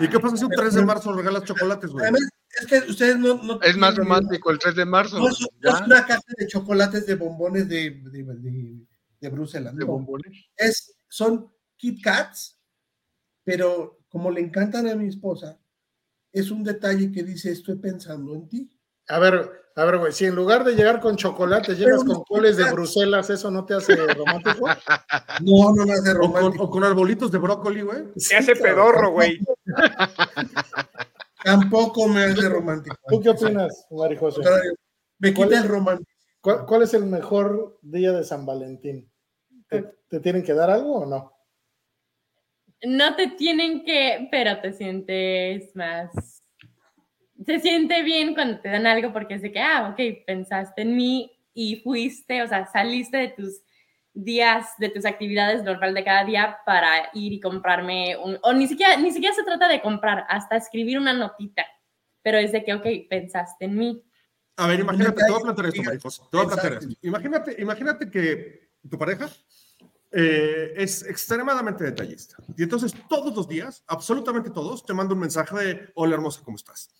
¿Y 0.00 0.08
qué 0.08 0.18
pasa 0.20 0.36
si 0.36 0.44
un 0.44 0.50
3 0.50 0.74
de 0.74 0.84
marzo 0.84 1.12
regalas 1.12 1.44
chocolates, 1.44 1.90
güey? 1.90 2.04
Además, 2.04 2.22
es 2.60 2.66
que 2.66 2.90
ustedes 2.90 3.18
no. 3.18 3.42
no 3.42 3.60
Es 3.62 3.76
más 3.76 3.94
romántico 3.96 4.50
el 4.50 4.58
3 4.58 4.74
de 4.76 4.84
marzo. 4.84 5.18
No 5.18 5.28
es, 5.28 5.38
ya, 5.62 5.70
es 5.70 5.80
una 5.82 6.06
caja 6.06 6.22
de 6.36 6.46
chocolates 6.46 7.06
de 7.06 7.14
bombones 7.14 7.68
de, 7.68 7.90
de, 7.90 8.22
de- 8.24 8.86
de 9.20 9.28
Bruselas. 9.30 9.74
de 9.74 9.80
no. 9.80 9.86
bombones. 9.92 10.46
Es, 10.56 10.94
son 11.08 11.52
Kit 11.76 12.02
Kats, 12.02 12.58
pero 13.44 13.98
como 14.08 14.30
le 14.30 14.40
encantan 14.40 14.88
a 14.88 14.94
mi 14.94 15.08
esposa, 15.08 15.58
es 16.32 16.50
un 16.50 16.62
detalle 16.64 17.10
que 17.12 17.22
dice: 17.22 17.50
Estoy 17.50 17.76
pensando 17.76 18.34
en 18.34 18.48
ti. 18.48 18.70
A 19.08 19.18
ver, 19.18 19.50
a 19.78 19.84
ver, 19.84 19.98
güey, 19.98 20.12
si 20.12 20.24
en 20.24 20.34
lugar 20.34 20.64
de 20.64 20.72
llegar 20.74 20.98
con 21.00 21.14
chocolates 21.14 21.78
llegas 21.78 22.02
con 22.02 22.24
coles 22.24 22.56
de 22.56 22.68
Bruselas, 22.72 23.30
¿eso 23.30 23.48
no 23.48 23.64
te 23.64 23.74
hace 23.74 23.94
romántico? 23.94 24.66
No, 25.44 25.72
no 25.72 25.86
me 25.86 25.92
hace 25.92 26.10
O 26.10 26.18
con, 26.18 26.32
romántico. 26.32 26.64
o 26.64 26.70
con 26.70 26.82
arbolitos 26.82 27.30
de 27.30 27.38
brócoli, 27.38 27.82
güey. 27.82 28.04
Se 28.16 28.36
hace 28.36 28.56
pedorro, 28.56 29.12
güey. 29.12 29.38
Tampoco 31.44 32.08
me 32.08 32.24
hace 32.24 32.48
romántico. 32.48 32.96
¿Tú 33.08 33.20
qué 33.20 33.28
opinas, 33.30 33.86
Mari 33.92 34.14
Al 34.14 34.20
José? 34.20 34.34
contrario, 34.42 34.72
Me 35.20 35.32
¿Cuál 35.32 35.48
quita 35.48 35.60
el 35.60 35.68
romántico. 35.68 36.10
¿Cuál, 36.40 36.66
cuál 36.66 36.82
es 36.82 36.94
el 36.94 37.06
mejor 37.06 37.78
día 37.82 38.10
de 38.10 38.24
San 38.24 38.44
Valentín? 38.44 39.08
¿Te, 39.68 39.84
te 40.08 40.18
tienen 40.18 40.42
que 40.42 40.54
dar 40.54 40.70
algo 40.70 41.02
o 41.02 41.06
no? 41.06 41.32
No 42.82 43.14
te 43.14 43.28
tienen 43.28 43.84
que, 43.84 44.26
pero 44.30 44.60
te 44.60 44.72
sientes 44.72 45.74
más. 45.76 46.10
Se 47.44 47.60
siente 47.60 48.02
bien 48.02 48.34
cuando 48.34 48.58
te 48.60 48.68
dan 48.68 48.86
algo 48.86 49.12
porque 49.12 49.34
es 49.34 49.42
de 49.42 49.52
que, 49.52 49.60
ah, 49.60 49.90
ok, 49.90 50.24
pensaste 50.26 50.82
en 50.82 50.96
mí 50.96 51.30
y 51.54 51.76
fuiste, 51.76 52.42
o 52.42 52.48
sea, 52.48 52.66
saliste 52.66 53.16
de 53.16 53.28
tus 53.28 53.62
días, 54.12 54.66
de 54.78 54.88
tus 54.88 55.04
actividades 55.04 55.62
normal 55.62 55.94
de 55.94 56.04
cada 56.04 56.24
día 56.24 56.58
para 56.66 57.10
ir 57.14 57.32
y 57.32 57.40
comprarme 57.40 58.16
un, 58.16 58.38
o 58.42 58.52
ni 58.52 58.66
siquiera, 58.66 58.96
ni 58.96 59.12
siquiera 59.12 59.34
se 59.34 59.44
trata 59.44 59.68
de 59.68 59.80
comprar, 59.80 60.24
hasta 60.28 60.56
escribir 60.56 60.98
una 60.98 61.12
notita, 61.12 61.64
pero 62.22 62.38
es 62.38 62.52
de 62.52 62.64
que, 62.64 62.74
ok, 62.74 62.86
pensaste 63.08 63.66
en 63.66 63.76
mí. 63.76 64.02
A 64.56 64.66
ver, 64.66 64.80
imagínate, 64.80 65.22
te 65.24 65.30
voy 65.30 65.40
a 65.40 65.44
plantear 65.44 65.94
esto. 65.94 66.28
Te 66.30 66.36
voy 66.36 66.46
a 66.46 66.48
plantear 66.48 66.72
esto. 66.74 66.94
Imagínate, 67.02 67.62
imagínate 67.62 68.10
que 68.10 68.70
tu 68.88 68.98
pareja 68.98 69.28
eh, 70.10 70.72
es 70.76 71.04
extremadamente 71.04 71.84
detallista. 71.84 72.36
Y 72.56 72.64
entonces 72.64 72.92
todos 73.08 73.34
los 73.36 73.46
días, 73.46 73.84
absolutamente 73.86 74.50
todos, 74.50 74.84
te 74.84 74.94
manda 74.94 75.14
un 75.14 75.20
mensaje 75.20 75.56
de 75.56 75.92
hola 75.94 76.14
hermosa, 76.14 76.42
¿cómo 76.44 76.56
estás? 76.56 76.90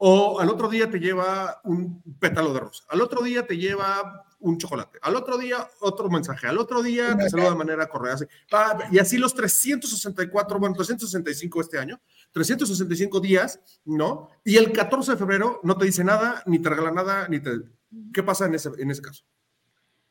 O 0.00 0.38
al 0.38 0.48
otro 0.48 0.68
día 0.68 0.88
te 0.88 1.00
lleva 1.00 1.60
un 1.64 2.00
pétalo 2.20 2.54
de 2.54 2.60
rosa. 2.60 2.84
Al 2.88 3.00
otro 3.02 3.20
día 3.22 3.44
te 3.46 3.56
lleva 3.56 4.24
un 4.40 4.56
chocolate. 4.56 4.98
Al 5.02 5.16
otro 5.16 5.36
día 5.36 5.68
otro 5.80 6.08
mensaje. 6.08 6.46
Al 6.46 6.58
otro 6.58 6.82
día 6.82 7.16
te 7.16 7.28
saluda 7.28 7.50
de 7.50 7.56
manera 7.56 7.88
correa. 7.88 8.14
así. 8.14 8.24
Ah, 8.52 8.78
Y 8.92 9.00
así 9.00 9.18
los 9.18 9.34
364, 9.34 10.58
bueno, 10.60 10.74
365 10.76 11.60
este 11.60 11.78
año, 11.78 12.00
365 12.32 13.18
días, 13.20 13.60
¿no? 13.84 14.30
Y 14.44 14.56
el 14.56 14.70
14 14.72 15.12
de 15.12 15.18
febrero 15.18 15.60
no 15.64 15.76
te 15.76 15.86
dice 15.86 16.04
nada, 16.04 16.42
ni 16.46 16.60
te 16.60 16.68
regala 16.68 16.92
nada, 16.92 17.26
ni 17.28 17.40
te... 17.40 17.50
¿Qué 18.12 18.22
pasa 18.22 18.46
en 18.46 18.54
ese, 18.54 18.70
en 18.78 18.90
ese 18.92 19.02
caso? 19.02 19.24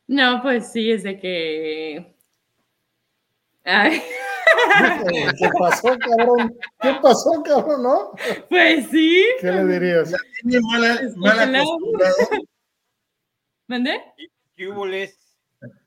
No, 0.08 0.42
pues 0.42 0.70
sí, 0.72 0.92
es 0.92 1.04
de 1.04 1.18
que... 1.18 2.16
Ay, 3.64 4.02
¿Qué 5.40 5.50
pasó, 5.60 5.98
cabrón? 6.00 6.58
¿Qué 6.82 6.98
pasó, 7.02 7.44
cabrón, 7.44 7.84
no? 7.84 8.12
pues 8.50 8.88
sí. 8.90 9.26
¿Qué 9.42 9.52
le 9.52 9.66
dirías? 9.66 10.14
Tiene 10.42 10.60
mala, 10.72 10.94
Es 10.94 11.14
que 11.14 11.20
mal 11.20 11.34
claro. 11.34 11.58
acostumbrado. 11.58 12.16
¿Mandé? 13.68 14.02
¿Qué 14.56 14.68
hubo, 14.68 14.86
les? 14.86 15.18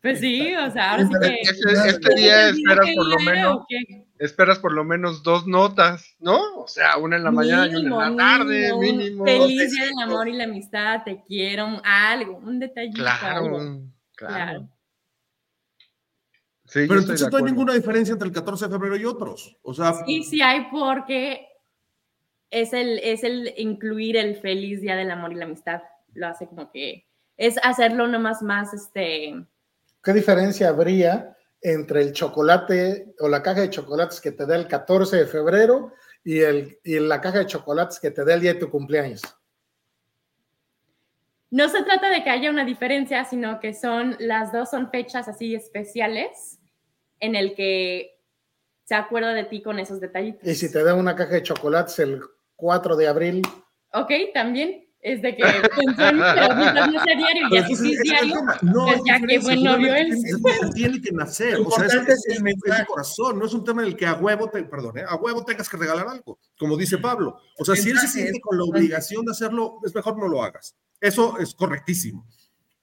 Pues 0.02 0.20
sí, 0.20 0.54
o 0.54 0.70
sea, 0.70 0.92
ahora 0.92 1.06
sí 1.06 1.12
que... 1.20 1.34
Este, 1.42 1.88
este 1.88 2.14
día 2.14 2.48
esperas 2.48 2.86
¿Qué 2.86 2.94
por 2.96 3.06
lo 3.06 3.18
menos, 3.20 3.64
esperas 4.18 4.58
por 4.58 4.72
lo 4.72 4.84
menos 4.84 5.22
dos 5.22 5.46
notas, 5.46 6.16
¿no? 6.18 6.40
O 6.56 6.66
sea, 6.66 6.96
una 6.96 7.16
en 7.16 7.24
la 7.24 7.30
mañana 7.30 7.66
y 7.66 7.76
una 7.76 8.08
en 8.08 8.16
la 8.16 8.22
tarde, 8.22 8.76
mínimo. 8.78 9.24
Feliz 9.24 9.72
día 9.72 9.84
del 9.84 10.02
amor 10.02 10.28
y 10.28 10.32
la 10.32 10.44
amistad, 10.44 11.02
te 11.04 11.22
quiero, 11.26 11.80
algo, 11.84 12.38
un 12.38 12.58
detallito. 12.58 13.04
algo. 13.06 13.58
Claro, 13.58 13.82
claro. 14.16 14.34
Claro. 14.34 14.68
Sí, 16.70 16.86
Pero 16.86 17.00
entonces 17.00 17.28
no 17.28 17.36
hay 17.36 17.42
ninguna 17.42 17.74
diferencia 17.74 18.12
entre 18.12 18.28
el 18.28 18.34
14 18.34 18.66
de 18.66 18.70
febrero 18.70 18.96
y 18.96 19.04
otros. 19.04 19.58
O 19.62 19.74
sea, 19.74 19.92
Sí, 20.06 20.22
sí 20.22 20.40
hay 20.40 20.68
porque 20.70 21.48
es 22.48 22.72
el, 22.72 23.00
es 23.00 23.24
el 23.24 23.52
incluir 23.56 24.16
el 24.16 24.36
feliz 24.36 24.80
día 24.80 24.94
del 24.94 25.10
amor 25.10 25.32
y 25.32 25.34
la 25.34 25.46
amistad. 25.46 25.82
Lo 26.14 26.28
hace 26.28 26.46
como 26.46 26.70
que 26.70 27.08
es 27.36 27.58
hacerlo 27.64 28.06
nomás 28.06 28.40
más, 28.42 28.72
este, 28.72 29.34
¿Qué 30.02 30.12
diferencia 30.12 30.68
habría 30.68 31.36
entre 31.60 32.02
el 32.02 32.12
chocolate 32.12 33.14
o 33.18 33.28
la 33.28 33.42
caja 33.42 33.62
de 33.62 33.70
chocolates 33.70 34.20
que 34.20 34.30
te 34.30 34.46
da 34.46 34.54
el 34.54 34.68
14 34.68 35.16
de 35.16 35.26
febrero 35.26 35.92
y, 36.22 36.38
el, 36.38 36.78
y 36.84 37.00
la 37.00 37.20
caja 37.20 37.40
de 37.40 37.46
chocolates 37.46 37.98
que 37.98 38.12
te 38.12 38.24
da 38.24 38.34
el 38.34 38.42
día 38.42 38.54
de 38.54 38.60
tu 38.60 38.70
cumpleaños? 38.70 39.22
no 41.50 41.68
se 41.68 41.82
trata 41.82 42.08
de 42.08 42.22
que 42.22 42.30
haya 42.30 42.48
una 42.48 42.64
diferencia, 42.64 43.24
sino 43.24 43.58
que 43.58 43.74
son, 43.74 44.14
las 44.20 44.52
dos 44.52 44.70
son 44.70 44.88
fechas 44.88 45.26
así 45.26 45.56
especiales 45.56 46.59
en 47.20 47.36
el 47.36 47.54
que 47.54 48.18
se 48.84 48.94
acuerda 48.94 49.32
de 49.34 49.44
ti 49.44 49.62
con 49.62 49.78
esos 49.78 50.00
detallitos. 50.00 50.48
Y 50.48 50.54
si 50.54 50.72
te 50.72 50.82
da 50.82 50.94
una 50.94 51.14
caja 51.14 51.34
de 51.34 51.42
chocolates 51.42 51.98
el 52.00 52.20
4 52.56 52.96
de 52.96 53.06
abril, 53.08 53.42
Ok, 53.92 54.10
también 54.32 54.86
es 55.00 55.20
de 55.20 55.34
que 55.34 55.42
pensó 55.42 56.02
en 56.06 56.18
no 56.18 56.24
sea 57.04 57.16
diario 57.16 57.48
y 57.50 57.56
así 57.56 57.74
sí 57.74 57.92
es 57.94 58.00
diario, 58.02 58.34
tema. 58.36 58.56
No, 58.62 58.84
pues 58.86 59.00
ya 59.04 59.14
diferencia, 59.18 59.40
buen 59.42 59.64
novio 59.64 59.94
es. 59.94 60.74
tiene- 60.74 61.00
que 61.02 61.10
nacer. 61.12 61.58
Lo 61.58 61.66
O 61.68 61.70
sea, 61.72 61.86
es, 61.86 61.94
es- 61.94 62.24
es 62.28 62.40
el 62.78 62.86
corazón, 62.86 63.38
no 63.40 63.46
es 63.46 63.52
un 63.54 63.64
tema 63.64 63.82
en 63.82 63.88
el 63.88 63.96
que 63.96 64.06
a 64.06 64.14
huevo, 64.14 64.48
te, 64.48 64.62
perdón, 64.64 64.98
¿eh? 64.98 65.04
a 65.08 65.16
huevo 65.16 65.44
tengas 65.44 65.68
que 65.68 65.76
regalar 65.76 66.06
algo, 66.06 66.38
como 66.58 66.76
dice 66.76 66.98
Pablo. 66.98 67.36
O 67.58 67.64
sea, 67.64 67.74
si 67.74 67.90
él 67.90 67.98
se 67.98 68.06
siente 68.06 68.40
con 68.40 68.56
la 68.58 68.64
obligación 68.64 69.24
de 69.24 69.32
hacerlo, 69.32 69.80
es 69.84 69.92
mejor 69.94 70.16
no 70.16 70.28
lo 70.28 70.42
hagas. 70.44 70.76
Eso 71.00 71.36
es 71.38 71.52
correctísimo. 71.54 72.26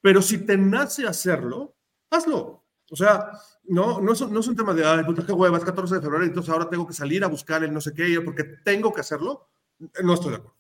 Pero 0.01 0.21
si 0.21 0.39
te 0.45 0.57
nace 0.57 1.07
hacerlo, 1.07 1.75
hazlo. 2.09 2.65
O 2.89 2.95
sea, 2.95 3.31
no, 3.65 3.99
no, 3.99 4.13
es, 4.13 4.21
no 4.29 4.39
es 4.39 4.47
un 4.47 4.55
tema 4.55 4.73
de, 4.73 4.85
ay, 4.85 5.03
puta, 5.03 5.25
qué 5.25 5.33
hueva, 5.33 5.57
es 5.57 5.63
14 5.65 5.95
de 5.95 6.01
febrero, 6.01 6.23
entonces 6.23 6.51
ahora 6.53 6.69
tengo 6.69 6.87
que 6.87 6.93
salir 6.93 7.23
a 7.23 7.27
buscar 7.27 7.63
el 7.63 7.73
no 7.73 7.81
sé 7.81 7.93
qué, 7.93 8.21
porque 8.23 8.43
tengo 8.63 8.93
que 8.93 9.01
hacerlo. 9.01 9.49
No 10.03 10.13
estoy 10.13 10.31
de 10.31 10.35
acuerdo. 10.37 10.55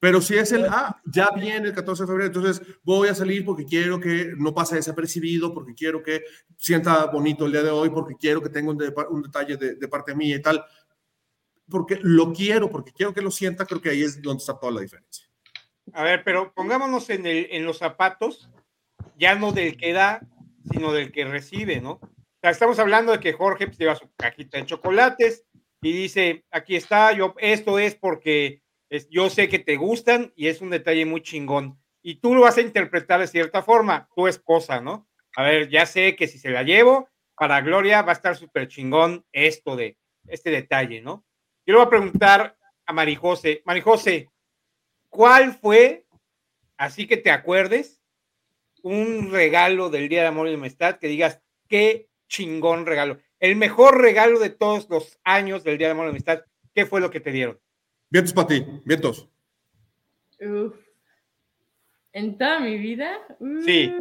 Pero 0.00 0.20
si 0.20 0.36
es 0.36 0.52
el, 0.52 0.64
ah, 0.66 1.00
ya 1.04 1.28
viene 1.34 1.68
el 1.68 1.74
14 1.74 2.04
de 2.04 2.06
febrero, 2.06 2.26
entonces 2.28 2.62
voy 2.84 3.08
a 3.08 3.14
salir 3.14 3.44
porque 3.44 3.64
quiero 3.66 3.98
que 3.98 4.32
no 4.36 4.54
pase 4.54 4.76
desapercibido, 4.76 5.52
porque 5.52 5.74
quiero 5.74 6.02
que 6.02 6.22
sienta 6.56 7.06
bonito 7.06 7.46
el 7.46 7.52
día 7.52 7.64
de 7.64 7.70
hoy, 7.70 7.90
porque 7.90 8.14
quiero 8.14 8.40
que 8.40 8.48
tenga 8.48 8.70
un, 8.70 8.78
de- 8.78 8.94
un 9.10 9.22
detalle 9.22 9.56
de, 9.56 9.74
de 9.74 9.88
parte 9.88 10.14
mía 10.14 10.36
y 10.36 10.42
tal. 10.42 10.64
Porque 11.68 11.98
lo 12.00 12.32
quiero, 12.32 12.70
porque 12.70 12.92
quiero 12.92 13.12
que 13.12 13.20
lo 13.20 13.30
sienta, 13.30 13.66
creo 13.66 13.82
que 13.82 13.90
ahí 13.90 14.02
es 14.02 14.22
donde 14.22 14.40
está 14.40 14.58
toda 14.58 14.72
la 14.72 14.80
diferencia. 14.80 15.26
A 15.92 16.02
ver, 16.02 16.22
pero 16.24 16.52
pongámonos 16.54 17.10
en, 17.10 17.26
el, 17.26 17.48
en 17.50 17.64
los 17.66 17.78
zapatos, 17.78 18.48
ya 19.18 19.34
no 19.34 19.52
del 19.52 19.76
que 19.76 19.92
da, 19.92 20.20
sino 20.70 20.92
del 20.92 21.12
que 21.12 21.24
recibe, 21.24 21.80
¿no? 21.80 21.92
O 21.92 22.40
sea, 22.40 22.50
estamos 22.50 22.78
hablando 22.78 23.12
de 23.12 23.20
que 23.20 23.32
Jorge 23.32 23.66
pues, 23.66 23.78
lleva 23.78 23.96
su 23.96 24.08
cajita 24.16 24.58
de 24.58 24.66
chocolates 24.66 25.44
y 25.82 25.92
dice, 25.92 26.44
aquí 26.50 26.76
está, 26.76 27.12
yo, 27.12 27.34
esto 27.38 27.78
es 27.78 27.94
porque 27.94 28.62
yo 29.10 29.28
sé 29.30 29.48
que 29.48 29.58
te 29.58 29.76
gustan 29.76 30.32
y 30.36 30.48
es 30.48 30.60
un 30.60 30.70
detalle 30.70 31.04
muy 31.04 31.22
chingón. 31.22 31.78
Y 32.02 32.16
tú 32.16 32.34
lo 32.34 32.42
vas 32.42 32.56
a 32.56 32.62
interpretar 32.62 33.20
de 33.20 33.26
cierta 33.26 33.62
forma, 33.62 34.08
tu 34.14 34.28
esposa, 34.28 34.80
¿no? 34.80 35.08
A 35.36 35.42
ver, 35.42 35.68
ya 35.68 35.84
sé 35.84 36.16
que 36.16 36.26
si 36.26 36.38
se 36.38 36.50
la 36.50 36.62
llevo, 36.62 37.08
para 37.36 37.60
Gloria 37.60 38.02
va 38.02 38.12
a 38.12 38.14
estar 38.14 38.36
súper 38.36 38.68
chingón 38.68 39.24
esto 39.32 39.76
de, 39.76 39.96
este 40.26 40.50
detalle, 40.50 41.00
¿no? 41.00 41.24
Yo 41.66 41.72
le 41.72 41.78
voy 41.78 41.86
a 41.86 41.90
preguntar 41.90 42.56
a 42.86 42.92
Marijose, 42.92 43.62
Marijose, 43.64 44.30
¿cuál 45.08 45.54
fue, 45.54 46.06
así 46.76 47.06
que 47.06 47.16
te 47.16 47.30
acuerdes, 47.30 47.97
un 48.88 49.30
regalo 49.30 49.90
del 49.90 50.08
Día 50.08 50.22
de 50.22 50.28
Amor 50.28 50.48
y 50.48 50.54
Amistad 50.54 50.98
que 50.98 51.08
digas, 51.08 51.40
qué 51.68 52.08
chingón 52.28 52.86
regalo. 52.86 53.18
El 53.38 53.56
mejor 53.56 54.00
regalo 54.00 54.38
de 54.38 54.50
todos 54.50 54.88
los 54.88 55.18
años 55.24 55.62
del 55.62 55.76
Día 55.76 55.88
de 55.88 55.92
Amor 55.92 56.04
y 56.04 56.08
la 56.08 56.10
Amistad, 56.12 56.44
¿qué 56.74 56.86
fue 56.86 57.00
lo 57.00 57.10
que 57.10 57.20
te 57.20 57.30
dieron? 57.30 57.60
Vientos 58.08 58.32
para 58.32 58.48
ti, 58.48 58.64
vientos. 58.84 59.28
Uf. 60.40 60.74
En 62.12 62.38
toda 62.38 62.60
mi 62.60 62.78
vida. 62.78 63.18
Sí. 63.64 63.92
mm, 63.94 64.00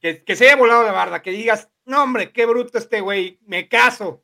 Que, 0.00 0.22
que 0.22 0.36
se 0.36 0.46
haya 0.46 0.56
volado 0.56 0.84
la 0.84 0.92
barda, 0.92 1.20
que 1.22 1.32
digas, 1.32 1.68
no, 1.84 2.02
hombre, 2.02 2.32
qué 2.32 2.46
bruto 2.46 2.78
este 2.78 3.00
güey, 3.00 3.38
me 3.46 3.68
caso. 3.68 4.22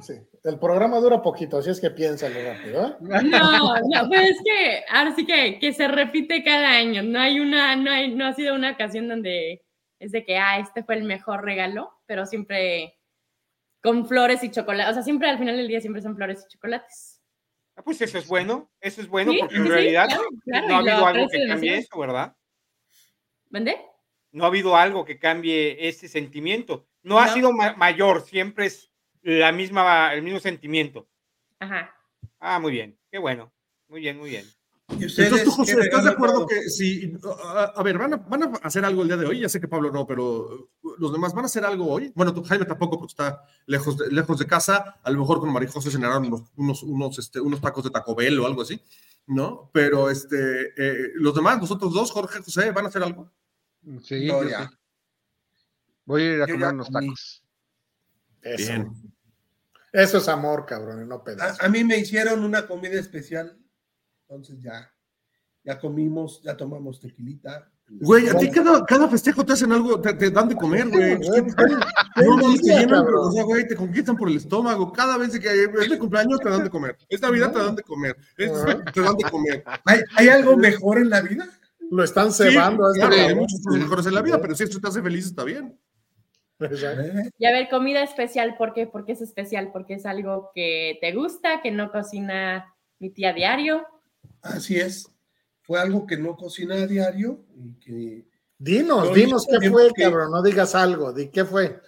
Sí. 0.00 0.14
El 0.44 0.58
programa 0.58 0.98
dura 1.00 1.22
poquito, 1.22 1.56
así 1.56 1.70
es 1.70 1.80
que 1.80 1.90
piénsalo 1.90 2.34
rápido. 2.44 2.86
¿eh? 2.86 2.94
No, 3.00 3.74
no, 3.80 4.08
pues 4.08 4.30
es 4.30 4.36
que 4.44 4.84
ahora 4.90 5.14
sí 5.16 5.24
que, 5.24 5.58
que 5.58 5.72
se 5.72 5.88
repite 5.88 6.44
cada 6.44 6.70
año. 6.70 7.02
No 7.02 7.18
hay 7.18 7.40
una, 7.40 7.74
no 7.76 7.90
hay, 7.90 8.14
no 8.14 8.26
ha 8.26 8.34
sido 8.34 8.54
una 8.54 8.72
ocasión 8.72 9.08
donde 9.08 9.64
es 9.98 10.12
de 10.12 10.22
que, 10.22 10.36
ah, 10.36 10.58
este 10.58 10.84
fue 10.84 10.96
el 10.96 11.04
mejor 11.04 11.44
regalo, 11.44 11.92
pero 12.04 12.26
siempre 12.26 12.98
con 13.82 14.06
flores 14.06 14.44
y 14.44 14.50
chocolate. 14.50 14.90
O 14.90 14.94
sea, 14.94 15.02
siempre 15.02 15.30
al 15.30 15.38
final 15.38 15.56
del 15.56 15.66
día 15.68 15.80
siempre 15.80 16.02
son 16.02 16.14
flores 16.14 16.44
y 16.46 16.52
chocolates. 16.52 17.22
Ah, 17.76 17.82
pues 17.82 18.00
eso 18.02 18.18
es 18.18 18.28
bueno, 18.28 18.70
eso 18.80 19.00
es 19.00 19.08
bueno, 19.08 19.32
Sí, 19.32 19.38
porque 19.40 19.54
sí, 19.54 19.60
en 19.60 19.66
sí, 19.66 19.72
realidad 19.72 20.06
claro, 20.08 20.24
claro, 20.44 20.68
no 20.68 20.74
ha 20.74 20.78
habido 20.78 21.06
algo 21.06 21.28
que 21.28 21.46
cambie 21.48 21.78
eso, 21.78 21.98
¿verdad? 21.98 22.36
¿Vende? 23.48 23.80
No 24.30 24.44
ha 24.44 24.48
habido 24.48 24.76
algo 24.76 25.04
que 25.06 25.18
cambie 25.18 25.88
ese 25.88 26.06
sentimiento. 26.06 26.86
No, 27.02 27.18
ha 27.18 27.28
sido 27.28 27.50
ma- 27.52 27.74
mayor, 27.76 28.20
siempre 28.22 28.66
es 28.66 28.92
la 29.24 29.50
misma, 29.52 30.12
el 30.14 30.22
mismo 30.22 30.38
sentimiento. 30.38 31.08
Ajá. 31.58 31.94
Ah, 32.38 32.60
muy 32.60 32.72
bien, 32.72 32.96
qué 33.10 33.18
bueno. 33.18 33.52
Muy 33.88 34.00
bien, 34.00 34.18
muy 34.18 34.30
bien. 34.30 34.44
¿Y 34.98 35.06
ustedes 35.06 35.30
Entonces, 35.32 35.44
tú, 35.44 35.50
José, 35.50 35.80
¿estás 35.80 36.04
de 36.04 36.10
acuerdo 36.10 36.46
que 36.46 36.68
si, 36.68 37.14
a, 37.46 37.72
a 37.74 37.82
ver, 37.82 37.96
van 37.96 38.12
a, 38.14 38.16
van 38.18 38.42
a 38.42 38.46
hacer 38.62 38.84
algo 38.84 39.00
el 39.00 39.08
día 39.08 39.16
de 39.16 39.24
hoy? 39.24 39.40
Ya 39.40 39.48
sé 39.48 39.58
que 39.58 39.66
Pablo 39.66 39.90
no, 39.90 40.06
pero 40.06 40.68
los 40.98 41.10
demás 41.12 41.32
van 41.32 41.44
a 41.44 41.46
hacer 41.46 41.64
algo 41.64 41.86
hoy. 41.90 42.12
Bueno, 42.14 42.34
tú, 42.34 42.44
Jaime 42.44 42.66
tampoco, 42.66 42.98
porque 42.98 43.12
está 43.12 43.42
lejos 43.66 43.96
de, 43.96 44.10
lejos 44.10 44.38
de 44.38 44.46
casa. 44.46 45.00
A 45.02 45.10
lo 45.10 45.18
mejor 45.20 45.40
con 45.40 45.50
María 45.50 45.70
José 45.70 45.90
cenarán 45.90 46.26
unos, 46.26 46.42
unos, 46.56 46.82
unos, 46.82 47.18
este, 47.18 47.40
unos 47.40 47.62
tacos 47.62 47.82
de 47.84 47.90
Taco 47.90 48.14
Bell 48.14 48.38
o 48.38 48.46
algo 48.46 48.60
así, 48.60 48.78
¿no? 49.26 49.70
Pero 49.72 50.10
este, 50.10 50.74
eh, 50.76 51.12
los 51.14 51.34
demás, 51.34 51.58
nosotros 51.58 51.92
dos, 51.94 52.10
Jorge, 52.12 52.40
José, 52.42 52.70
¿van 52.70 52.84
a 52.84 52.88
hacer 52.88 53.02
algo? 53.02 53.32
Sí, 54.02 54.26
No, 54.26 54.42
yo 54.42 54.50
ya. 54.50 54.68
sí. 54.68 54.76
Voy 56.04 56.22
a 56.22 56.34
ir 56.34 56.42
a 56.42 56.46
Yo 56.46 56.54
comer 56.54 56.74
unos 56.74 56.90
tacos. 56.90 57.42
Eso. 58.42 58.72
Bien. 58.72 59.13
Eso 59.94 60.18
es 60.18 60.28
amor, 60.28 60.66
cabrón, 60.66 61.08
no 61.08 61.22
pedazos. 61.22 61.60
A, 61.62 61.66
a 61.66 61.68
mí 61.68 61.84
me 61.84 61.96
hicieron 61.98 62.42
una 62.44 62.66
comida 62.66 62.98
especial, 62.98 63.56
entonces 64.28 64.56
ya, 64.60 64.92
ya 65.62 65.78
comimos, 65.78 66.42
ya 66.42 66.56
tomamos 66.56 67.00
tequilita. 67.00 67.70
Güey, 67.86 68.28
a 68.28 68.34
ti 68.36 68.50
cada, 68.50 68.82
cada 68.86 69.08
festejo 69.08 69.44
te 69.44 69.52
hacen 69.52 69.70
algo, 69.70 70.00
te, 70.00 70.14
te 70.14 70.30
dan 70.30 70.48
de 70.48 70.56
comer, 70.56 70.88
güey. 70.88 71.18
No, 72.16 72.36
no, 72.36 72.54
te 72.54 72.62
llenan, 72.62 73.04
o 73.12 73.32
sea, 73.32 73.42
güey, 73.42 73.66
te 73.66 73.74
conquistan 73.74 74.16
por 74.16 74.28
el 74.28 74.36
estómago. 74.36 74.92
Cada 74.92 75.18
vez 75.18 75.36
que 75.38 75.48
es 75.64 75.90
de 75.90 75.98
cumpleaños 75.98 76.38
te 76.40 76.48
dan 76.48 76.62
de 76.64 76.70
comer. 76.70 76.96
Es 77.08 77.20
Navidad 77.20 77.52
te 77.52 77.58
dan 77.58 77.74
de 77.74 77.82
comer. 77.82 78.16
Es- 78.36 78.52
Ajá. 78.52 78.84
te 78.84 79.00
dan 79.00 79.16
de 79.16 79.30
comer. 79.30 79.64
¿Hay, 79.84 80.00
hay 80.16 80.28
algo 80.28 80.56
mejor 80.56 80.98
en 80.98 81.10
la 81.10 81.20
vida? 81.22 81.48
Lo 81.90 82.02
están 82.04 82.32
Sí, 82.32 82.44
cebando. 82.44 82.86
este 82.88 83.00
claro, 83.00 83.14
hay 83.14 83.20
cabrón. 83.22 83.38
muchos 83.40 83.60
cosas 83.64 83.80
mejores 83.80 84.06
en 84.06 84.14
la 84.14 84.22
vida, 84.22 84.40
pero 84.40 84.54
si 84.54 84.62
esto 84.64 84.80
te 84.80 84.88
hace 84.88 85.02
feliz, 85.02 85.26
está 85.26 85.42
bien. 85.44 85.78
¿Eh? 86.60 87.30
Y 87.38 87.46
a 87.46 87.52
ver, 87.52 87.68
comida 87.68 88.02
especial, 88.02 88.56
¿por 88.56 88.72
qué? 88.72 88.86
Porque 88.86 89.12
es 89.12 89.20
especial, 89.20 89.70
porque 89.72 89.94
es 89.94 90.06
algo 90.06 90.50
que 90.54 90.98
te 91.00 91.12
gusta, 91.12 91.60
que 91.62 91.70
no 91.70 91.90
cocina 91.90 92.74
mi 92.98 93.10
tía 93.10 93.32
diario. 93.32 93.86
Así 94.40 94.78
es. 94.78 95.10
Fue 95.62 95.80
algo 95.80 96.06
que 96.06 96.16
no 96.16 96.36
cocina 96.36 96.74
a 96.74 96.86
diario 96.86 97.44
y 97.56 97.74
que 97.80 98.34
Dinos, 98.56 99.12
dinos 99.12 99.46
qué 99.46 99.68
fue, 99.68 99.90
cabrón. 99.92 100.30
No 100.30 100.42
digas 100.42 100.74
algo. 100.74 101.12
¿De 101.12 101.30
qué 101.30 101.44
fue? 101.44 101.80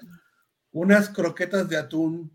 unas 0.77 1.09
croquetas 1.09 1.67
de 1.71 1.79
atún 1.79 2.31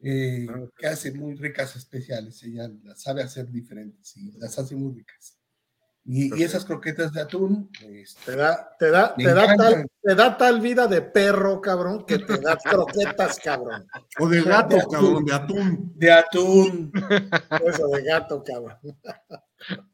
eh, 0.00 0.46
Ah, 0.48 0.66
que 0.76 0.86
hace 0.86 1.12
muy 1.12 1.34
ricas 1.34 1.76
especiales. 1.76 2.42
Ella 2.42 2.70
las 2.82 3.02
sabe 3.02 3.22
hacer 3.22 3.50
diferentes 3.50 4.16
y 4.16 4.32
las 4.38 4.58
hace 4.58 4.74
muy 4.74 4.94
ricas. 4.94 5.33
Y, 6.06 6.38
y 6.38 6.42
esas 6.42 6.66
croquetas 6.66 7.12
de 7.14 7.22
atún, 7.22 7.70
este, 7.80 8.32
Te 8.32 8.36
da, 8.36 8.68
te 8.78 8.90
da, 8.90 9.14
te 9.14 9.24
da, 9.32 9.56
tal, 9.56 9.86
te 10.02 10.14
da 10.14 10.36
tal 10.36 10.60
vida 10.60 10.86
de 10.86 11.00
perro, 11.00 11.62
cabrón, 11.62 12.04
que 12.04 12.18
te 12.18 12.36
da 12.38 12.56
croquetas, 12.62 13.38
cabrón. 13.40 13.86
O 14.18 14.28
de 14.28 14.42
gato, 14.42 14.76
De 14.76 14.82
cabrón, 14.90 15.24
de 15.24 15.32
atún. 15.34 15.92
de 15.96 16.12
atún. 16.12 16.92
Eso 17.66 17.88
de 17.88 18.02
gato, 18.02 18.44
cabrón. 18.44 18.76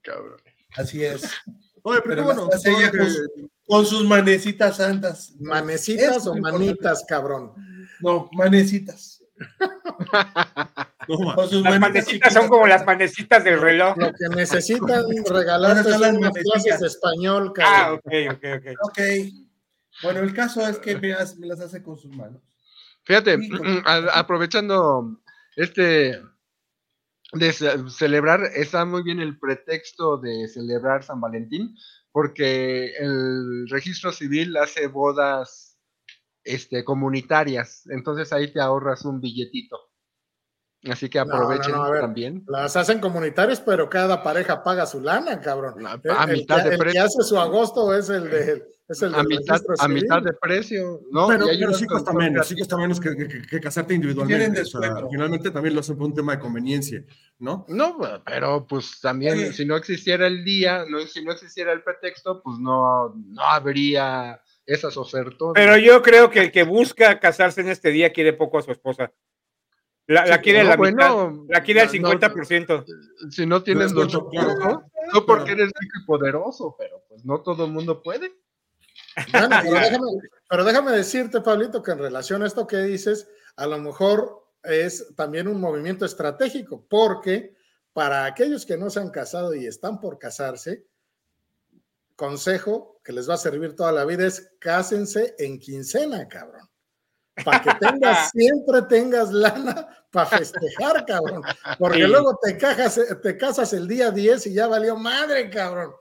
Cabrón. 0.02 0.40
Así 0.76 1.04
es. 1.04 1.22
Oye, 1.82 2.00
pero, 2.04 2.24
Pero 2.24 2.24
bueno, 2.24 2.48
ella 2.64 2.90
con- 2.90 3.50
Con 3.66 3.86
sus 3.86 4.04
manecitas 4.04 4.78
santas. 4.78 5.32
¿Manecitas 5.38 6.26
o 6.26 6.34
manitas, 6.36 7.04
cabrón? 7.06 7.52
No, 8.00 8.28
manecitas. 8.32 9.19
sus 11.48 11.62
Las 11.62 12.06
chiquitas. 12.06 12.32
son 12.32 12.48
como 12.48 12.66
las 12.66 12.84
manecitas 12.86 13.42
del 13.44 13.60
reloj. 13.60 13.96
Lo 13.96 14.12
que 14.12 14.28
necesitan 14.36 15.04
regalarte 15.28 15.82
¿Dónde 15.82 15.90
están 15.90 16.00
las 16.00 16.10
son 16.10 16.16
unas 16.18 16.30
manecitas? 16.32 16.62
clases 16.62 16.80
de 16.80 16.86
español, 16.86 17.52
Ah, 17.60 17.92
ok, 17.94 18.12
ok, 18.32 18.44
ok. 18.58 18.66
Ok. 18.82 18.98
Bueno, 20.02 20.20
el 20.20 20.32
caso 20.32 20.66
es 20.66 20.78
que 20.78 20.96
me, 20.96 21.08
las 21.10 21.60
hace 21.60 21.82
con 21.82 21.96
sus 21.98 22.14
manos. 22.16 22.40
Fíjate, 23.04 23.38
Sí, 23.38 23.48
con- 23.50 23.82
a- 23.86 24.18
aprovechando 24.18 25.20
este 25.56 26.22
de 27.32 27.52
ce- 27.52 27.88
celebrar, 27.90 28.40
está 28.54 28.84
muy 28.84 29.02
bien 29.02 29.20
el 29.20 29.38
pretexto 29.38 30.16
de 30.18 30.48
celebrar 30.48 31.02
San 31.02 31.20
Valentín, 31.20 31.76
porque 32.12 32.92
el 32.98 33.68
registro 33.68 34.10
civil 34.12 34.56
hace 34.56 34.86
bodas 34.88 35.69
este, 36.44 36.84
comunitarias, 36.84 37.86
entonces 37.90 38.32
ahí 38.32 38.52
te 38.52 38.60
ahorras 38.60 39.04
un 39.04 39.20
billetito. 39.20 39.78
Así 40.90 41.10
que 41.10 41.18
No, 41.18 41.26
no, 41.26 41.34
aprovechen 41.34 41.74
no, 41.74 41.84
a 41.84 41.90
ver. 41.90 42.00
también. 42.00 42.42
Las 42.48 42.74
hacen 42.74 43.00
comunitarias, 43.00 43.60
pero 43.60 43.90
cada 43.90 44.22
pareja 44.22 44.62
paga 44.62 44.86
su 44.86 45.02
lana, 45.02 45.38
cabrón. 45.38 45.86
A- 45.86 46.00
El- 46.02 46.10
a 46.10 46.24
el 46.24 46.32
mitad 46.38 46.56
que- 46.56 46.62
de 46.62 46.68
el 46.70 46.72
que 46.78 46.78
precio. 46.84 47.02
hace 47.04 47.22
su 47.22 47.38
agosto 47.38 47.94
es 47.94 48.08
el 48.08 48.30
de 48.30 48.64
es 48.88 49.02
el 49.02 49.14
A 49.14 49.18
del 49.18 49.26
mitad, 49.26 49.60
a 49.78 49.88
mitad 49.88 50.22
de 50.22 50.32
precio, 50.32 51.02
¿no? 51.12 51.28
pero, 51.28 51.46
pero 51.46 51.74
sí 51.74 51.86
cuesta 51.86 52.12
menos, 52.14 52.46
sí 52.48 52.54
cuesta 52.56 52.78
menos 52.78 52.98
que, 52.98 53.14
que- 53.14 53.28
que- 53.28 53.42
que 53.42 53.60
casarte 53.60 53.92
individualmente. 53.92 54.46
Tienen 54.46 54.62
O 54.62 54.80
sea, 54.80 55.06
finalmente 55.10 55.50
también 55.50 55.74
lo 55.74 55.80
hacen 55.80 55.98
por 55.98 56.06
un 56.06 56.14
tema 56.14 56.32
de 56.36 56.38
conveniencia, 56.40 57.04
¿no? 57.40 57.66
No, 57.68 57.98
pero 58.24 58.66
pues 58.66 59.00
también 59.02 59.34
Oye. 59.34 59.52
si 59.52 59.66
no 59.66 59.76
existiera 59.76 60.26
el 60.26 60.42
día, 60.42 60.86
no, 60.88 60.98
si 61.00 61.22
no 61.22 61.32
existiera 61.32 61.72
el 61.72 61.82
pretexto, 61.82 62.42
pues 62.42 62.58
no, 62.58 63.14
no 63.14 63.42
habría 63.42 64.40
esas 64.70 64.96
ofertas. 64.96 65.48
Pero 65.54 65.76
yo 65.76 66.00
creo 66.00 66.30
que 66.30 66.40
el 66.40 66.52
que 66.52 66.62
busca 66.62 67.18
casarse 67.18 67.60
en 67.60 67.68
este 67.68 67.90
día 67.90 68.12
quiere 68.12 68.32
poco 68.32 68.58
a 68.58 68.62
su 68.62 68.70
esposa. 68.70 69.12
La, 70.06 70.26
la 70.26 70.36
Sí, 70.36 70.42
quiere 70.42 70.62
no, 70.62 70.68
la 70.70 70.76
bueno, 70.76 71.30
mitad, 71.30 71.54
la 71.54 71.62
quiere 71.62 71.80
al 71.80 72.00
no, 72.00 72.10
50%. 72.10 72.84
si 73.30 73.46
no 73.46 73.62
tienes 73.62 73.92
claro, 73.92 74.08
recursos, 74.08 74.82
no 75.12 75.26
porque 75.26 75.52
eres 75.52 75.66
rico 75.66 75.98
y 76.02 76.06
poderoso, 76.06 76.76
pero 76.78 77.02
pues 77.08 77.24
no 77.24 77.42
todo 77.42 77.64
el 77.64 77.72
mundo 77.72 78.02
puede. 78.02 78.32
Bueno, 79.32 79.56
pero 79.62 79.74
déjame, 79.74 80.06
pero 80.48 80.64
déjame 80.64 80.92
decirte, 80.92 81.40
Pablito, 81.40 81.82
que 81.82 81.90
en 81.92 81.98
relación 81.98 82.42
a 82.42 82.46
esto 82.46 82.66
que 82.66 82.78
dices, 82.78 83.28
a 83.56 83.66
lo 83.66 83.78
mejor 83.78 84.46
es 84.62 85.14
también 85.16 85.48
un 85.48 85.60
movimiento 85.60 86.04
estratégico, 86.04 86.86
porque 86.88 87.54
para 87.92 88.24
aquellos 88.24 88.66
que 88.66 88.76
no 88.76 88.88
se 88.90 89.00
han 89.00 89.10
casado 89.10 89.54
y 89.54 89.66
están 89.66 90.00
por 90.00 90.18
casarse, 90.18 90.86
consejo 92.20 93.00
que 93.02 93.12
les 93.14 93.28
va 93.28 93.34
a 93.34 93.38
servir 93.38 93.74
toda 93.74 93.92
la 93.92 94.04
vida 94.04 94.26
es 94.26 94.52
cásense 94.60 95.34
en 95.38 95.58
quincena, 95.58 96.28
cabrón. 96.28 96.68
Para 97.42 97.62
que 97.62 97.70
tengas, 97.80 98.30
siempre 98.32 98.82
tengas 98.90 99.32
lana 99.32 99.88
para 100.12 100.26
festejar, 100.26 101.06
cabrón. 101.06 101.42
Porque 101.78 102.02
Sí. 102.02 102.06
luego 102.06 102.38
te, 102.42 102.58
cajas, 102.58 103.00
te 103.22 103.36
casas 103.38 103.72
el 103.72 103.88
día 103.88 104.10
10 104.10 104.48
y 104.48 104.52
ya 104.52 104.66
valió 104.66 104.96
madre, 104.96 105.48
cabrón. 105.48 105.92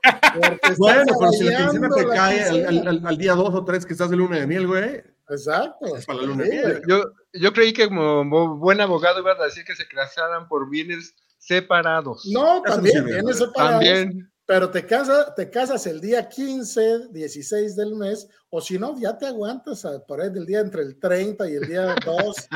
Bueno, 0.76 1.06
pero 1.10 1.32
si 1.32 1.44
la 1.44 1.56
quincena 1.70 1.88
te 1.96 2.06
la 2.06 2.14
cae 2.14 2.42
al, 2.44 2.50
quincena. 2.50 2.68
al- 2.68 2.88
al- 2.88 3.06
al 3.06 3.16
día 3.16 3.34
2 3.34 3.54
o 3.54 3.64
3 3.64 3.86
que 3.86 3.92
estás 3.94 4.10
de 4.10 4.16
luna 4.16 4.36
de 4.40 4.46
miel, 4.46 4.66
güey. 4.66 5.02
Exacto. 5.30 5.96
Es 5.96 6.04
para 6.04 6.20
la 6.20 6.26
luna 6.26 6.44
de 6.44 6.50
miel. 6.50 6.82
Yo, 6.86 7.04
yo 7.32 7.52
creí 7.54 7.72
que 7.72 7.88
como 7.88 8.58
buen 8.58 8.80
abogado 8.82 9.20
iba 9.20 9.32
a 9.32 9.44
decir 9.44 9.64
que 9.64 9.74
se 9.74 9.88
casaran 9.88 10.46
por 10.48 10.68
bienes 10.68 11.14
separados. 11.38 12.28
No, 12.30 12.60
también, 12.60 13.06
vienes 13.06 13.38
separados, 13.38 13.82
También. 13.82 14.30
Pero 14.50 14.68
te, 14.68 14.84
casa, 14.84 15.32
te 15.32 15.48
casas 15.48 15.86
el 15.86 16.00
día 16.00 16.28
15, 16.28 17.08
16 17.12 17.76
del 17.76 17.94
mes, 17.94 18.28
o 18.48 18.60
si 18.60 18.80
no, 18.80 18.98
ya 19.00 19.16
te 19.16 19.26
aguantas 19.26 19.84
a- 19.84 20.04
por 20.04 20.20
ahí 20.20 20.28
del 20.30 20.44
día 20.44 20.58
entre 20.58 20.82
el 20.82 20.98
30 20.98 21.48
y 21.48 21.54
el 21.54 21.68
día 21.68 21.94
2 22.04 22.48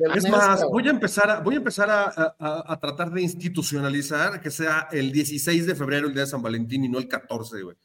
del 0.00 0.10
Es 0.16 0.24
mes. 0.24 0.32
más, 0.32 0.40
cabrón. 0.60 0.70
voy 0.72 0.88
a 0.88 0.90
empezar, 0.90 1.30
a, 1.30 1.38
voy 1.40 1.54
a, 1.54 1.58
empezar 1.58 1.88
a, 1.88 2.04
a- 2.36 2.72
a 2.72 2.80
tratar 2.80 3.12
de 3.12 3.22
institucionalizar 3.22 4.40
que 4.40 4.50
sea 4.50 4.88
el 4.90 5.12
16 5.12 5.66
de 5.68 5.74
febrero 5.76 6.08
el 6.08 6.14
día 6.14 6.22
de 6.24 6.28
San 6.30 6.42
Valentín 6.42 6.84
y 6.84 6.88
no 6.88 6.98
el 6.98 7.06
14, 7.06 7.62
güey. 7.62 7.76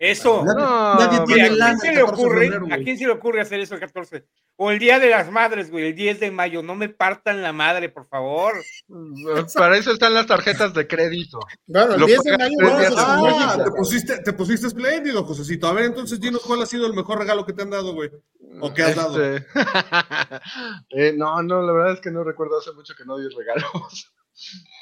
Eso. 0.00 0.42
Nadie, 0.46 0.60
No, 0.62 0.94
nadie 0.94 1.20
tiene 1.26 1.42
Mira, 1.50 1.54
¿a 1.54 1.56
lana 1.58 1.78
quién 1.78 1.92
se 1.94 2.00
le 2.00 2.04
14 2.06 2.16
de 2.16 2.22
ocurre? 2.24 2.40
febrero, 2.48 2.66
¿A 2.74 2.78
quién 2.78 2.98
se 2.98 3.04
le 3.06 3.12
ocurre 3.12 3.40
hacer 3.42 3.60
eso 3.60 3.74
el 3.74 3.80
14? 3.80 4.24
O 4.56 4.70
el 4.70 4.78
Día 4.78 4.98
de 4.98 5.10
las 5.10 5.30
Madres, 5.30 5.70
güey, 5.70 5.88
el 5.88 5.94
10 5.94 6.20
de 6.20 6.30
mayo. 6.30 6.62
No 6.62 6.74
me 6.74 6.88
partan 6.88 7.42
la 7.42 7.52
madre, 7.52 7.90
por 7.90 8.08
favor. 8.08 8.54
Para 9.54 9.76
eso 9.76 9.92
están 9.92 10.14
las 10.14 10.26
tarjetas 10.26 10.72
de 10.72 10.86
crédito. 10.86 11.38
Bueno, 11.66 11.94
el 11.94 12.00
Lo 12.00 12.06
10 12.06 12.22
de 12.22 12.38
mayo 12.38 12.56
antes. 12.60 12.88
en 12.88 12.94
Ah, 12.96 13.58
te 13.62 13.70
pusiste, 13.72 14.18
te 14.22 14.32
pusiste 14.32 14.66
espléndido, 14.68 15.22
Josecito. 15.24 15.66
A 15.68 15.74
ver, 15.74 15.84
entonces 15.84 16.18
dinos 16.18 16.42
cuál 16.46 16.62
ha 16.62 16.66
sido 16.66 16.86
el 16.86 16.94
mejor 16.94 17.18
regalo 17.18 17.44
que 17.44 17.52
te 17.52 17.60
han 17.62 17.70
dado, 17.70 17.92
güey. 17.92 18.10
¿O 18.62 18.72
qué 18.72 18.82
has 18.84 18.96
dado? 18.96 19.22
Este, 19.22 19.46
eh, 20.90 21.12
no, 21.16 21.42
no, 21.42 21.62
la 21.62 21.72
verdad 21.72 21.92
es 21.94 22.00
que 22.00 22.10
no 22.10 22.24
recuerdo 22.24 22.58
hace 22.58 22.72
mucho 22.72 22.94
que 22.96 23.04
no 23.04 23.18
di 23.18 23.28
regalos. 23.36 24.12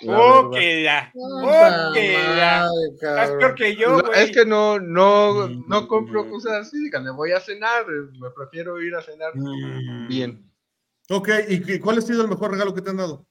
¡Oh, 0.07 0.51
que 0.53 0.83
ya! 0.85 1.11
¡Oh, 1.15 1.91
que 1.93 2.13
ya! 2.13 2.69
Estás 2.93 3.31
peor 3.33 3.55
que 3.55 3.75
yo, 3.75 4.01
güey. 4.01 4.21
es 4.23 4.31
que 4.31 4.45
no, 4.45 4.79
no, 4.79 5.49
no 5.49 5.89
compro 5.89 6.29
cosas 6.31 6.67
así, 6.67 6.83
díganme, 6.85 7.11
voy 7.11 7.33
a 7.33 7.41
cenar, 7.41 7.83
eh, 7.83 8.09
me 8.21 8.31
prefiero 8.31 8.81
ir 8.81 8.95
a 8.95 9.03
cenar 9.03 9.33
Mm. 9.35 10.07
bien. 10.09 10.45
Ok, 11.11 11.29
¿y 11.49 11.79
cuál 11.81 11.99
ha 11.99 12.01
sido 12.03 12.23
el 12.23 12.29
mejor 12.29 12.53
regalo 12.53 12.75
que 12.75 12.83
te 12.83 12.91
han 12.91 12.99
dado? 12.99 13.27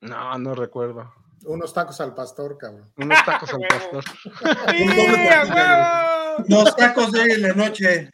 No, 0.00 0.38
no 0.38 0.54
recuerdo. 0.54 1.12
Unos 1.44 1.74
tacos 1.74 2.00
al 2.00 2.14
pastor, 2.14 2.56
cabrón. 2.56 2.90
Unos 2.96 3.22
tacos 3.24 3.52
al 3.52 3.60
pastor. 3.68 4.04
¡Sí, 4.04 4.82
Un 4.82 4.96
doble 4.96 5.28
a 5.28 5.42
tortilla, 5.42 6.36
huevo! 6.38 6.44
Los 6.64 6.76
tacos 6.76 7.12
de 7.12 7.20
hoy 7.20 7.32
en 7.32 7.42
la 7.42 7.52
noche. 7.52 8.10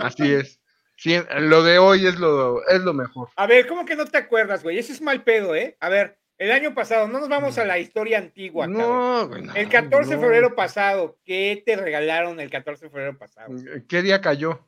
Así 0.00 0.32
es. 0.34 0.60
Sí, 0.96 1.16
lo 1.40 1.64
de 1.64 1.78
hoy 1.78 2.06
es 2.06 2.18
lo, 2.20 2.64
es 2.68 2.80
lo 2.82 2.92
mejor. 2.94 3.28
A 3.36 3.46
ver, 3.48 3.66
¿cómo 3.66 3.84
que 3.84 3.96
no 3.96 4.04
te 4.04 4.18
acuerdas, 4.18 4.62
güey? 4.62 4.78
Ese 4.78 4.92
es 4.92 5.00
mal 5.00 5.24
pedo, 5.24 5.56
¿eh? 5.56 5.76
A 5.80 5.88
ver, 5.88 6.18
el 6.38 6.50
año 6.50 6.74
pasado, 6.74 7.06
no 7.06 7.20
nos 7.20 7.28
vamos 7.28 7.58
a 7.58 7.64
la 7.64 7.78
historia 7.78 8.18
antigua. 8.18 8.66
No, 8.66 9.28
güey, 9.28 9.42
no, 9.42 9.54
El 9.54 9.68
14 9.68 10.10
de 10.10 10.16
no. 10.16 10.22
febrero 10.22 10.54
pasado, 10.54 11.18
¿qué 11.24 11.62
te 11.64 11.76
regalaron 11.76 12.40
el 12.40 12.50
14 12.50 12.86
de 12.86 12.90
febrero 12.90 13.18
pasado? 13.18 13.54
¿Qué 13.88 14.02
día 14.02 14.20
cayó? 14.20 14.66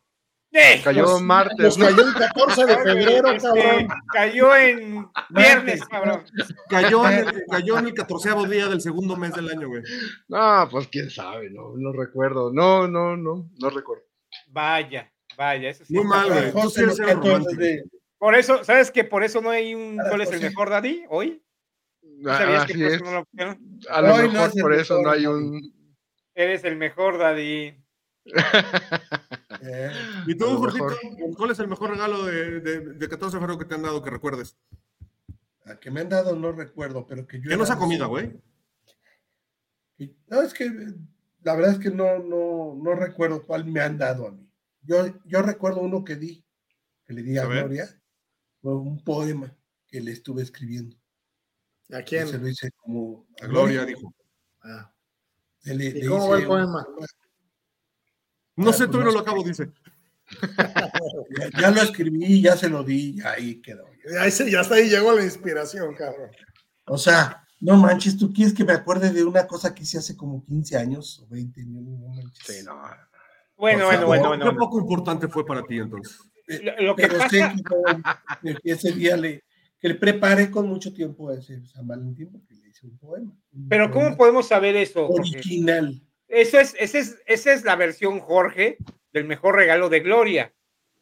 ¡Eh! 0.52 0.80
Cayó 0.82 1.20
martes. 1.20 1.76
Cayó 1.76 2.08
el 2.08 2.14
14 2.14 2.66
de 2.66 2.76
febrero, 2.78 3.30
este, 3.30 3.48
cabrón. 3.48 3.88
Cayó 4.12 4.56
en 4.56 5.08
viernes, 5.30 5.84
cabrón. 5.84 6.24
Cayó 6.68 7.08
en 7.08 7.18
el, 7.18 7.44
cayó 7.50 7.78
en 7.78 7.86
el 7.86 7.94
catorceavo 7.94 8.46
día 8.46 8.68
del 8.68 8.80
segundo 8.80 9.16
mes 9.16 9.34
del 9.34 9.50
año, 9.50 9.68
güey. 9.68 9.82
No, 10.28 10.68
pues 10.70 10.88
quién 10.88 11.10
sabe, 11.10 11.50
no, 11.50 11.74
no 11.76 11.92
recuerdo. 11.92 12.52
No, 12.52 12.86
no, 12.88 13.16
no, 13.16 13.50
no 13.58 13.70
recuerdo. 13.70 14.04
Vaya, 14.48 15.12
vaya, 15.36 15.68
eso 15.68 15.84
sí. 15.84 15.94
Muy 15.94 16.04
mal, 16.04 16.28
güey. 16.28 16.52
14 16.52 17.84
Por 18.18 18.34
eso, 18.34 18.64
¿sabes 18.64 18.90
que 18.90 19.04
por 19.04 19.24
eso 19.24 19.40
no 19.42 19.50
hay 19.50 19.74
un 19.74 19.98
cuál 20.08 20.22
es 20.22 20.32
el 20.32 20.40
mejor 20.40 20.70
daddy 20.70 21.04
hoy? 21.08 21.42
Ah, 22.24 22.38
¿Sabías 22.38 22.66
que 22.66 22.72
así 22.72 22.82
por 22.82 22.86
es. 22.92 22.94
eso 22.94 23.04
no 23.04 23.12
lo 23.12 23.24
pusieron? 23.26 23.78
A 23.90 24.00
lo 24.02 24.14
Hoy 24.14 24.28
mejor 24.28 24.50
por 24.60 24.72
eso 24.74 25.02
no 25.02 25.10
hay 25.10 25.26
un. 25.26 25.74
Eres 26.34 26.64
el 26.64 26.76
mejor 26.76 27.18
daddy. 27.18 27.74
Eh, 29.62 29.90
¿Y 30.26 30.34
tú, 30.36 30.44
Jorgito? 30.58 30.86
¿Cuál 31.36 31.50
es 31.50 31.58
el 31.58 31.66
mejor 31.66 31.90
regalo 31.90 32.24
de, 32.26 32.60
de, 32.60 32.80
de 32.94 33.08
14 33.08 33.36
de 33.36 33.40
febrero 33.40 33.58
que 33.58 33.64
te 33.64 33.74
han 33.74 33.82
dado 33.82 34.02
que 34.02 34.10
recuerdes? 34.10 34.56
a 35.64 35.76
que 35.80 35.90
me 35.90 36.00
han 36.02 36.08
dado 36.08 36.36
no 36.36 36.52
recuerdo, 36.52 37.06
pero 37.06 37.26
que 37.26 37.38
yo. 37.38 37.44
Que 37.50 37.56
no 37.56 37.64
era 37.64 37.66
sea 37.66 37.74
de- 37.74 37.80
comida, 37.80 38.06
güey. 38.06 38.32
que- 39.96 40.14
No, 40.28 40.42
es 40.42 40.54
que 40.54 40.70
la 41.42 41.54
verdad 41.56 41.72
es 41.72 41.78
que 41.78 41.90
no, 41.90 42.18
no, 42.20 42.78
no 42.80 42.94
recuerdo 42.94 43.44
cuál 43.44 43.64
me 43.64 43.80
han 43.80 43.98
dado 43.98 44.28
a 44.28 44.32
mí. 44.32 44.48
Yo, 44.82 45.06
yo 45.24 45.42
recuerdo 45.42 45.80
uno 45.80 46.04
que 46.04 46.14
di, 46.16 46.44
que 47.04 47.14
le 47.14 47.22
di 47.22 47.36
a, 47.38 47.42
A. 47.42 47.46
Gloria, 47.46 47.88
fue 48.60 48.76
un 48.76 49.02
poema 49.02 49.56
que 49.88 50.00
le 50.00 50.12
estuve 50.12 50.42
escribiendo. 50.42 50.96
¿A 51.92 52.00
Y 52.00 52.02
Se 52.02 52.04
quién? 52.04 52.40
lo 52.42 52.48
hice 52.48 52.70
como 52.76 53.26
A 53.42 53.46
Gloria 53.46 53.84
dijo. 53.84 54.12
Ah. 54.62 54.92
Le 55.64 55.86
¿Y 55.86 56.06
cómo 56.06 56.28
va 56.30 56.38
el 56.38 56.46
poema? 56.46 56.86
un- 56.96 57.06
No 58.64 58.70
Ah, 58.70 58.72
sé, 58.72 58.78
pues 58.86 58.90
todavía 58.90 59.04
no 59.06 59.12
lo 59.12 59.20
acabo, 59.20 59.42
dice. 59.44 59.70
Ya, 61.38 61.60
ya 61.60 61.70
lo 61.70 61.82
escribí, 61.82 62.40
ya 62.42 62.56
se 62.56 62.68
lo 62.68 62.82
di, 62.82 63.16
y 63.16 63.20
ahí 63.22 63.60
quedó. 63.60 63.86
Ahí 64.20 64.30
se- 64.30 64.50
ya 64.50 64.60
hasta 64.60 64.74
ahí 64.76 64.88
llegó 64.88 65.12
la 65.12 65.24
inspiración, 65.24 65.94
cabrón. 65.94 66.30
O 66.86 66.98
sea, 66.98 67.44
no 67.60 67.76
manches, 67.76 68.16
¿tú 68.16 68.32
quieres 68.32 68.52
que 68.54 68.64
me 68.64 68.72
acuerde 68.72 69.12
de 69.12 69.24
una 69.24 69.46
cosa 69.46 69.74
que 69.74 69.82
hice 69.84 69.98
hace 69.98 70.16
como 70.16 70.42
15 70.44 70.76
años 70.76 71.20
o 71.20 71.28
20? 71.28 71.64
No, 71.66 71.80
manches. 72.08 72.44
Sí, 72.44 72.64
no. 72.64 72.74
Bueno, 73.56 73.86
bueno, 73.86 74.06
bueno, 74.06 74.22
¿Qué 74.22 74.28
bueno. 74.28 74.44
bueno. 74.44 74.58
poco 74.58 74.80
importante 74.80 75.28
fue 75.28 75.46
para 75.46 75.62
ti 75.64 75.78
entonces? 75.78 76.18
Lo, 76.62 76.80
lo 76.82 76.96
que 76.96 77.02
Pero 77.02 77.18
pasa, 77.18 77.28
sé 77.30 77.38
que, 77.56 77.62
no, 77.62 78.60
que 78.62 78.72
ese 78.72 78.92
día 78.92 79.16
le, 79.16 79.44
que 79.86 79.92
le 79.92 79.94
preparé 80.00 80.50
con 80.50 80.66
mucho 80.68 80.92
tiempo 80.92 81.30
a 81.30 81.34
ese 81.34 81.64
San 81.66 81.86
Valentín 81.86 82.28
porque 82.32 82.54
le 82.54 82.68
hice 82.68 82.86
un 82.86 82.98
poema. 82.98 83.32
un 83.52 83.68
pero 83.68 83.92
¿cómo 83.92 84.16
podemos 84.16 84.48
saber 84.48 84.74
eso? 84.74 85.06
Original. 85.06 86.02
Eso 86.26 86.58
es, 86.58 86.74
esa 86.80 86.98
es, 86.98 87.22
esa 87.26 87.52
es 87.52 87.62
la 87.64 87.76
versión 87.76 88.18
Jorge 88.18 88.78
del 89.12 89.26
mejor 89.26 89.54
regalo 89.54 89.88
de 89.88 90.00
Gloria. 90.00 90.52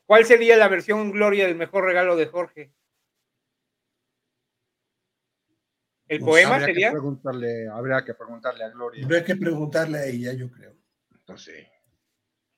¿Cuál 0.04 0.26
sería 0.26 0.58
la 0.58 0.68
versión 0.68 1.12
Gloria 1.12 1.46
del 1.46 1.56
mejor 1.56 1.84
regalo 1.84 2.14
de 2.16 2.26
Jorge? 2.26 2.72
¿El 6.06 6.18
Pues 6.18 6.30
poema 6.30 6.56
habría 6.56 6.66
sería? 6.66 6.88
Que 6.88 6.92
preguntarle, 6.92 7.68
habría 7.68 8.04
que 8.04 8.12
preguntarle 8.12 8.64
a 8.64 8.68
Gloria. 8.68 9.04
Habría 9.06 9.24
que 9.24 9.36
preguntarle 9.36 9.98
a 9.98 10.04
ella, 10.04 10.34
yo 10.34 10.50
creo. 10.50 10.74
Entonces, 11.10 11.66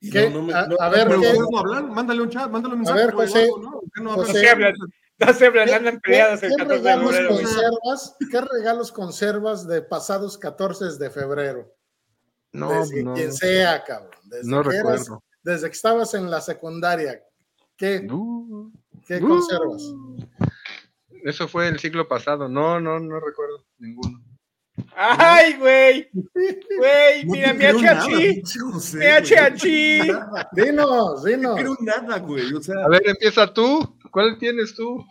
Y 0.01 0.11
¿Qué? 0.11 0.29
no, 0.29 0.31
no 0.31 0.43
me- 0.43 0.53
A- 0.53 0.67
no- 0.67 0.77
a 0.79 0.89
ver, 0.89 1.07
¿Pero 1.07 1.21
¿qué? 1.21 1.33
hablan? 1.57 1.91
Mándale 1.91 2.21
un 2.21 2.29
chat, 2.31 2.51
mándale 2.51 2.75
un 2.75 2.81
mensaje. 2.81 2.99
ver, 2.99 3.15
o 3.15 3.19
José. 3.19 3.49
José, 4.15 4.49
No 5.19 5.27
hablan, 5.29 5.69
andan 5.75 5.95
¿Qué- 5.95 6.01
peleadas 6.11 6.43
el 6.43 6.51
qué 6.51 6.57
14 6.57 6.75
de 6.83 6.83
regalos 6.83 7.11
febrero. 7.15 7.29
conservas? 7.37 8.17
¿Qué 8.31 8.41
regalos 8.41 8.93
conservas 8.93 9.67
de 9.67 9.83
pasados 9.83 10.37
14 10.39 10.99
de 10.99 11.11
febrero? 11.11 11.73
no, 12.53 12.71
desde 12.73 13.03
no, 13.03 13.15
quien 13.15 13.33
sea, 13.33 13.83
cabrón. 13.85 14.11
Desde 14.25 14.51
no 14.51 14.61
eras- 14.61 14.75
recuerdo. 14.75 15.23
desde 15.43 15.67
que 15.69 15.73
estabas 15.75 16.15
en 16.15 16.31
la 16.31 16.41
secundaria, 16.41 17.23
¿qué, 17.77 18.07
qué 19.07 19.17
Uh. 19.17 19.29
conservas? 19.29 19.83
Eso 21.25 21.49
fue 21.49 21.69
el 21.69 21.79
siglo 21.79 22.07
pasado. 22.09 22.49
No, 22.49 22.81
no, 22.81 22.99
no 23.01 23.19
recuerdo 23.21 23.65
ninguno. 23.79 24.23
Ay, 24.95 25.55
güey. 25.59 26.11
Güey, 26.13 27.25
No 27.25 27.33
mira, 27.33 27.53
mi 27.55 27.59
creo 27.61 27.81
nada, 27.81 28.05
HH. 28.07 28.17
pinche 28.17 28.59
José, 28.61 28.97
Mi 28.99 29.05
güey. 29.05 29.23
HH. 29.23 30.07
Nada, 30.13 30.49
Dinos, 30.53 31.23
No 31.23 31.25
dinos. 31.25 31.55
creo 31.59 31.77
nada, 31.81 32.19
güey. 32.19 32.53
O 32.55 32.63
sea, 32.63 32.85
A 32.85 32.89
ver, 32.89 33.03
empieza 33.07 33.53
tú. 33.53 33.96
¿Cuál 34.17 34.39
tienes 34.39 34.75
tú? 34.75 35.05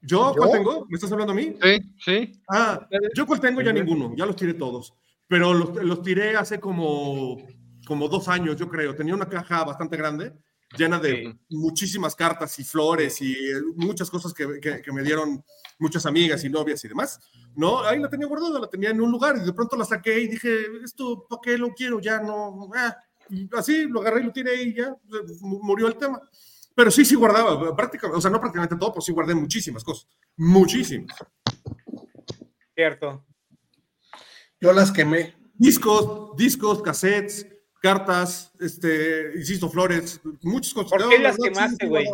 ¿yo 0.00 0.34
cuál 0.36 0.48
¿Yo? 0.50 0.52
tengo? 0.58 0.86
¿Me 0.88 0.96
estás 0.96 1.12
hablando 1.12 1.32
a 1.32 1.36
mí? 1.36 1.54
Sí, 1.62 1.94
sí. 2.04 2.42
Ah, 2.48 2.88
yo 3.14 3.24
cuál 3.24 3.38
tengo 3.38 3.60
ya 3.62 3.72
ninguno, 3.72 4.16
ya 4.16 4.26
los 4.26 4.34
tiré 4.34 4.54
todos. 4.54 4.94
Pero 5.28 5.54
los, 5.54 5.76
los 5.76 6.02
tiré 6.02 6.36
hace 6.36 6.58
como, 6.58 7.36
como 7.86 8.08
dos 8.08 8.26
años, 8.26 8.56
yo 8.56 8.68
creo. 8.68 8.96
Tenía 8.96 9.14
una 9.14 9.28
caja 9.28 9.62
bastante 9.62 9.96
grande, 9.96 10.32
llena 10.76 10.98
de 10.98 11.36
muchísimas 11.50 12.16
cartas 12.16 12.58
y 12.58 12.64
flores 12.64 13.22
y 13.22 13.32
eh, 13.32 13.62
muchas 13.76 14.10
cosas 14.10 14.34
que, 14.34 14.58
que- 14.60 14.82
que 14.82 14.92
me 14.92 15.04
dieron 15.04 15.44
muchas 15.78 16.04
amigas 16.04 16.42
y 16.42 16.48
novias 16.50 16.84
y 16.84 16.88
demás. 16.88 17.20
No, 17.54 17.84
ahí 17.84 18.00
la 18.00 18.10
tenía 18.10 18.26
guardada, 18.26 18.58
la 18.58 18.68
tenía 18.68 18.90
en 18.90 19.00
un 19.00 19.12
lugar 19.12 19.36
y 19.40 19.44
de 19.46 19.52
pronto 19.52 19.76
la 19.76 19.84
saqué 19.84 20.18
y 20.18 20.26
dije, 20.26 20.52
esto, 20.82 21.28
¿para 21.30 21.40
qué 21.44 21.56
lo 21.56 21.68
quiero? 21.74 22.00
Ya 22.00 22.18
no, 22.20 22.68
ah. 22.74 22.96
Así 23.52 23.84
lo 23.84 24.00
agarré 24.00 24.22
y 24.22 24.24
lo 24.24 24.32
tiré 24.32 24.60
y 24.64 24.74
ya 24.74 24.96
mu- 25.42 25.62
murió 25.62 25.86
el 25.86 25.94
tema. 25.96 26.20
Pero 26.74 26.90
sí, 26.90 27.04
sí 27.04 27.14
guardaba, 27.14 27.74
prácticamente, 27.76 28.18
o 28.18 28.20
sea, 28.20 28.30
no 28.30 28.40
prácticamente 28.40 28.76
todo, 28.76 28.92
pero 28.92 29.02
sí 29.02 29.12
guardé 29.12 29.34
muchísimas 29.34 29.84
cosas, 29.84 30.08
muchísimas. 30.36 31.16
Cierto. 32.74 33.24
Yo 34.60 34.72
las 34.72 34.90
quemé. 34.90 35.34
Discos, 35.54 36.36
discos, 36.36 36.82
cassettes, 36.82 37.46
cartas, 37.82 38.52
este, 38.60 39.32
insisto, 39.36 39.68
flores, 39.68 40.20
muchas 40.42 40.72
cosas. 40.72 40.90
¿Por 40.90 41.08
qué 41.10 41.18
No, 41.18 41.22
las 41.24 41.38
la 41.38 41.44
verdad, 41.44 41.76
quemaste, 41.78 41.84
sí, 41.84 41.88
güey? 41.88 42.06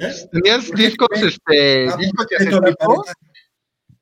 ¿Eh? 0.00 0.28
¿Tenías 0.32 0.70
discos, 0.70 1.08
este, 1.22 1.88
Ah, 1.88 1.96
discos 1.96 2.26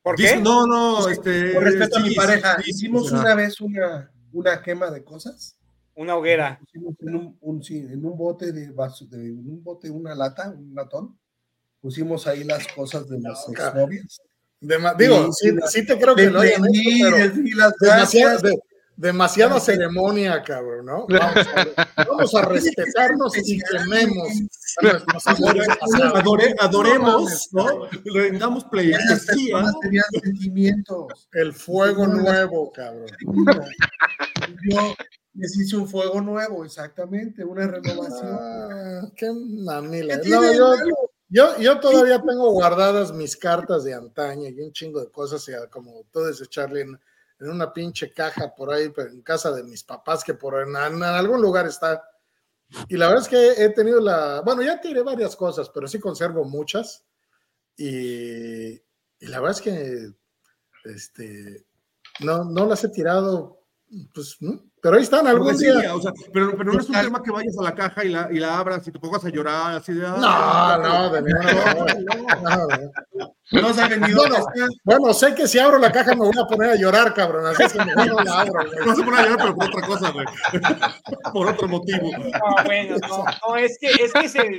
por 0.03 0.17
qué? 0.17 0.37
No, 0.37 0.67
no, 0.67 1.09
este. 1.09 1.51
Por 1.51 1.65
respeto 1.65 1.99
a 1.99 2.01
mi 2.01 2.15
pareja. 2.15 2.57
sí, 2.63 2.71
Hicimos 2.71 3.13
una 3.13 3.35
vez 3.35 3.61
una, 3.61 4.11
una 4.33 4.63
quema 4.63 4.91
de 4.91 5.05
cosas. 5.05 5.57
Una 5.95 6.17
hoguera. 6.17 6.59
Pusimos 6.61 6.95
en 7.01 7.17
un, 7.17 7.39
un- 7.41 7.63
sí, 7.63 7.79
en 7.79 8.05
un 8.05 8.17
bote 8.17 8.53
de 8.53 8.71
vaso, 8.71 9.07
de 9.07 9.19
en 9.27 9.39
un 9.39 9.63
bote, 9.63 9.91
una 9.91 10.15
lata, 10.15 10.51
un 10.51 10.75
latón. 10.75 11.19
Pusimos 11.81 12.27
ahí 12.27 12.45
las 12.45 12.67
cosas 12.69 13.09
de 13.09 13.21
las 13.21 13.47
No, 13.49 13.53
exnovias. 13.55 14.21
Digo, 14.99 15.33
Sí, 15.33 15.49
sí, 15.51 15.57
sí, 15.67 15.81
sí 15.81 15.87
te 15.87 15.99
creo 15.99 16.15
que 16.15 16.31
lo 16.31 16.41
hayan 16.41 16.63
hecho, 16.67 17.17
demasiada, 18.97 19.59
ceremonia, 19.61 20.43
cabrón, 20.43 20.85
¿no? 20.87 21.07
Vamos 21.09 21.47
a, 21.97 22.05
vamos 22.05 22.35
a 22.35 22.43
respetarnos 22.45 23.33
y 23.39 23.59
quememos 23.59 24.29
Adore- 26.15 26.55
adoremos, 26.59 27.49
No 27.53 27.65
¿no? 27.65 27.89
Le 28.05 28.31
damos 28.39 28.59
Esas 28.65 28.71
pleitesía. 28.71 29.57
personas 29.57 29.75
tenían 29.81 30.05
sentimientos. 30.23 31.29
El 31.33 31.53
fuego 31.53 32.07
nuevo, 32.07 32.71
cabrón. 32.73 33.07
Yo 34.69 34.95
les 35.35 35.57
hice 35.57 35.77
un 35.77 35.89
fuego 35.89 36.21
nuevo, 36.21 36.65
exactamente, 36.65 37.45
una 37.45 37.67
renovación. 37.67 38.39
Ah, 38.41 39.11
qué 39.17 39.31
mamila. 39.33 40.21
¿Qué 40.21 40.29
No, 40.31 40.53
yo, 40.53 40.75
yo, 41.29 41.59
yo 41.59 41.81
todavía 41.81 42.21
tengo 42.21 42.51
guardadas 42.51 43.13
mis 43.13 43.37
cartas 43.37 43.85
de 43.85 43.95
antaño 43.95 44.49
y 44.49 44.61
un 44.61 44.73
chingo 44.73 45.01
de 45.01 45.11
cosas, 45.11 45.49
y 45.49 45.53
como 45.71 46.05
tú 46.13 46.27
dices, 46.27 46.49
Charlie, 46.51 46.83
en, 46.83 47.01
en 47.41 47.51
una 47.51 47.73
pinche 47.73 48.13
caja 48.13 48.53
por 48.55 48.73
ahí, 48.73 48.89
pero 48.91 49.11
en 49.11 49.23
casa 49.23 49.53
de 49.53 49.63
mis 49.63 49.83
papás, 49.85 50.25
que 50.25 50.35
por 50.35 50.61
en, 50.61 50.71
en 50.77 51.03
algún 51.03 51.41
lugar 51.41 51.67
está. 51.67 52.03
Y 52.89 52.97
la 52.97 53.09
verdad 53.09 53.23
es 53.23 53.29
que 53.29 53.65
he 53.65 53.69
tenido 53.71 54.01
la, 54.01 54.43
bueno, 54.43 54.63
ya 54.63 54.81
tiré 54.81 55.03
varias 55.03 55.35
cosas, 55.37 55.71
pero 55.71 55.89
sí 55.89 55.99
conservo 55.99 56.45
muchas. 56.45 57.05
Y, 57.77 58.73
y 58.73 59.27
la 59.27 59.41
verdad 59.41 59.57
es 59.57 59.63
que 59.63 60.13
este, 60.85 61.67
no, 62.21 62.45
no 62.45 62.67
las 62.67 62.85
he 62.85 62.89
tirado, 62.89 63.63
pues, 64.15 64.37
¿no? 64.41 64.63
Pero 64.83 64.97
ahí 64.97 65.03
están, 65.03 65.27
algún 65.27 65.57
día. 65.57 65.95
o 65.95 66.01
sea, 66.01 66.13
pero, 66.33 66.57
pero 66.57 66.73
no 66.73 66.81
es 66.81 66.89
un 66.89 66.95
tema 66.95 67.23
que 67.23 67.31
vayas 67.31 67.59
a 67.59 67.63
la 67.63 67.75
caja 67.75 68.05
y 68.05 68.09
la, 68.11 68.29
y 68.33 68.39
la 68.39 68.59
abras 68.59 68.87
y 68.87 68.93
te 68.93 68.99
pongas 68.99 69.25
a 69.25 69.29
llorar 69.31 69.77
así 69.77 69.93
de. 69.93 70.03
No, 70.03 70.15
"Ay, 70.23 70.81
no, 70.83 71.11
de 71.13 71.23
ninguna 71.23 71.75
manera. 71.75 72.41
No, 72.43 72.67
no. 73.15 73.30
No 73.51 73.75
saben 73.75 74.01
ni 74.01 74.13
dónde 74.13 74.31
Bueno, 74.31 74.37
está. 74.37 74.69
Bueno, 74.85 75.15
sé 75.15 75.35
que 75.35 75.49
si 75.49 75.59
abro 75.59 75.79
la 75.79 75.91
caja 75.91 76.15
me 76.15 76.27
voy 76.27 76.39
a 76.39 76.47
poner 76.47 76.71
a 76.71 76.77
llorar, 76.77 77.13
cabrón. 77.15 77.47
Así 77.47 77.65
es 77.65 77.73
que 77.73 77.85
mejor 77.85 78.07
no 78.07 78.21
la 78.23 78.41
abro, 78.41 78.53
güey. 78.65 78.87
Vas 78.87 78.99
a 78.99 79.05
poner 79.05 79.21
a 79.21 79.23
llorar, 79.23 79.39
pero 79.39 79.55
por 79.57 79.67
otra 79.67 79.87
cosa, 79.87 80.11
güey. 80.11 80.27
por 81.33 81.47
otro 81.49 81.69
motivo. 81.69 82.11
No, 82.13 82.65
bueno, 82.65 82.97
no, 83.09 83.25
no, 83.49 83.57
es 83.57 83.77
que, 83.81 83.89
es, 83.89 84.13
que 84.13 84.27
es, 84.27 84.35
el, 84.37 84.59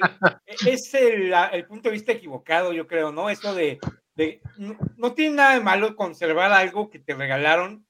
es 0.68 0.94
el, 0.94 1.34
el 1.54 1.66
punto 1.66 1.90
de 1.90 1.94
vista 1.94 2.12
equivocado, 2.12 2.74
yo 2.74 2.86
creo, 2.86 3.12
¿no? 3.12 3.30
Eso 3.30 3.56
de, 3.56 3.80
de 4.16 4.42
no, 4.58 4.78
no 4.98 5.14
tiene 5.14 5.36
nada 5.38 5.54
de 5.54 5.62
malo 5.62 5.96
conservar 5.96 6.52
algo 6.52 6.90
que 6.90 7.00
te 7.00 7.14
regalaron 7.14 7.86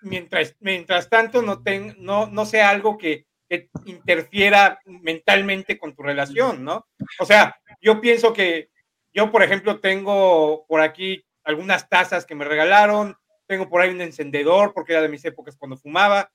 mientras, 0.00 0.54
mientras 0.60 1.08
tanto 1.10 1.42
no, 1.42 1.62
ten, 1.62 1.94
no, 1.98 2.26
no 2.26 2.46
sea 2.46 2.70
algo 2.70 2.96
que, 2.96 3.26
que 3.48 3.68
interfiera 3.84 4.80
mentalmente 4.86 5.78
con 5.78 5.94
tu 5.94 6.02
relación, 6.02 6.64
¿no? 6.64 6.86
O 7.18 7.26
sea, 7.26 7.56
yo 7.80 8.00
pienso 8.00 8.32
que 8.32 8.70
yo, 9.16 9.32
por 9.32 9.42
ejemplo, 9.42 9.80
tengo 9.80 10.66
por 10.68 10.80
aquí 10.82 11.24
algunas 11.42 11.88
tazas 11.88 12.26
que 12.26 12.34
me 12.34 12.44
regalaron, 12.44 13.16
tengo 13.46 13.68
por 13.68 13.80
ahí 13.80 13.90
un 13.90 14.00
encendedor 14.02 14.74
porque 14.74 14.92
era 14.92 15.00
de 15.02 15.08
mis 15.08 15.24
épocas 15.24 15.56
cuando 15.56 15.76
fumaba, 15.78 16.30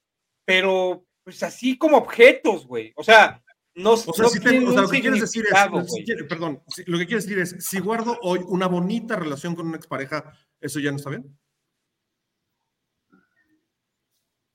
pero 0.46 1.06
pues 1.24 1.44
así 1.44 1.78
como 1.78 1.98
objetos, 1.98 2.66
güey. 2.66 2.92
O 2.96 3.04
sea, 3.04 3.42
no, 3.76 3.92
O 3.94 3.98
sea, 3.98 4.24
no 4.24 4.30
si 4.30 4.40
te- 4.40 4.66
o 4.66 4.72
sea, 4.74 4.82
lo 4.82 4.90
que 4.90 5.00
quieres 5.02 5.22
decir 5.22 5.46
es, 5.46 5.92
si 5.94 6.04
quiere- 6.04 6.24
perdón, 6.24 6.64
si- 6.68 6.84
lo 6.86 6.98
que 6.98 7.06
quieres 7.06 7.26
decir 7.26 7.40
es, 7.40 7.56
si 7.64 7.80
guardo 7.80 8.18
hoy 8.24 8.40
una 8.48 8.68
bonita 8.68 9.16
relación 9.16 9.56
con 9.56 9.68
una 9.68 9.78
expareja, 9.78 10.34
¿eso 10.60 10.80
ya 10.80 10.90
no 10.92 10.98
está 10.98 11.12
bien? 11.12 11.38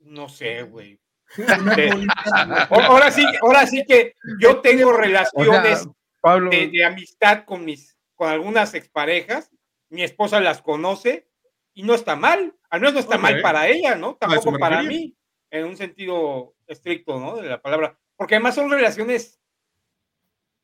No 0.00 0.28
sé, 0.28 0.62
güey. 0.62 1.00
O- 2.70 2.80
Ahora 2.80 3.10
sí, 3.10 3.24
ahora 3.42 3.66
sí 3.66 3.84
que 3.86 4.14
yo 4.40 4.60
tengo 4.60 4.92
relaciones 4.92 5.88
Pablo, 6.20 6.50
de, 6.50 6.68
de 6.68 6.84
amistad 6.84 7.44
con 7.44 7.64
mis, 7.64 7.95
con 8.16 8.28
algunas 8.28 8.74
exparejas, 8.74 9.50
mi 9.88 10.02
esposa 10.02 10.40
las 10.40 10.62
conoce 10.62 11.28
y 11.74 11.84
no 11.84 11.94
está 11.94 12.16
mal, 12.16 12.54
al 12.70 12.80
menos 12.80 12.94
no 12.94 13.00
está 13.00 13.18
mal 13.18 13.40
para 13.42 13.68
ella, 13.68 13.94
¿no? 13.94 14.16
Tampoco 14.16 14.50
me 14.50 14.58
para 14.58 14.82
mí, 14.82 15.14
en 15.50 15.66
un 15.66 15.76
sentido 15.76 16.54
estricto, 16.66 17.20
¿no? 17.20 17.36
De 17.36 17.48
la 17.48 17.62
palabra, 17.62 17.96
porque 18.16 18.34
además 18.34 18.56
son 18.56 18.68
relaciones 18.70 19.38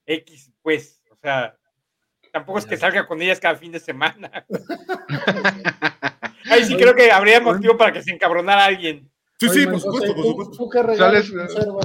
X, 0.06 0.50
pues, 0.62 1.04
o 1.10 1.16
sea, 1.16 1.56
tampoco 2.32 2.58
es 2.58 2.66
que 2.66 2.76
salga 2.76 3.06
con 3.06 3.22
ellas 3.22 3.38
cada 3.38 3.54
fin 3.56 3.70
de 3.70 3.78
semana. 3.78 4.44
Ahí 6.50 6.64
sí 6.64 6.76
creo 6.76 6.94
que 6.94 7.10
habría 7.12 7.40
motivo 7.40 7.76
para 7.76 7.92
que 7.92 8.02
se 8.02 8.10
encabronara 8.10 8.64
alguien. 8.64 9.08
Sí, 9.38 9.48
sí, 9.48 9.66
por 9.66 9.80
supuesto, 9.80 10.14
por 10.14 10.24
¿tú- 10.24 10.52
supuesto. 10.54 10.96
sales 10.96 11.30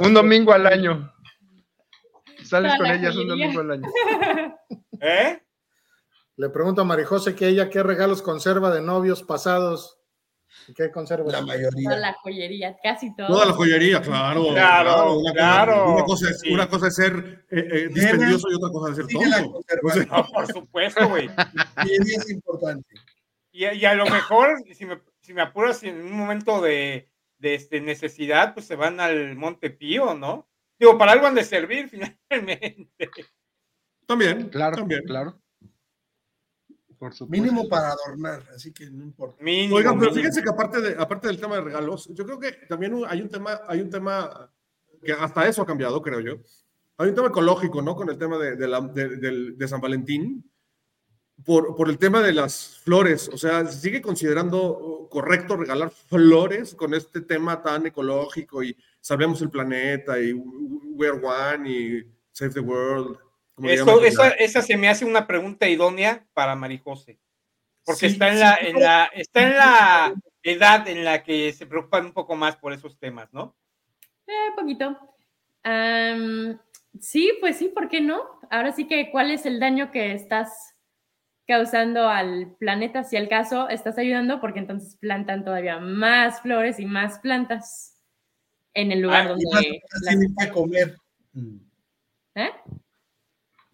un 0.02 0.14
domingo 0.14 0.54
al 0.54 0.68
año. 0.68 1.12
Sales 2.44 2.74
con 2.78 2.88
la 2.88 2.96
ellas 2.96 3.16
un 3.16 3.28
domingo 3.28 3.62
al 3.62 3.72
año. 3.72 3.88
¿Eh? 5.02 5.42
Le 6.38 6.50
pregunto 6.50 6.82
a 6.82 6.86
Marijose 6.86 7.36
que 7.36 7.48
ella 7.48 7.70
qué 7.70 7.84
regalos 7.84 8.22
conserva 8.22 8.72
de 8.74 8.82
novios 8.82 9.24
pasados. 9.24 10.00
¿Y 10.68 10.74
¿Qué 10.74 10.92
conserva? 10.92 11.26
La 11.26 11.40
Toda 11.40 11.46
mayoría. 11.46 11.98
la 11.98 12.14
joyería, 12.14 12.78
casi 12.82 13.14
todo. 13.16 13.28
Toda 13.28 13.46
la 13.48 13.54
joyería, 13.54 14.02
claro. 14.02 14.48
Claro, 14.52 15.18
una, 15.20 15.34
claro, 15.34 15.76
Cosa, 15.86 15.92
una, 15.96 16.06
cosa 16.06 16.30
es, 16.30 16.40
sí. 16.40 16.54
una 16.54 16.70
cosa 16.70 16.88
es 16.88 16.96
ser 16.96 17.46
eh, 17.50 17.68
eh, 17.72 17.88
dispendioso 17.92 18.48
y 18.50 18.56
otra 18.56 18.70
cosa 18.70 18.92
es 18.92 18.96
ser 18.98 19.08
tonto. 19.08 19.28
O 19.28 19.32
sea, 19.32 19.80
conservación. 19.80 20.08
No, 20.10 20.28
por 20.34 20.48
supuesto, 20.48 21.10
güey. 21.10 21.30
Y 21.86 22.14
es 22.14 22.30
importante. 22.30 22.96
Y, 23.52 23.66
y 23.66 23.86
a 23.86 23.94
lo 23.96 24.06
mejor, 24.06 24.64
si 24.74 24.86
me, 24.86 25.02
si 25.22 25.34
me 25.34 25.42
apuras 25.42 25.84
en 25.84 25.98
un 26.02 26.14
momento 26.14 26.62
de, 26.62 27.10
de 27.40 27.56
este, 27.56 27.82
necesidad, 27.82 28.54
pues 28.54 28.66
se 28.68 28.76
van 28.76 29.00
al 29.00 29.36
Monte 29.36 29.70
Pío, 29.70 30.14
¿no? 30.14 30.48
Digo, 30.80 30.98
para 30.98 31.12
algo 31.14 31.26
han 31.28 31.36
de 31.36 31.44
servir 31.44 31.90
finalmente. 32.30 33.10
también, 34.06 34.50
Claro, 34.50 34.78
también. 34.78 35.04
claro. 35.04 35.40
Por 37.00 37.14
supuesto. 37.14 37.44
Mínimo 37.44 37.70
para 37.70 37.90
adornar, 37.92 38.44
así 38.56 38.72
que 38.74 38.90
no 38.90 39.04
importa. 39.04 39.44
Mínimo, 39.44 39.76
Oigan, 39.76 40.00
pero 40.00 40.12
mínimo. 40.12 40.16
fíjense 40.16 40.42
que 40.44 40.50
aparte, 40.50 40.82
de, 40.82 40.96
aparte 41.00 41.28
del 41.28 41.40
tema 41.40 41.56
de 41.56 41.62
regalos, 41.62 42.08
yo 42.14 42.26
creo 42.26 42.40
que 42.40 42.52
también 42.68 42.96
hay 43.08 43.22
un 43.22 43.30
tema, 43.30 43.62
hay 43.68 43.82
un 43.82 43.90
tema 43.90 44.52
que 45.04 45.12
hasta 45.14 45.48
eso 45.48 45.62
ha 45.62 45.66
cambiado, 45.66 46.02
creo 46.02 46.20
yo. 46.22 46.34
Hay 46.98 47.10
un 47.10 47.16
tema 47.16 47.28
ecológico, 47.28 47.82
¿no? 47.84 47.96
Con 47.96 48.10
el 48.10 48.18
tema 48.18 48.40
de, 48.40 48.56
de 48.56 48.68
la- 48.68 48.82
de- 48.82 49.68
San 49.68 49.80
Valentín, 49.80 50.50
por, 51.46 51.76
por 51.76 51.88
el 51.90 52.00
tema 52.00 52.22
de 52.24 52.34
las 52.34 52.80
flores. 52.84 53.30
O 53.32 53.38
sea, 53.38 53.64
¿se 53.68 53.80
sigue 53.80 54.02
considerando 54.02 55.08
correcto 55.12 55.56
regalar 55.56 55.92
flores 55.92 56.74
con 56.74 56.96
este 56.96 57.22
tema 57.22 57.62
tan 57.62 57.86
ecológico 57.86 58.64
y 58.64 58.76
salvemos 59.00 59.40
el 59.44 59.52
planeta 59.52 60.20
y 60.20 60.34
We're 60.34 61.22
One 61.24 61.70
y 61.72 62.12
Save 62.32 62.54
the 62.56 62.60
World? 62.62 63.20
Eso, 63.64 64.04
esa, 64.04 64.62
se 64.62 64.78
me 64.78 64.88
hace 64.88 65.06
una 65.06 65.26
pregunta 65.26 65.68
idónea 65.68 66.26
para 66.34 66.56
Marijose. 66.56 67.20
Porque 67.84 68.10
Sí, 68.10 68.14
está, 68.14 68.30
en 68.30 68.36
sí, 68.36 68.40
la, 68.40 68.56
en 68.56 68.80
la, 68.80 69.06
está 69.14 69.42
en 69.44 69.56
la 69.56 70.16
edad 70.44 70.88
en 70.88 71.04
la 71.04 71.24
que 71.24 71.54
se 71.54 71.66
preocupan 71.66 72.06
un 72.06 72.14
poco 72.14 72.36
más 72.36 72.56
por 72.58 72.74
esos 72.74 73.00
temas, 73.00 73.34
¿no? 73.34 73.56
Eh, 74.28 74.52
poquito. 74.56 74.98
Sí, 77.00 77.34
pues 77.40 77.58
sí, 77.58 77.70
¿por 77.70 77.90
qué 77.90 78.02
no? 78.02 78.22
Ahora 78.50 78.72
sí 78.72 78.88
que, 78.88 79.12
¿cuál 79.12 79.32
es 79.32 79.46
el 79.46 79.60
daño 79.60 79.92
que 79.92 80.14
estás 80.14 80.76
causando 81.48 82.10
al 82.10 82.56
planeta? 82.60 83.04
Si 83.04 83.18
al 83.18 83.30
caso 83.30 83.70
estás 83.70 83.98
ayudando, 83.98 84.42
porque 84.42 84.60
entonces 84.60 84.98
plantan 84.98 85.44
todavía 85.44 85.80
más 85.80 86.42
flores 86.42 86.80
y 86.80 86.86
más 86.86 87.20
plantas 87.20 88.02
en 88.74 88.92
el 88.92 89.02
lugar 89.02 89.22
Ah, 89.22 89.26
Y 89.26 89.28
donde 89.30 89.46
más. 89.52 89.66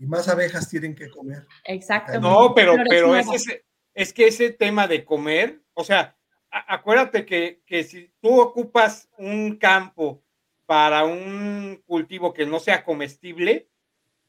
Y 0.03 0.05
más 0.05 0.27
abejas 0.27 0.69
tienen 0.69 0.93
que 0.95 1.09
comer. 1.09 1.47
Exacto. 1.63 2.19
No, 2.19 2.53
pero, 2.53 2.75
pero 2.89 3.15
es, 3.15 3.25
nuevas. 3.25 3.41
ese- 3.47 3.65
es 3.93 4.11
que 4.11 4.27
ese 4.27 4.49
tema 4.51 4.85
de 4.85 5.05
comer, 5.05 5.61
o 5.73 5.83
sea, 5.85 6.17
a- 6.51 6.73
acuérdate 6.75 7.25
que, 7.25 7.61
que 7.65 7.85
si 7.85 8.11
tú 8.19 8.41
ocupas 8.41 9.07
un 9.17 9.55
campo 9.55 10.21
para 10.65 11.05
un 11.05 11.81
cultivo 11.85 12.33
que 12.33 12.45
no 12.45 12.59
sea 12.59 12.83
comestible, 12.83 13.69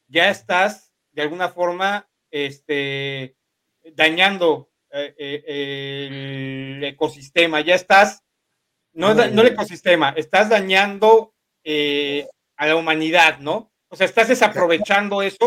ya 0.07 0.31
estás 0.31 0.93
de 1.11 1.23
alguna 1.23 1.49
forma 1.49 2.09
este, 2.31 3.37
dañando 3.95 4.71
eh, 4.93 5.13
eh, 5.19 6.77
el 6.77 6.85
ecosistema, 6.85 7.61
ya 7.63 7.75
estás, 7.75 8.23
no, 8.93 9.13
no 9.13 9.43
el 9.43 9.49
ecosistema, 9.49 10.11
estás 10.17 10.49
dañando 10.49 11.35
eh, 11.65 12.29
a 12.57 12.67
la 12.69 12.77
humanidad, 12.77 13.41
¿no? 13.41 13.73
O 13.95 13.97
sea, 13.97 14.07
estás 14.07 14.27
desaprovechando 14.27 15.23
eso 15.23 15.47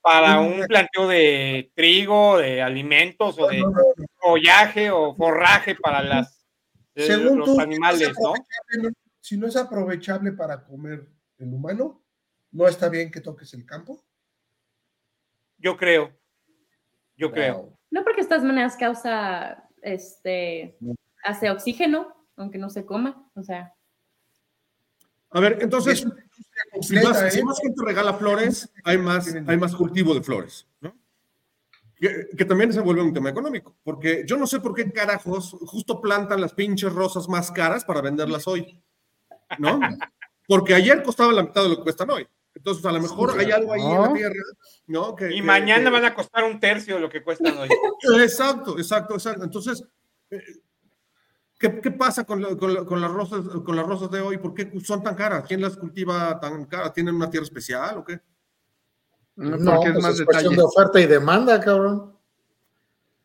para 0.00 0.40
un 0.40 0.66
planteo 0.66 1.06
de 1.06 1.70
trigo, 1.76 2.38
de 2.38 2.60
alimentos 2.60 3.38
o 3.38 3.46
de 3.46 3.62
follaje 4.16 4.90
o 4.90 5.14
forraje 5.14 5.76
para 5.76 6.02
las, 6.02 6.44
eh, 6.96 7.06
Según 7.06 7.38
los 7.38 7.46
tú, 7.46 7.52
si 7.52 7.56
no 7.56 7.62
es 7.62 7.68
animales, 7.68 8.12
¿no? 8.20 8.92
Si 9.20 9.36
no 9.36 9.46
es 9.46 9.54
aprovechable 9.54 10.32
para 10.32 10.64
comer 10.64 11.08
el 11.38 11.54
humano, 11.54 12.02
¿no 12.50 12.66
está 12.66 12.88
bien 12.88 13.12
que 13.12 13.20
toques 13.20 13.54
el 13.54 13.64
campo? 13.64 14.04
Yo 15.56 15.76
creo. 15.76 16.12
Yo 17.16 17.30
creo. 17.30 17.78
No, 17.92 18.02
porque 18.02 18.22
de 18.22 18.28
todas 18.28 18.42
maneras 18.42 18.76
causa, 18.76 19.68
este, 19.82 20.76
hace 21.22 21.48
oxígeno, 21.48 22.12
aunque 22.34 22.58
no 22.58 22.70
se 22.70 22.84
coma, 22.84 23.30
o 23.36 23.44
sea. 23.44 23.72
A 25.30 25.38
ver, 25.38 25.52
Es 25.52 25.62
entonces, 25.62 26.04
si 26.82 26.94
más, 26.96 27.32
si 27.32 27.38
¿eh? 27.40 27.44
más 27.44 27.58
gente 27.60 27.82
regala 27.84 28.14
flores, 28.14 28.70
hay 28.84 28.98
más, 28.98 29.32
hay 29.46 29.56
más 29.56 29.74
cultivo 29.74 30.14
de 30.14 30.22
flores, 30.22 30.66
¿no? 30.80 30.96
Que, 31.96 32.26
que 32.36 32.44
también 32.44 32.72
se 32.72 32.80
vuelve 32.80 33.02
un 33.02 33.14
tema 33.14 33.30
económico, 33.30 33.76
porque 33.84 34.24
yo 34.26 34.36
no 34.36 34.46
sé 34.46 34.60
por 34.60 34.74
qué 34.74 34.90
carajos 34.92 35.56
justo 35.60 36.00
plantan 36.00 36.40
las 36.40 36.52
pinches 36.52 36.92
rosas 36.92 37.28
más 37.28 37.50
caras 37.52 37.84
para 37.84 38.00
venderlas 38.00 38.46
hoy, 38.48 38.78
¿no? 39.58 39.80
Porque 40.46 40.74
ayer 40.74 41.02
costaba 41.02 41.32
la 41.32 41.42
mitad 41.44 41.62
de 41.62 41.68
lo 41.70 41.76
que 41.76 41.82
cuestan 41.84 42.10
hoy. 42.10 42.26
Entonces, 42.54 42.84
a 42.84 42.92
lo 42.92 43.00
mejor 43.00 43.38
hay 43.38 43.50
algo 43.50 43.72
ahí 43.72 43.80
en 43.82 43.90
la 44.00 44.08
¿no? 44.08 44.12
tierra, 44.12 44.34
¿no? 44.86 45.16
Que, 45.16 45.32
Y 45.32 45.36
que- 45.36 45.42
mañana 45.42 45.84
que- 45.84 45.90
van 45.90 46.04
a 46.04 46.14
costar 46.14 46.44
un 46.44 46.60
tercio 46.60 46.96
de 46.96 47.00
lo 47.00 47.08
que 47.08 47.22
cuestan 47.22 47.56
hoy. 47.58 47.68
Exacto, 48.22 48.78
exacto, 48.78 49.14
exacto. 49.14 49.44
Entonces, 49.44 49.82
eh, 50.30 50.40
¿qué, 51.70 51.80
qué 51.80 51.90
pasa 51.90 52.24
con, 52.24 52.40
lo- 52.40 52.56
con 52.58 52.74
lo- 52.74 52.84
con 52.86 53.00
las 53.00 53.10
rosas, 53.10 53.40
con 53.64 53.74
las 53.76 53.86
rosas 53.86 54.10
de 54.10 54.20
hoy? 54.20 54.38
¿Por 54.38 54.52
qué 54.54 54.70
son 54.84 55.02
tan 55.02 55.14
caras? 55.14 55.44
¿Quién 55.46 55.60
las 55.62 55.76
cultiva 55.76 56.38
tan 56.40 56.66
caras? 56.66 56.92
¿Tienen 56.92 57.14
una 57.14 57.30
tierra 57.30 57.44
especial 57.44 57.98
o 57.98 58.04
qué? 58.04 58.20
No, 59.36 59.56
No, 59.56 59.74
porque 59.76 59.88
es 59.88 59.92
pues 59.94 60.02
más 60.04 60.18
es 60.20 60.24
cuestión 60.26 60.54
de 60.56 60.62
oferta 60.62 61.00
y 61.00 61.06
demanda, 61.06 61.60
cabrón. 61.60 62.12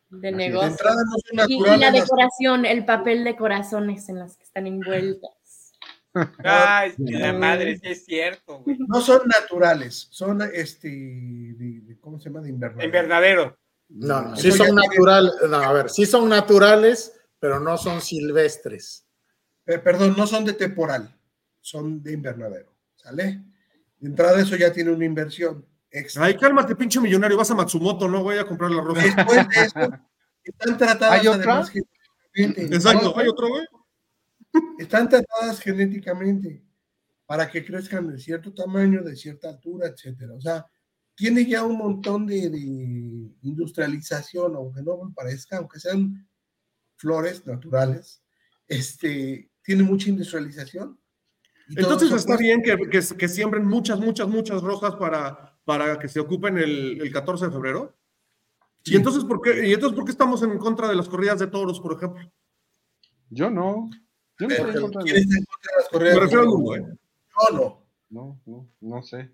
de 0.09 0.17
es. 0.17 0.21
De 0.21 0.31
negocio. 0.31 0.69
entrada 0.69 1.01
no 1.05 1.43
son 1.45 1.49
Y, 1.51 1.57
y 1.57 1.61
la 1.61 1.77
las- 1.77 1.93
decoración, 1.93 2.65
el 2.65 2.85
papel 2.85 3.23
de 3.23 3.35
corazones 3.35 4.07
en 4.09 4.19
las 4.19 4.37
que 4.37 4.43
están 4.43 4.65
envueltas. 4.67 5.31
Ay, 6.43 6.93
la 6.97 7.33
madre, 7.33 7.77
sí 7.77 7.87
es 7.87 8.05
cierto, 8.05 8.59
güey. 8.59 8.77
No 8.87 8.99
son 9.01 9.21
naturales, 9.27 10.07
son 10.09 10.41
este, 10.53 10.87
de- 10.89 11.81
de- 11.83 11.99
¿cómo 11.99 12.19
se 12.19 12.29
llama? 12.29 12.41
De 12.41 12.49
invernadero. 12.49 12.85
Invernadero. 12.87 13.57
No, 13.89 14.21
no, 14.21 14.35
sí 14.35 14.51
son 14.51 14.73
naturales. 14.75 15.31
No, 15.47 15.57
a 15.57 15.71
ver, 15.73 15.89
sí 15.89 16.05
son 16.07 16.27
naturales, 16.29 17.18
pero 17.39 17.59
no 17.59 17.77
son 17.77 18.01
silvestres. 18.01 19.05
eh, 19.65 19.77
perdón, 19.79 20.15
no 20.17 20.25
son 20.27 20.45
de 20.45 20.53
temporal, 20.53 21.15
son 21.61 22.01
de 22.01 22.13
invernadero, 22.13 22.73
¿sale? 22.95 23.43
De 23.99 24.07
entrada 24.09 24.41
eso 24.41 24.55
ya 24.55 24.71
tiene 24.71 24.91
una 24.91 25.05
inversión 25.05 25.65
extra. 25.91 26.25
Ay, 26.25 26.37
cálmate, 26.37 26.75
pinche 26.75 26.99
millonario, 26.99 27.37
vas 27.37 27.51
a 27.51 27.55
Matsumoto, 27.55 28.07
no 28.07 28.23
voy 28.23 28.37
a 28.37 28.45
comprar 28.47 28.71
la 28.71 28.81
rosa. 28.81 29.01
Después 29.03 29.47
de 29.47 29.61
eso, 29.63 29.91
están 30.43 30.77
tratadas 30.77 31.19
¿Hay 31.19 31.27
otra? 31.27 31.65
genéticamente. 31.65 32.75
Exacto, 32.75 33.17
hay 33.17 33.27
otro, 33.27 33.49
güey. 33.49 33.65
Están 34.79 35.07
tratadas 35.09 35.59
genéticamente 35.59 36.63
para 37.25 37.49
que 37.49 37.63
crezcan 37.63 38.07
de 38.07 38.17
cierto 38.17 38.51
tamaño, 38.53 39.03
de 39.03 39.15
cierta 39.15 39.49
altura, 39.49 39.87
etcétera. 39.87 40.33
O 40.33 40.41
sea, 40.41 40.65
tiene 41.15 41.45
ya 41.45 41.63
un 41.63 41.77
montón 41.77 42.25
de, 42.25 42.49
de 42.49 42.57
industrialización, 43.43 44.55
aunque 44.55 44.81
no 44.81 45.03
me 45.03 45.13
parezca, 45.13 45.57
aunque 45.57 45.79
sean 45.79 46.27
flores 46.99 47.47
naturales, 47.47 48.21
este, 48.67 49.49
tiene 49.63 49.83
mucha 49.83 50.09
industrialización. 50.09 50.99
Entonces 51.75 52.11
está 52.11 52.35
pues, 52.35 52.39
bien 52.39 52.61
que, 52.61 52.75
que, 52.89 53.01
que 53.17 53.27
siembren 53.27 53.65
muchas, 53.65 53.99
muchas, 53.99 54.27
muchas 54.27 54.61
rosas 54.61 54.95
para, 54.95 55.57
para 55.63 55.97
que 55.97 56.07
se 56.07 56.19
ocupen 56.19 56.57
el, 56.57 57.01
el 57.01 57.11
14 57.11 57.45
de 57.45 57.51
febrero. 57.51 57.97
Sí. 58.83 58.93
¿Y 58.93 58.97
entonces, 58.97 59.23
por 59.23 59.41
qué, 59.41 59.67
¿Y 59.67 59.73
entonces 59.73 59.95
por 59.95 60.05
qué 60.05 60.11
estamos 60.11 60.41
en 60.43 60.57
contra 60.57 60.87
de 60.87 60.95
las 60.95 61.07
corridas 61.07 61.39
de 61.39 61.47
toros, 61.47 61.79
por 61.79 61.93
ejemplo? 61.93 62.31
Yo 63.29 63.49
no. 63.49 63.89
Yo 64.39 64.47
no 64.47 64.53
estoy 64.53 64.75
en 64.75 64.81
contra 64.81 65.01
¿quién 65.03 65.15
de 65.15 65.21
está 65.21 65.37
en 65.37 65.45
contra 65.45 65.71
de 65.71 65.77
las 65.81 65.89
corridas 65.89 66.13
Me 66.13 66.19
de 66.19 66.25
refiero 66.25 66.43
toros? 66.51 66.77
¿eh? 66.77 66.97
Yo 67.51 67.57
no. 67.57 67.89
No, 68.09 68.41
no, 68.45 68.69
no 68.81 69.03
sé. 69.03 69.31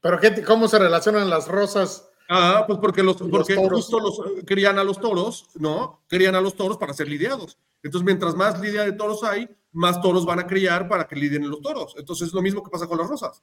Pero 0.00 0.20
qué, 0.20 0.42
¿cómo 0.44 0.68
se 0.68 0.78
relacionan 0.78 1.28
las 1.28 1.48
rosas? 1.48 2.09
Ah, 2.32 2.62
pues 2.64 2.78
porque, 2.78 3.02
los, 3.02 3.20
Los 3.20 3.28
porque 3.28 3.56
toros. 3.56 3.72
justo 3.72 3.98
los 3.98 4.18
eh, 4.38 4.44
crían 4.46 4.78
a 4.78 4.84
los 4.84 5.00
toros, 5.00 5.48
¿no? 5.56 6.04
Crían 6.06 6.36
a 6.36 6.40
los 6.40 6.54
toros 6.54 6.76
para 6.78 6.94
ser 6.94 7.08
lidiados. 7.08 7.58
Entonces, 7.82 8.06
mientras 8.06 8.36
más 8.36 8.60
lidia 8.60 8.82
de 8.84 8.92
toros 8.92 9.24
hay, 9.24 9.48
más 9.72 10.00
toros 10.00 10.24
van 10.24 10.38
a 10.38 10.46
criar 10.46 10.88
para 10.88 11.08
que 11.08 11.16
lidien 11.16 11.50
los 11.50 11.60
toros. 11.60 11.94
Entonces, 11.98 12.28
es 12.28 12.32
lo 12.32 12.40
mismo 12.40 12.62
que 12.62 12.70
pasa 12.70 12.86
con 12.86 12.98
las 12.98 13.08
rosas. 13.08 13.42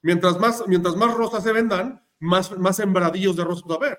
Mientras 0.00 0.40
más, 0.40 0.64
mientras 0.66 0.96
más 0.96 1.14
rosas 1.14 1.42
se 1.44 1.52
vendan, 1.52 2.02
más, 2.20 2.56
más 2.58 2.76
sembradillos 2.76 3.36
de 3.36 3.44
rosas 3.44 3.64
va 3.70 3.74
a 3.74 3.76
haber. 3.76 3.98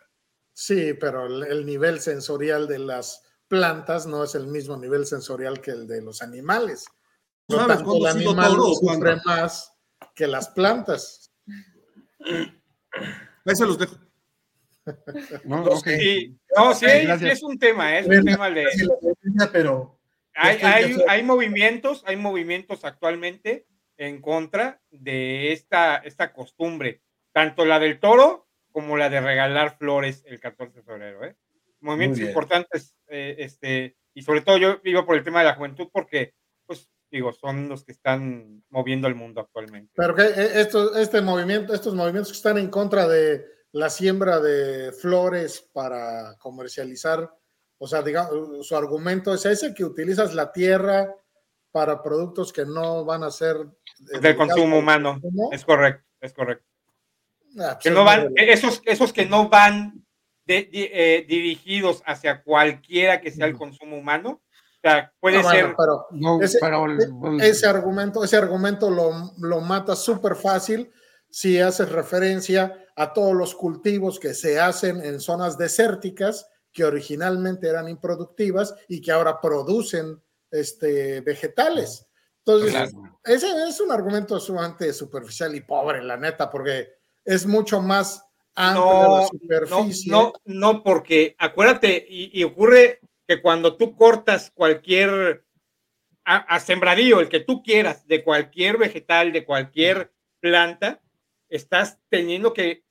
Sí, 0.52 0.96
pero 1.00 1.28
el, 1.28 1.44
el 1.44 1.66
nivel 1.66 2.00
sensorial 2.00 2.68
de 2.68 2.80
las 2.80 3.22
plantas 3.48 4.08
no 4.08 4.24
es 4.24 4.34
el 4.34 4.48
mismo 4.48 4.78
nivel 4.78 5.06
sensorial 5.06 5.62
que 5.62 5.72
el 5.72 5.86
de 5.88 6.02
los 6.02 6.24
animales. 6.24 6.88
Por 7.46 7.60
¿Sabes 7.60 7.78
tanto, 7.78 7.98
el 7.98 8.06
animal 8.08 8.50
toro 8.52 8.74
sufre 8.74 9.18
más 9.26 9.72
que 10.16 10.26
las 10.26 10.50
plantas. 10.50 11.32
Ahí 13.46 13.56
se 13.56 13.66
los 13.66 13.78
dejo. 13.78 13.96
No. 15.46 15.78
Sí, 15.78 16.38
no, 16.56 16.74
sí, 16.74 16.86
Ok, 16.86 16.92
sí 16.92 17.06
gracias. 17.06 17.32
es 17.34 17.44
un 17.44 17.58
tema, 17.58 17.98
¿eh? 17.98 18.00
es 18.00 18.08
un 18.08 18.26
tema 18.26 18.50
de... 18.50 18.66
Pero 19.52 20.00
Hay, 20.36 20.58
hay, 20.62 20.96
hay 21.08 21.24
movimientos, 21.24 22.04
hay 22.06 22.16
movimientos 22.18 22.84
actualmente 22.86 23.68
en 23.98 24.22
contra 24.22 24.82
de 24.92 25.52
esta, 25.52 25.98
esta 25.98 26.34
costumbre, 26.34 27.02
tanto 27.32 27.66
la 27.66 27.80
del 27.80 28.00
toro 28.00 28.48
como 28.72 28.98
la 28.98 29.10
de 29.10 29.22
regalar 29.22 29.78
flores 29.78 30.24
el 30.26 30.40
14 30.40 30.78
de 30.78 30.84
febrero. 30.84 31.24
¿eh? 31.24 31.36
Movimientos 31.80 32.20
importantes, 32.20 32.96
eh, 33.08 33.36
este, 33.40 33.96
y 34.14 34.24
sobre 34.24 34.42
todo 34.42 34.58
yo 34.58 34.80
vivo 34.82 35.06
por 35.06 35.16
el 35.16 35.24
tema 35.24 35.40
de 35.40 35.46
la 35.46 35.56
juventud 35.56 35.90
porque, 35.92 36.34
pues, 36.66 36.90
digo, 37.12 37.32
son 37.34 37.70
los 37.70 37.84
que 37.86 37.92
están 37.92 38.64
moviendo 38.70 39.08
el 39.08 39.16
mundo 39.16 39.42
actualmente. 39.42 39.92
Pero 39.96 40.16
que 40.16 40.24
eh, 40.24 40.62
esto, 40.62 40.98
este 40.98 41.22
movimiento, 41.22 41.74
estos 41.74 41.94
movimientos 41.94 42.32
que 42.32 42.38
están 42.38 42.58
en 42.58 42.70
contra 42.70 43.08
de 43.08 43.46
la 43.74 43.90
siembra 43.90 44.40
de 44.40 44.92
flores 44.92 45.68
para 45.74 46.36
comercializar, 46.38 47.30
o 47.78 47.88
sea, 47.88 48.02
digamos, 48.02 48.66
su 48.68 48.76
argumento 48.78 49.34
es 49.34 49.46
ese, 49.46 49.74
que 49.74 49.84
utilizas 49.84 50.34
la 50.34 50.52
tierra 50.52 51.14
para 51.72 52.02
productos 52.02 52.54
que 52.54 52.66
no 52.66 53.04
van 53.04 53.24
a 53.24 53.32
ser 53.32 53.58
eh, 54.14 54.20
del 54.20 54.36
consumo 54.38 54.78
humano, 54.80 55.14
consumo. 55.20 55.50
es 55.52 55.66
correcto, 55.66 56.06
es 56.22 56.34
correcto. 56.34 56.66
Ah, 57.60 57.74
pues 57.74 57.78
que 57.84 57.90
es 57.90 57.96
no 57.96 58.04
van, 58.04 58.22
muy- 58.30 58.34
esos, 58.38 58.82
esos 58.86 59.12
que 59.12 59.26
no 59.26 59.50
van 59.50 60.06
de- 60.46 60.70
eh, 60.72 61.26
dirigidos 61.28 62.04
hacia 62.06 62.44
cualquiera 62.44 63.22
que 63.22 63.32
sea 63.32 63.48
el 63.48 63.58
consumo 63.58 63.98
humano. 63.98 64.42
O 64.78 64.80
sea, 64.90 65.12
puede 65.20 65.38
bueno, 65.42 65.50
ser. 65.50 65.76
pero 65.78 66.06
No, 66.12 66.42
Ese- 66.42 66.60
pero 66.60 66.86
e- 66.92 67.48
ese 67.50 67.66
argumento, 67.68 68.24
ese 68.24 68.38
argumento 68.38 68.90
lo, 68.92 69.32
lo 69.40 69.62
mata 69.62 69.96
súper 69.96 70.36
fácil 70.36 70.92
si 71.30 71.60
haces 71.60 71.90
referencia 71.92 72.83
a 72.96 73.14
todos 73.14 73.34
los 73.34 73.56
cultivos 73.56 74.20
que 74.20 74.34
se 74.34 74.60
hacen 74.60 75.04
en 75.04 75.20
zonas 75.20 75.58
desérticas 75.58 76.48
que 76.72 76.84
originalmente 76.84 77.68
eran 77.68 77.88
improductivas 77.90 78.74
y 78.88 79.02
que 79.02 79.12
ahora 79.12 79.40
producen 79.42 80.22
este, 80.52 81.22
vegetales. 81.22 82.08
Entonces, 82.46 82.72
Claro. 82.72 83.20
ese 83.24 83.48
es 83.70 83.80
un 83.80 83.92
argumento 83.92 84.40
sumamente 84.40 84.92
superficial 84.94 85.56
y 85.56 85.62
pobre, 85.62 86.04
la 86.04 86.18
neta, 86.18 86.50
porque 86.50 86.90
es 87.24 87.46
mucho 87.46 87.82
más 87.82 88.24
amplia 88.56 88.84
la 88.86 89.02
No, 89.08 89.18
no, 89.22 89.28
superficie. 89.28 90.12
no, 90.12 90.34
no, 90.46 90.84
porque 90.84 91.36
acuérdate, 91.40 92.06
y, 92.08 92.38
y 92.40 92.44
ocurre 92.44 93.00
que 93.28 93.42
cuando 93.42 93.78
tú 93.78 93.96
cortas 93.96 94.52
cualquier 94.54 95.46
a, 96.26 96.38
a 96.38 96.60
sembradío, 96.60 97.20
el 97.20 97.30
que 97.30 97.40
tú 97.40 97.64
quieras, 97.64 98.06
de 98.08 98.24
cualquier 98.24 98.78
vegetal, 98.78 99.32
de 99.32 99.46
cualquier 99.46 100.12
planta, 100.40 101.02
estás 101.50 102.00
teniendo 102.10 102.54
que, 102.54 102.83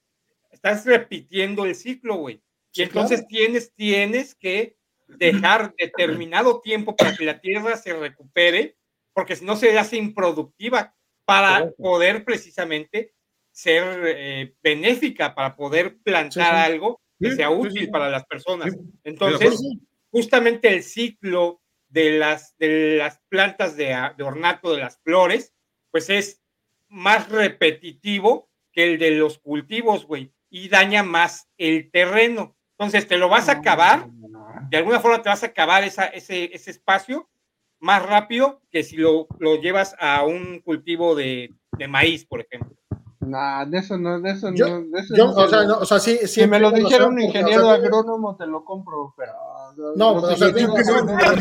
estás 0.53 0.87
repitiendo 0.87 1.65
el 1.65 1.75
ciclo, 1.75 2.17
güey. 2.17 2.43
Y 2.73 2.83
entonces 2.83 3.21
claro. 3.21 3.29
tienes, 3.29 3.75
tienes 3.75 4.35
que 4.35 4.77
dejar 5.09 5.75
determinado 5.79 6.61
tiempo 6.61 6.95
para 6.95 7.17
que 7.17 7.25
la 7.25 7.41
tierra 7.41 7.77
se 7.77 7.93
recupere, 7.95 8.77
porque 9.13 9.37
si 9.37 9.45
no 9.45 9.57
se 9.57 9.77
hace 9.79 9.97
improductiva 9.97 10.95
para 11.25 11.59
Correcto. 11.59 11.83
poder 11.83 12.25
precisamente 12.25 13.15
ser 13.51 14.03
eh, 14.07 14.55
benéfica, 14.63 15.35
para 15.35 15.57
poder 15.57 15.99
plantar 16.03 16.55
Sí, 16.55 16.61
sí. 16.67 16.73
algo 16.73 17.01
que 17.21 17.31
Sí, 17.31 17.37
sea 17.37 17.51
útil 17.51 17.91
para 17.91 18.09
las 18.09 18.25
personas. 18.25 18.75
Entonces, 19.05 19.61
justamente 20.11 20.69
el 20.69 20.83
ciclo 20.83 21.61
de 21.89 22.19
las, 22.19 22.57
de 22.57 22.97
las 22.97 23.21
plantas 23.29 23.77
de, 23.77 23.95
de 24.17 24.25
ornato 24.25 24.73
de 24.75 24.81
las 24.81 24.99
flores, 25.03 25.55
pues 25.91 26.09
es 26.09 26.43
más 26.89 27.29
repetitivo 27.29 28.51
que 28.73 28.85
el 28.85 28.99
de 28.99 29.13
los 29.13 29.39
cultivos, 29.39 30.07
güey, 30.07 30.33
y 30.55 30.69
daña 30.69 31.03
más 31.03 31.49
el 31.57 31.91
terreno. 31.91 32.55
Entonces, 32.79 33.09
te 33.09 33.17
lo 33.17 33.31
vas 33.31 33.49
a 33.49 33.53
acabar, 33.53 34.07
de 34.69 34.77
alguna 34.77 35.01
forma 35.01 35.23
te 35.23 35.31
vas 35.31 35.43
a 35.43 35.47
acabar 35.47 35.83
esa, 35.83 36.05
ese, 36.05 36.55
ese 36.55 36.71
espacio 36.71 37.29
más 37.81 38.05
rápido 38.05 38.61
que 38.71 38.83
si 38.85 38.97
lo, 38.97 39.27
lo 39.39 39.57
llevas 39.57 39.97
a 39.99 40.25
un 40.25 40.61
cultivo 40.61 41.15
de, 41.15 41.55
de 41.79 41.89
maíz, 41.89 42.27
por 42.27 42.41
ejemplo. 42.43 42.77
Nah, 43.21 43.65
de 43.65 43.79
eso 43.79 43.97
no, 43.97 44.21
de 44.21 44.31
eso 44.33 44.53
Yo- 44.53 44.69
no. 44.69 44.81
De 44.91 45.01
eso 45.01 45.17
Yo, 45.17 45.27
no 45.27 45.33
o 45.33 45.49
sea, 45.49 45.63
no. 45.63 45.79
o 45.79 45.87
sea, 45.87 45.99
sí, 46.01 46.19
si 46.27 46.47
me 46.47 46.59
lo 46.61 46.71
dijera 46.71 47.07
un 47.07 47.19
o 47.19 47.23
ingeniero 47.23 47.63
sea, 47.65 47.75
agrónomo, 47.75 48.37
te 48.37 48.47
lo 48.47 48.63
compro, 48.65 49.15
pero. 49.17 49.33
No, 49.97 50.21
sea, 50.37 50.49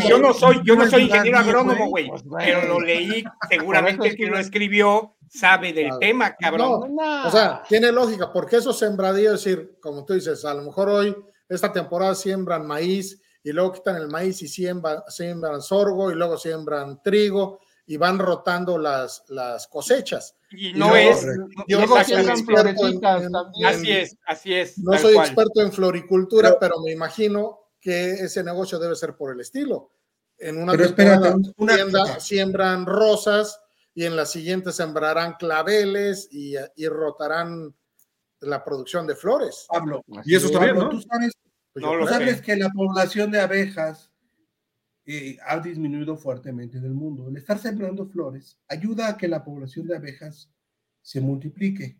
Yo 0.07 0.19
no 0.19 0.33
soy, 0.33 0.61
yo 0.63 0.75
no 0.75 0.87
soy 0.87 1.03
ingeniero 1.03 1.39
agrónomo, 1.39 1.89
güey, 1.89 2.07
pues, 2.07 2.23
pero 2.37 2.65
lo 2.67 2.79
leí, 2.79 3.25
seguramente 3.49 4.07
el 4.07 4.15
que 4.15 4.27
lo 4.27 4.37
escribió 4.37 5.15
sabe 5.33 5.71
del 5.73 5.85
Claro. 5.85 5.99
tema, 5.99 6.35
cabrón. 6.35 6.95
No. 6.95 7.27
O 7.27 7.31
sea, 7.31 7.63
tiene 7.67 7.91
lógica, 7.91 8.31
porque 8.33 8.57
esos 8.57 8.77
sembradíos, 8.77 9.35
es 9.35 9.43
decir, 9.45 9.77
como 9.81 10.03
tú 10.05 10.13
dices, 10.13 10.43
a 10.45 10.53
lo 10.53 10.63
mejor 10.63 10.89
hoy, 10.89 11.15
esta 11.47 11.71
temporada 11.71 12.15
siembran 12.15 12.67
maíz 12.67 13.21
y 13.43 13.51
luego 13.51 13.71
quitan 13.73 13.95
el 13.95 14.07
maíz 14.09 14.41
y 14.41 14.47
siembran, 14.47 14.99
siembran 15.07 15.61
sorgo 15.61 16.11
y 16.11 16.15
luego 16.15 16.37
siembran 16.37 17.01
trigo 17.01 17.59
y 17.85 17.97
van 17.97 18.19
rotando 18.19 18.77
las, 18.77 19.23
las 19.29 19.67
cosechas. 19.67 20.35
Y 20.51 20.69
Y 20.69 20.73
no 20.73 20.89
luego- 20.89 21.11
es, 21.11 21.25
no- 21.25 21.47
yo 21.67 21.79
no 21.79 21.87
soy 21.87 22.13
experto 22.27 22.87
en- 22.87 23.65
así 23.65 23.91
es, 23.91 24.17
así 24.25 24.53
es. 24.53 24.77
No 24.77 24.97
soy 24.97 25.13
cual. 25.13 25.25
experto 25.27 25.61
en 25.61 25.71
floricultura, 25.71 26.49
Pero- 26.49 26.59
pero, 26.59 26.81
me 26.83 26.91
imagino 26.91 27.59
que 27.79 28.11
ese 28.11 28.43
negocio 28.43 28.77
debe 28.79 28.95
ser 28.95 29.15
por 29.15 29.33
el 29.33 29.39
estilo. 29.39 29.91
En 30.37 30.57
una 30.61 30.73
Pero 30.73 30.87
temporada 30.87 31.27
espérate, 31.29 31.53
una 31.57 31.75
tienda- 31.75 32.19
siembran 32.19 32.85
rosas 32.85 33.60
y 33.93 34.05
en 34.05 34.15
la 34.15 34.25
siguiente 34.25 34.71
sembrarán 34.71 35.33
claveles 35.33 36.27
y, 36.31 36.55
y 36.75 36.87
rotarán 36.87 37.75
la 38.39 38.63
producción 38.63 39.05
de 39.07 39.15
flores. 39.15 39.65
Pablo, 39.69 40.03
Y 40.25 40.35
eso 40.35 40.47
está 40.47 40.59
bien, 40.63 40.75
¿no? 40.75 40.89
tú 40.89 41.01
sabes, 41.01 41.33
Pues 41.73 41.83
No 41.85 41.91
tú 41.91 41.95
creo- 41.97 42.07
sé. 42.07 42.13
sabes 42.13 42.41
que 42.41 42.55
la 42.55 42.69
población 42.69 43.31
de 43.31 43.39
abejas 43.39 44.11
eh, 45.05 45.37
ha 45.45 45.59
disminuido 45.59 46.15
fuertemente 46.17 46.77
en 46.77 46.85
el 46.85 46.93
mundo. 46.93 47.27
El 47.27 47.37
estar 47.37 47.57
sembrando 47.59 48.07
flores 48.07 48.57
ayuda 48.67 49.09
a 49.09 49.17
que 49.17 49.27
la 49.27 49.43
población 49.43 49.87
de 49.87 49.95
abejas 49.97 50.49
se 51.01 51.19
multiplique. 51.21 51.97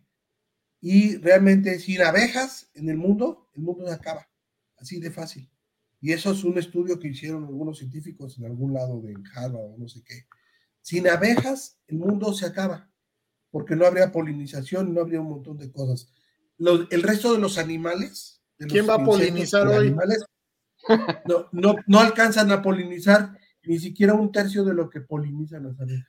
Y 0.80 1.16
realmente 1.18 1.78
sin 1.78 2.02
abejas 2.02 2.70
en 2.74 2.88
el 2.88 2.96
mundo, 2.96 3.48
el 3.54 3.62
mundo 3.62 3.86
se 3.86 3.92
acaba. 3.94 4.28
Así 4.78 4.98
de 4.98 5.10
fácil. 5.10 5.48
Y 6.00 6.12
eso 6.12 6.32
es 6.32 6.42
un 6.42 6.58
estudio 6.58 6.98
que 6.98 7.08
hicieron 7.08 7.44
algunos 7.44 7.78
científicos 7.78 8.36
en 8.38 8.46
algún 8.46 8.72
lado 8.74 9.00
de 9.00 9.14
Harvard 9.34 9.62
o 9.74 9.76
no 9.78 9.88
sé 9.88 10.02
qué. 10.04 10.26
Sin 10.82 11.08
abejas, 11.08 11.78
el 11.86 11.98
mundo 11.98 12.32
se 12.34 12.46
acaba. 12.46 12.90
Porque 13.50 13.76
no 13.76 13.86
habría 13.86 14.12
polinización, 14.12 14.92
no 14.94 15.00
habría 15.00 15.20
un 15.20 15.28
montón 15.28 15.58
de 15.58 15.70
cosas. 15.70 16.12
Los- 16.58 16.86
el 16.90 17.02
resto 17.02 17.32
de 17.32 17.38
los 17.38 17.58
animales. 17.58 18.42
de 18.58 18.66
los 18.66 18.72
¿Quién 18.72 18.88
va 18.88 18.94
a 18.94 19.04
polinizar 19.04 19.66
hoy? 19.66 19.86
animales, 19.88 20.24
no, 21.26 21.48
no, 21.52 21.76
no 21.86 22.00
alcanzan 22.00 22.50
a 22.52 22.62
polinizar 22.62 23.36
ni 23.64 23.78
siquiera 23.78 24.14
un 24.14 24.30
tercio 24.32 24.64
de 24.64 24.74
lo 24.74 24.88
que 24.90 25.00
polinizan 25.00 25.64
las 25.64 25.80
abejas. 25.80 26.06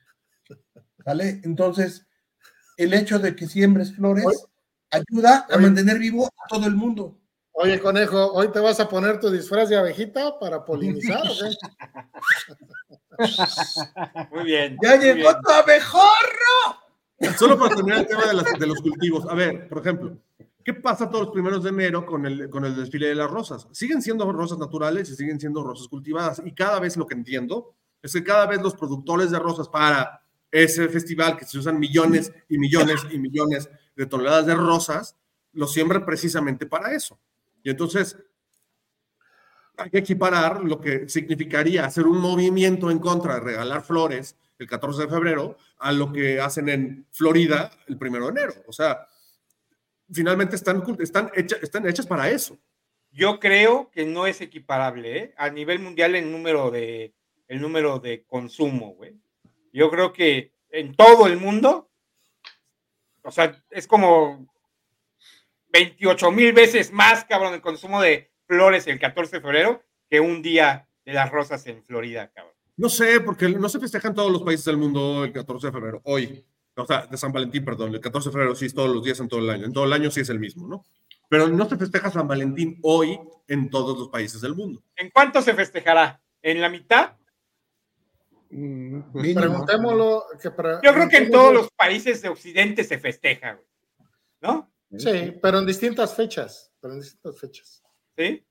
¿Vale? 1.04 1.40
Entonces, 1.44 2.06
el 2.76 2.94
hecho 2.94 3.18
de 3.18 3.34
que 3.36 3.46
siembres 3.46 3.94
flores 3.94 4.24
ayuda 4.90 5.46
a 5.50 5.58
mantener 5.58 5.98
vivo 5.98 6.26
a 6.26 6.48
todo 6.48 6.66
el 6.66 6.74
mundo. 6.74 7.20
Oye, 7.52 7.78
conejo, 7.80 8.32
¿hoy 8.32 8.50
te 8.52 8.58
vas 8.60 8.80
a 8.80 8.88
poner 8.88 9.20
tu 9.20 9.30
disfraz 9.30 9.68
de 9.68 9.76
abejita 9.76 10.38
para 10.38 10.64
polinizar? 10.64 11.22
o 11.26 11.34
qué? 11.36 11.56
Muy 14.32 14.44
bien. 14.44 14.76
¡Ya 14.82 14.96
muy 14.96 15.04
llegó 15.04 15.30
bien. 15.30 15.42
tu 15.42 15.50
abejorro! 15.50 16.80
Solo 17.38 17.58
para 17.58 17.74
terminar 17.74 18.00
el 18.00 18.06
tema 18.06 18.26
de, 18.26 18.34
las- 18.34 18.58
de 18.58 18.66
los 18.66 18.80
cultivos. 18.80 19.26
A 19.28 19.34
ver, 19.34 19.68
por 19.68 19.78
ejemplo, 19.78 20.18
¿qué 20.64 20.74
pasa 20.74 21.08
todos 21.08 21.26
los 21.26 21.32
primeros 21.32 21.62
de 21.62 21.70
enero 21.70 22.04
con 22.04 22.26
el, 22.26 22.50
con 22.50 22.64
el 22.64 22.76
desfile 22.76 23.08
de 23.08 23.14
las 23.14 23.30
rosas? 23.30 23.66
Siguen 23.72 24.02
siendo 24.02 24.30
rosas 24.32 24.58
naturales 24.58 25.08
y 25.10 25.16
siguen 25.16 25.40
siendo 25.40 25.62
rosas 25.62 25.88
cultivadas. 25.88 26.42
Y 26.44 26.52
cada 26.52 26.80
vez 26.80 26.96
lo 26.96 27.06
que 27.06 27.14
entiendo 27.14 27.74
es 28.02 28.12
que 28.12 28.24
cada 28.24 28.46
vez 28.46 28.60
los 28.60 28.74
productores 28.74 29.30
de 29.30 29.38
rosas 29.38 29.68
para 29.68 30.22
ese 30.50 30.88
festival, 30.88 31.36
que 31.36 31.46
se 31.46 31.58
usan 31.58 31.78
millones 31.80 32.32
y 32.48 32.58
millones 32.58 33.00
y 33.10 33.18
millones 33.18 33.68
de 33.96 34.06
toneladas 34.06 34.46
de 34.46 34.54
rosas, 34.54 35.16
lo 35.52 35.66
siembran 35.66 36.04
precisamente 36.04 36.66
para 36.66 36.92
eso. 36.94 37.18
Y 37.62 37.70
entonces 37.70 38.16
hay 39.76 39.90
que 39.90 39.98
equiparar 39.98 40.62
lo 40.62 40.80
que 40.80 41.08
significaría 41.08 41.84
hacer 41.84 42.04
un 42.06 42.18
movimiento 42.20 42.90
en 42.90 42.98
contra 42.98 43.34
de 43.34 43.40
regalar 43.40 43.82
flores 43.82 44.36
el 44.58 44.68
14 44.68 45.02
de 45.02 45.08
febrero 45.08 45.56
a 45.78 45.92
lo 45.92 46.12
que 46.12 46.40
hacen 46.40 46.68
en 46.68 47.06
Florida 47.10 47.70
el 47.88 47.96
1 48.00 48.20
de 48.26 48.28
enero. 48.40 48.54
O 48.66 48.72
sea, 48.72 49.08
finalmente 50.12 50.54
están, 50.56 50.82
están, 51.00 51.30
hecha- 51.34 51.56
están 51.60 51.86
hechas 51.88 52.06
para 52.06 52.30
eso. 52.30 52.56
Yo 53.10 53.38
creo 53.40 53.90
que 53.90 54.04
no 54.06 54.26
es 54.26 54.40
equiparable, 54.40 55.18
¿eh? 55.18 55.34
A 55.36 55.50
nivel 55.50 55.78
mundial 55.80 56.14
el 56.14 56.30
número 56.30 56.70
de 56.70 57.12
el 57.46 57.60
número 57.60 57.98
de 57.98 58.24
consumo, 58.24 58.94
güey. 58.94 59.14
Yo 59.72 59.90
creo 59.90 60.12
que 60.12 60.52
en 60.70 60.94
todo 60.94 61.26
el 61.26 61.36
mundo, 61.36 61.90
o 63.22 63.30
sea, 63.30 63.62
es 63.70 63.86
como 63.86 64.46
28 65.68 66.30
mil 66.30 66.52
veces 66.52 66.92
más, 66.92 67.24
cabrón, 67.24 67.54
el 67.54 67.60
consumo 67.60 68.00
de 68.00 68.30
flores 68.46 68.86
el 68.86 68.98
14 68.98 69.36
de 69.36 69.42
febrero 69.42 69.82
que 70.10 70.20
un 70.20 70.42
día 70.42 70.88
de 71.04 71.12
las 71.12 71.30
rosas 71.30 71.66
en 71.66 71.82
Florida, 71.84 72.30
cabrón. 72.34 72.54
No 72.76 72.88
sé, 72.88 73.20
porque 73.20 73.48
no 73.48 73.68
se 73.68 73.78
festeja 73.78 74.08
en 74.08 74.14
todos 74.14 74.32
los 74.32 74.42
países 74.42 74.64
del 74.64 74.76
mundo 74.76 75.24
el 75.24 75.32
14 75.32 75.68
de 75.68 75.72
febrero, 75.72 76.00
hoy. 76.04 76.44
O 76.76 76.84
sea, 76.86 77.06
de 77.06 77.16
San 77.16 77.32
Valentín, 77.32 77.64
perdón. 77.64 77.94
El 77.94 78.00
14 78.00 78.28
de 78.28 78.32
febrero 78.32 78.54
sí 78.56 78.66
es 78.66 78.74
todos 78.74 78.92
los 78.92 79.04
días 79.04 79.20
en 79.20 79.28
todo 79.28 79.38
el 79.40 79.48
año. 79.50 79.64
En 79.66 79.72
todo 79.72 79.84
el 79.84 79.92
año 79.92 80.10
sí 80.10 80.20
es 80.20 80.28
el 80.28 80.40
mismo, 80.40 80.66
¿no? 80.66 80.84
Pero 81.28 81.46
no 81.48 81.68
se 81.68 81.76
festeja 81.76 82.10
San 82.10 82.26
Valentín 82.26 82.78
hoy 82.82 83.18
en 83.46 83.70
todos 83.70 83.96
los 83.96 84.08
países 84.08 84.40
del 84.40 84.54
mundo. 84.56 84.82
¿En 84.96 85.08
cuánto 85.10 85.40
se 85.40 85.54
festejará? 85.54 86.20
¿En 86.42 86.60
la 86.60 86.68
mitad? 86.68 87.12
Mm, 88.50 89.02
Mínimo. 89.14 89.40
Preguntémoslo. 89.40 90.24
Que 90.42 90.50
pre- 90.50 90.78
Yo 90.82 90.92
creo 90.92 91.08
que 91.08 91.16
en 91.18 91.30
todos 91.30 91.54
los 91.54 91.70
países 91.76 92.20
de 92.22 92.28
Occidente 92.28 92.82
se 92.82 92.98
festeja, 92.98 93.52
güey. 93.54 93.66
¿No? 94.40 94.70
Sí, 94.98 95.32
pero 95.40 95.58
en 95.60 95.66
distintas 95.66 96.14
fechas. 96.14 96.72
Pero 96.80 96.94
en 96.94 97.00
distintas 97.00 97.38
fechas. 97.38 97.83
¿Sí? 98.16 98.44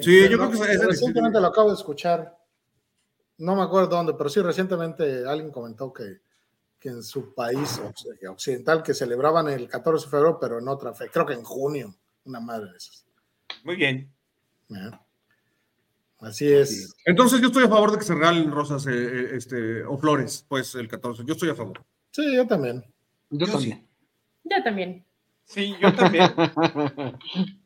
Sí, 0.00 0.22
yo 0.22 0.38
Pero 0.38 0.50
creo 0.50 0.50
que 0.66 0.72
es- 0.72 0.86
Recientemente 0.86 1.40
lo 1.40 1.46
acabo 1.48 1.68
de 1.70 1.74
escuchar. 1.74 2.36
No 3.38 3.56
me 3.56 3.62
acuerdo 3.62 3.88
dónde, 3.88 4.14
pero 4.14 4.28
sí, 4.28 4.40
recientemente 4.40 5.26
alguien 5.26 5.50
comentó 5.50 5.92
que, 5.92 6.20
que 6.78 6.90
en 6.90 7.02
su 7.02 7.34
país 7.34 7.80
occidental 8.28 8.82
que 8.82 8.94
celebraban 8.94 9.48
el 9.48 9.68
14 9.68 10.06
de 10.06 10.10
febrero, 10.10 10.38
pero 10.40 10.58
en 10.58 10.68
otra 10.68 10.92
fe. 10.94 11.08
Creo 11.12 11.26
que 11.26 11.32
en 11.34 11.42
junio. 11.42 11.94
Una 12.24 12.38
madre 12.38 12.70
de 12.70 12.76
esas. 12.76 13.04
Muy 13.64 13.76
bien. 13.76 14.12
¿eh? 14.70 14.90
Así 16.20 16.52
es. 16.52 16.94
Entonces 17.06 17.40
yo 17.40 17.46
estoy 17.46 17.64
a 17.64 17.68
favor 17.68 17.92
de 17.92 17.98
que 17.98 18.04
se 18.04 18.14
regalen 18.14 18.52
rosas 18.52 18.86
eh, 18.86 18.90
eh, 18.92 19.30
este, 19.32 19.82
o 19.84 19.96
flores, 19.96 20.44
pues 20.48 20.74
el 20.74 20.86
14. 20.86 21.24
Yo 21.24 21.32
estoy 21.32 21.48
a 21.48 21.54
favor. 21.54 21.82
Sí, 22.10 22.36
yo 22.36 22.46
también. 22.46 22.84
Yo 23.30 23.46
Yo 23.46 23.52
también. 23.52 23.88
Yo 24.44 24.62
también. 24.62 25.06
Sí, 25.44 25.74
yo 25.80 25.92
también. 25.94 26.30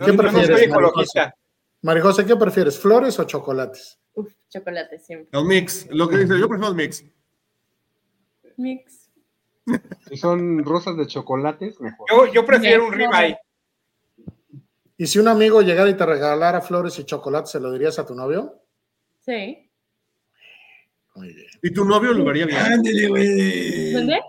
¿Qué 0.00 0.06
Yo 0.06 0.12
no 0.14 0.22
prefieres, 0.22 0.46
soy 0.48 0.68
Maricosa? 0.68 0.88
ecologista. 0.88 1.34
Marijose, 1.82 2.24
¿qué 2.24 2.36
prefieres? 2.36 2.78
¿Flores 2.78 3.18
o 3.18 3.24
chocolates? 3.24 3.98
Uf, 4.14 4.32
chocolate 4.48 4.98
siempre. 4.98 5.38
El 5.38 5.44
mix, 5.46 5.86
lo 5.90 6.08
que 6.08 6.16
dice, 6.16 6.38
yo 6.38 6.48
prefiero 6.48 6.70
el 6.70 6.76
mix. 6.76 7.04
Mix. 8.56 9.10
Si 10.08 10.16
son 10.16 10.64
rosas 10.64 10.96
de 10.96 11.06
chocolates, 11.06 11.80
mejor. 11.80 12.06
Yo, 12.10 12.32
yo 12.32 12.44
prefiero 12.46 12.86
un 12.86 12.92
ribeye. 12.92 13.38
¿Y 14.96 15.06
si 15.06 15.18
un 15.18 15.28
amigo 15.28 15.62
llegara 15.62 15.88
y 15.88 15.94
te 15.94 16.04
regalara 16.04 16.60
flores 16.60 16.98
y 16.98 17.04
chocolates, 17.04 17.52
¿se 17.52 17.60
lo 17.60 17.70
dirías 17.70 17.98
a 17.98 18.06
tu 18.06 18.14
novio? 18.14 18.62
Sí. 19.20 19.70
Muy 21.14 21.32
bien. 21.32 21.46
¿Y 21.62 21.72
tu 21.72 21.84
novio 21.84 22.12
lo 22.12 22.24
vería 22.24 22.46
bien? 22.46 22.58
Ándele, 22.58 23.08
güey. 23.08 23.92
¿Dónde? 23.92 24.20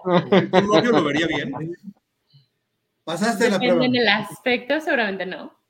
¿Tu 0.52 0.62
novio 0.62 0.92
lo 0.92 1.04
vería 1.04 1.28
bien? 1.28 1.52
Pasaste 3.04 3.50
la 3.50 3.58
prueba. 3.58 3.76
Depende 3.76 3.98
en 3.98 4.04
el 4.04 4.08
aspecto, 4.10 4.80
seguramente 4.80 5.26
no. 5.26 5.61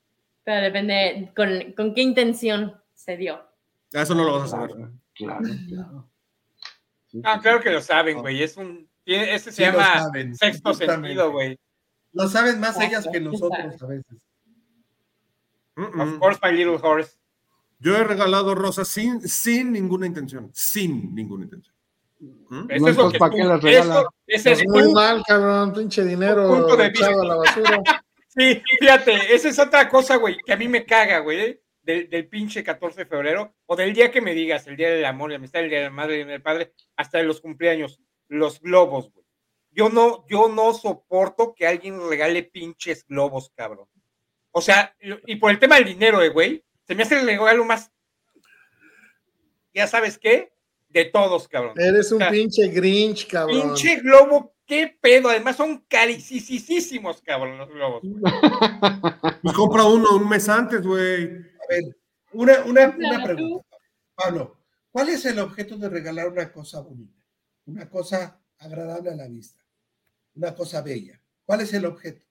Pero 0.43 0.61
depende 0.61 1.31
con, 1.35 1.73
con 1.73 1.93
qué 1.93 2.01
intención 2.01 2.75
se 2.93 3.17
dio. 3.17 3.41
Eso 3.93 4.15
no 4.15 4.23
lo 4.23 4.33
vas 4.39 4.43
a 4.43 4.47
saber. 4.57 4.71
Claro, 5.15 5.39
claro. 5.67 6.09
Sí, 7.07 7.21
Ah, 7.23 7.35
sí, 7.35 7.41
claro 7.41 7.59
que 7.61 7.69
lo 7.71 7.81
saben, 7.81 8.19
güey. 8.21 8.41
Es 8.41 8.55
un. 8.57 8.89
tiene- 9.03 9.35
Ese 9.35 9.51
se 9.51 9.57
Sí 9.65 9.71
lo 9.71 9.77
llama 9.77 9.99
saben, 9.99 10.35
sexto 10.35 10.73
sentido, 10.73 11.31
güey. 11.31 11.59
Lo 12.13 12.27
saben 12.27 12.59
más 12.59 12.77
Ah, 12.79 12.85
ellas 12.85 13.07
que 13.11 13.17
sí, 13.19 13.23
nosotros 13.23 13.81
a 13.81 13.85
veces. 13.87 14.17
Mm, 15.75 15.99
Of 16.01 16.07
mm. 16.15 16.19
course, 16.19 16.39
my 16.43 16.51
little 16.51 16.77
horse. 16.81 17.17
Yo 17.79 17.95
he 17.97 18.03
regalado 18.03 18.53
rosas 18.55 18.87
sin, 18.87 19.21
sin 19.27 19.71
ninguna 19.71 20.05
intención. 20.05 20.49
Sin 20.53 21.13
ninguna 21.15 21.45
intención. 21.45 21.75
¿Mm? 22.19 22.29
Eso 22.29 22.55
No, 22.55 22.73
es 22.75 22.81
lo 22.81 22.87
entonces, 22.89 23.11
que 23.13 23.19
¿para 23.19 23.31
tú- 23.31 23.37
qué 23.37 23.43
las 23.43 23.61
regala? 23.63 23.93
eso- 24.01 24.13
ese 24.27 24.51
es 24.53 24.63
Pues 24.63 24.69
muy 24.69 24.83
tú. 24.83 24.91
mal, 24.93 25.23
cabrón, 25.27 25.73
pinche 25.73 26.03
dinero 26.05 26.47
punto 26.47 26.77
de 26.77 26.89
vista. 26.89 27.07
a 27.07 27.25
la 27.25 27.35
basura. 27.35 27.81
Sí, 28.33 28.63
fíjate, 28.79 29.35
esa 29.35 29.49
es 29.49 29.59
otra 29.59 29.89
cosa, 29.89 30.15
güey, 30.15 30.37
que 30.45 30.53
a 30.53 30.57
mí 30.57 30.69
me 30.69 30.85
caga, 30.85 31.19
güey, 31.19 31.59
del, 31.81 32.09
del 32.09 32.27
pinche 32.29 32.63
14 32.63 33.01
de 33.01 33.05
febrero, 33.05 33.53
o 33.65 33.75
del 33.75 33.93
día 33.93 34.09
que 34.09 34.21
me 34.21 34.33
digas, 34.33 34.65
el 34.67 34.77
día 34.77 34.89
del 34.89 35.03
amor, 35.03 35.31
la 35.31 35.35
amistad, 35.35 35.63
el 35.63 35.69
día 35.69 35.79
de 35.79 35.85
la 35.85 35.91
madre 35.91 36.19
y 36.19 36.23
del 36.23 36.41
padre, 36.41 36.73
hasta 36.95 37.17
de 37.17 37.25
los 37.25 37.41
cumpleaños, 37.41 37.99
los 38.29 38.61
globos, 38.61 39.11
güey. 39.11 39.25
Yo 39.71 39.89
no, 39.89 40.25
yo 40.29 40.47
no 40.47 40.73
soporto 40.73 41.53
que 41.53 41.67
alguien 41.67 41.99
regale 42.09 42.43
pinches 42.43 43.05
globos, 43.05 43.51
cabrón. 43.53 43.87
O 44.51 44.61
sea, 44.61 44.95
y 45.25 45.35
por 45.35 45.51
el 45.51 45.59
tema 45.59 45.75
del 45.75 45.85
dinero, 45.85 46.21
eh, 46.21 46.29
güey, 46.29 46.63
se 46.87 46.95
me 46.95 47.03
hace 47.03 47.19
el 47.19 47.25
regalo 47.25 47.65
más, 47.65 47.91
ya 49.73 49.87
sabes 49.87 50.17
qué, 50.17 50.53
de 50.89 51.05
todos, 51.05 51.47
cabrón. 51.47 51.73
Eres 51.77 52.11
un 52.11 52.17
O 52.17 52.19
sea, 52.19 52.31
pinche 52.31 52.67
Grinch, 52.67 53.27
cabrón. 53.27 53.61
Pinche 53.61 53.97
globo, 53.97 54.53
qué 54.71 54.97
pedo, 55.01 55.27
además 55.27 55.57
son 55.57 55.79
carísimos, 55.89 57.21
cabrón, 57.23 57.57
los 57.57 57.67
globos. 57.69 58.01
güey. 58.03 58.23
Pues 59.41 59.55
compra 59.55 59.83
uno 59.83 60.15
un 60.15 60.29
mes 60.29 60.47
antes, 60.47 60.81
güey. 60.85 61.25
A 61.25 61.67
ver, 61.67 61.97
una, 62.31 62.63
una, 62.63 62.95
una 62.97 63.23
pregunta. 63.23 63.65
Pablo, 64.15 64.55
¿cuál 64.91 65.09
es 65.09 65.25
el 65.25 65.39
objeto 65.39 65.77
de 65.77 65.89
regalar 65.89 66.29
una 66.29 66.49
cosa 66.53 66.79
bonita? 66.79 67.19
Una 67.65 67.89
cosa 67.89 68.39
agradable 68.59 69.09
a 69.09 69.15
la 69.15 69.27
vista. 69.27 69.61
Una 70.35 70.55
cosa 70.55 70.81
bella. 70.81 71.19
¿Cuál 71.43 71.61
es 71.61 71.73
el 71.73 71.85
objeto? 71.85 72.25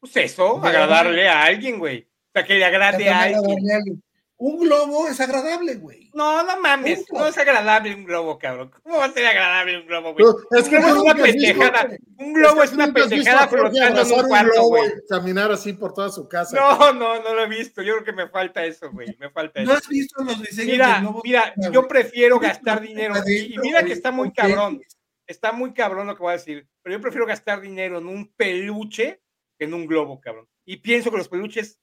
Pues 0.00 0.16
eso, 0.16 0.64
agradarle 0.64 1.28
a 1.28 1.42
alguien, 1.42 1.78
güey. 1.78 2.08
O 2.28 2.30
sea, 2.32 2.44
que 2.46 2.54
le 2.54 2.64
agrade 2.64 3.10
a 3.10 3.22
alguien. 3.24 4.02
Un 4.36 4.58
globo 4.58 5.06
es 5.06 5.20
agradable, 5.20 5.76
güey. 5.76 6.10
No, 6.12 6.42
no 6.42 6.60
mames, 6.60 7.04
Punto. 7.06 7.22
no 7.22 7.26
es 7.28 7.38
agradable 7.38 7.94
un 7.94 8.04
globo, 8.04 8.36
cabrón. 8.36 8.70
¿Cómo 8.82 8.98
va 8.98 9.04
a 9.04 9.12
ser 9.12 9.24
agradable 9.26 9.78
un 9.80 9.86
globo, 9.86 10.12
güey? 10.12 10.26
Es 10.58 10.68
que 10.68 10.80
tú 10.80 10.86
es 10.88 10.92
una 10.94 11.12
visto- 11.14 11.22
pendejada. 11.22 11.88
Un 12.18 12.32
globo 12.32 12.62
es 12.64 12.70
que 12.70 12.74
una 12.76 12.84
has 12.84 12.92
visto 12.94 13.08
pendejada 13.10 13.48
flotando 13.48 14.00
en 14.02 14.12
un 14.12 14.28
cuarto, 14.28 14.52
globo 14.52 14.68
güey. 14.70 14.92
Caminar 15.08 15.52
así 15.52 15.72
por 15.72 15.94
toda 15.94 16.10
su 16.10 16.28
casa. 16.28 16.56
No, 16.56 16.92
no, 16.92 17.22
no 17.22 17.34
lo 17.34 17.42
he 17.44 17.48
visto. 17.48 17.80
Yo 17.80 17.94
creo 17.94 18.04
que 18.04 18.12
me 18.12 18.28
falta 18.28 18.64
eso, 18.64 18.90
güey. 18.90 19.16
Me 19.20 19.30
falta 19.30 19.62
¿No 19.62 19.70
eso. 19.70 19.78
has 19.78 19.88
visto 19.88 20.22
los 20.24 20.38
diseños 20.40 20.66
de 20.66 20.72
Mira, 20.72 21.00
globos? 21.00 21.22
mira, 21.24 21.52
güey? 21.56 21.72
yo 21.72 21.86
prefiero 21.86 22.40
gastar 22.40 22.80
dinero. 22.80 23.14
Y, 23.26 23.56
mira 23.60 23.84
que 23.84 23.92
está 23.92 24.10
muy 24.10 24.32
cabrón. 24.32 24.82
Está 25.28 25.52
muy 25.52 25.72
cabrón 25.72 26.08
lo 26.08 26.16
que 26.16 26.22
voy 26.22 26.30
a 26.30 26.36
decir. 26.38 26.66
Pero 26.82 26.96
yo 26.96 27.00
prefiero 27.00 27.24
gastar 27.24 27.60
dinero 27.60 27.98
en 27.98 28.08
un 28.08 28.32
peluche 28.34 29.22
que 29.56 29.64
en 29.64 29.74
un 29.74 29.86
globo, 29.86 30.20
cabrón. 30.20 30.48
Y 30.64 30.78
pienso 30.78 31.10
que 31.12 31.18
los 31.18 31.28
peluches 31.28 31.78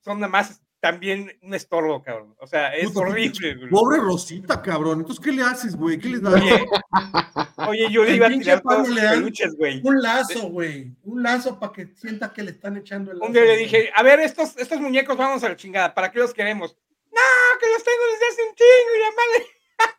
son 0.00 0.18
nada 0.20 0.30
más 0.30 0.60
también 0.86 1.36
un 1.42 1.52
estorbo, 1.52 2.00
cabrón. 2.00 2.36
O 2.38 2.46
sea, 2.46 2.72
es 2.76 2.90
Puta, 2.92 3.00
horrible, 3.00 3.54
güey. 3.56 3.70
Pobre 3.70 3.98
Rosita, 3.98 4.62
cabrón. 4.62 5.00
Entonces, 5.00 5.24
¿qué 5.24 5.32
le 5.32 5.42
haces, 5.42 5.74
güey? 5.74 5.98
¿Qué 5.98 6.10
le 6.10 6.20
das? 6.20 6.34
Oye, 6.34 6.66
oye, 7.66 7.90
yo 7.90 8.04
le 8.04 8.14
iba 8.14 8.28
a 8.28 8.30
tirar 8.30 8.60
todos 8.60 8.88
los 8.88 9.00
peluches, 9.00 9.56
güey. 9.56 9.80
Un 9.82 10.00
lazo, 10.00 10.48
güey. 10.48 10.94
Un 11.02 11.24
lazo 11.24 11.58
para 11.58 11.72
que 11.72 11.88
sienta 11.96 12.32
que 12.32 12.44
le 12.44 12.52
están 12.52 12.76
echando 12.76 13.10
el 13.10 13.18
lazo. 13.18 13.26
Un 13.26 13.32
día 13.32 13.42
le 13.42 13.56
dije, 13.56 13.90
a 13.96 14.02
ver, 14.04 14.20
estos, 14.20 14.56
estos 14.58 14.80
muñecos 14.80 15.16
vamos 15.16 15.42
a 15.42 15.48
la 15.48 15.56
chingada, 15.56 15.92
¿para 15.92 16.12
qué 16.12 16.20
los 16.20 16.32
queremos? 16.32 16.76
No, 17.10 17.58
que 17.60 17.66
los 17.72 17.82
tengo 17.82 18.02
desde 18.12 18.26
hace 18.28 18.42
un 18.48 18.54
chingo 18.54 18.94
y 18.94 19.00
la 19.00 19.10
madre. 19.16 19.46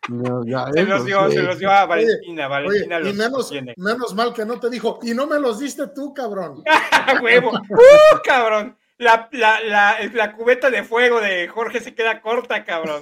No, 0.09 0.45
ya, 0.45 0.71
Se 0.71 0.83
los 0.83 1.05
dio, 1.05 1.29
sí. 1.29 1.35
se 1.35 1.43
los 1.43 1.59
dio 1.59 1.69
a 1.69 1.85
Valentina, 1.85 2.47
Oye, 2.47 2.63
Valentina 2.65 2.99
y 2.99 3.03
los 3.03 3.15
menos, 3.15 3.49
tiene. 3.49 3.73
menos 3.75 4.15
mal 4.15 4.33
que 4.33 4.45
no 4.45 4.57
te 4.57 4.69
dijo, 4.69 4.99
y 5.03 5.13
no 5.13 5.27
me 5.27 5.37
los 5.37 5.59
diste 5.59 5.87
tú, 5.89 6.13
cabrón. 6.13 6.63
¡A 6.91 7.19
huevo! 7.21 7.51
¡Uh, 7.69 8.17
cabrón! 8.23 8.77
La, 8.97 9.29
la, 9.31 9.59
la, 9.63 9.97
la 10.13 10.33
cubeta 10.33 10.69
de 10.69 10.83
fuego 10.83 11.19
de 11.21 11.47
Jorge 11.47 11.79
se 11.79 11.93
queda 11.95 12.21
corta, 12.21 12.63
cabrón. 12.65 13.01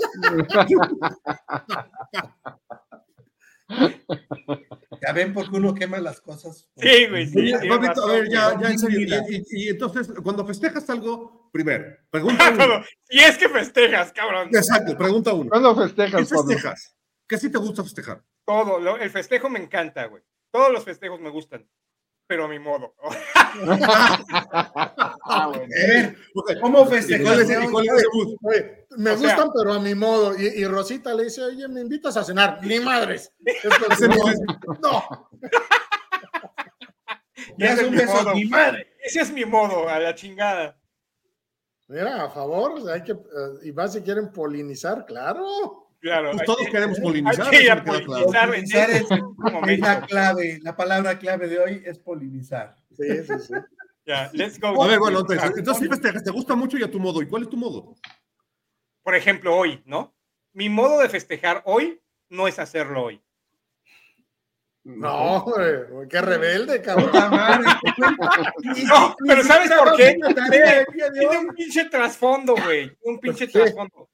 Ya 5.01 5.11
ven 5.13 5.33
por 5.33 5.49
qué 5.49 5.57
uno 5.57 5.73
quema 5.73 5.97
las 5.99 6.21
cosas. 6.21 6.69
Sí, 6.77 7.07
güey, 7.09 7.25
sí. 7.27 7.53
A 7.53 7.59
ver, 7.59 8.29
ya, 8.29 8.59
ya 8.59 8.69
en 8.69 8.79
serio, 8.79 8.99
Mira. 8.99 9.17
y, 9.29 9.35
y- 9.37 9.43
y 9.49 9.69
entonces, 9.69 10.07
cuando 10.23 10.45
festejas 10.45 10.89
algo, 10.89 11.49
primero, 11.51 11.97
pregunta 12.09 12.51
uno. 12.51 12.83
Si 13.03 13.19
es 13.19 13.37
que 13.37 13.49
festejas, 13.49 14.11
cabrón. 14.13 14.49
Exacto, 14.53 14.97
pregunta 14.97 15.33
uno. 15.33 15.49
¿Cuándo 15.49 15.75
¿Qué 15.75 15.83
festejas, 15.83 16.29
Pablo? 16.29 16.47
festejas? 16.47 16.95
¿Qué 17.27 17.37
sí 17.37 17.51
te 17.51 17.57
gusta 17.57 17.83
festejar? 17.83 18.21
Todo, 18.45 18.79
lo- 18.79 18.97
el 18.97 19.09
festejo 19.09 19.49
me 19.49 19.59
encanta, 19.59 20.05
güey. 20.05 20.21
Todos 20.51 20.71
los 20.71 20.83
festejos 20.83 21.19
me 21.19 21.29
gustan, 21.29 21.67
pero 22.27 22.45
a 22.45 22.47
mi 22.47 22.59
modo. 22.59 22.93
Ah, 25.23 25.47
bueno. 25.47 25.63
A 25.63 25.87
ver, 25.87 26.17
Ok, 26.35 26.51
¿cómo 26.61 26.85
mood? 26.85 28.35
Oye, 28.43 28.87
me 28.97 29.11
O 29.11 29.17
sea- 29.17 29.27
gustan, 29.35 29.49
pero 29.55 29.73
a 29.73 29.79
mi 29.79 29.95
modo. 29.95 30.35
Y, 30.37 30.45
y 30.47 30.65
Rosita 30.65 31.13
le 31.13 31.25
dice, 31.25 31.43
oye, 31.43 31.67
¿me 31.67 31.81
invitas 31.81 32.15
a 32.17 32.23
cenar? 32.23 32.59
Ni 32.63 32.79
madres. 32.79 33.31
No 33.99 34.07
no, 34.07 34.29
es. 34.29 34.39
no. 34.81 35.29
Ya 37.57 37.67
es 37.67 37.73
Ese 37.79 37.85
un 37.85 37.91
mi 37.91 37.97
beso, 37.97 38.13
modo. 38.13 38.33
mi 38.35 38.45
madre. 38.45 38.87
Ese 39.03 39.21
es 39.21 39.31
mi 39.31 39.45
modo, 39.45 39.87
a 39.87 39.99
la 39.99 40.15
chingada. 40.15 40.77
Mira, 41.87 42.23
a 42.23 42.29
favor, 42.29 42.81
hay 42.91 43.03
que, 43.03 43.11
eh, 43.11 43.17
y 43.63 43.71
más 43.71 43.93
si 43.93 44.01
quieren 44.01 44.31
polinizar, 44.31 45.05
claro. 45.05 45.84
Claro. 46.05 46.31
Pues 46.33 46.45
todos 46.45 46.59
que- 46.67 46.71
queremos 46.71 46.99
polinizar. 46.99 47.51
es, 47.51 49.05
es 49.67 49.79
la 49.79 50.01
clave, 50.01 50.59
la 50.61 50.75
palabra 50.75 51.17
clave 51.17 51.47
de 51.47 51.57
hoy 51.57 51.81
es 51.83 51.97
polinizar. 51.97 52.75
Sí, 52.95 53.23
sí, 53.23 53.33
sí. 53.39 53.53
Ya, 54.05 54.29
let's 54.33 54.59
go. 54.59 54.83
A 54.83 54.87
ver, 54.87 54.99
bueno, 54.99 55.21
entonces, 55.21 55.51
entonces 55.57 55.81
sí 55.81 55.89
festejas, 55.89 56.23
te 56.23 56.29
gusta 56.29 56.53
mucho 56.53 56.77
y 56.77 56.83
a 56.83 56.91
tu 56.91 56.99
modo. 56.99 57.23
¿Y 57.23 57.27
cuál 57.27 57.41
es 57.41 57.49
tu 57.49 57.57
modo? 57.57 57.95
Por 59.01 59.15
ejemplo, 59.15 59.57
hoy, 59.57 59.81
¿no? 59.87 60.15
Mi 60.53 60.69
modo 60.69 60.99
de 60.99 61.09
festejar 61.09 61.63
hoy 61.65 61.99
no 62.29 62.47
es 62.47 62.59
hacerlo 62.59 63.05
hoy. 63.05 63.19
No, 64.83 65.41
güey, 65.41 66.07
qué 66.07 66.21
rebelde, 66.21 66.83
cabrón. 66.83 67.09
No, 68.87 69.15
pero 69.27 69.43
¿sabes 69.43 69.71
por 69.71 69.95
qué? 69.95 70.19
Tiene 71.15 71.37
un 71.39 71.47
pinche 71.47 71.85
trasfondo, 71.85 72.53
güey. 72.63 72.95
Un 73.05 73.19
pinche 73.19 73.47
trasfondo. 73.47 74.07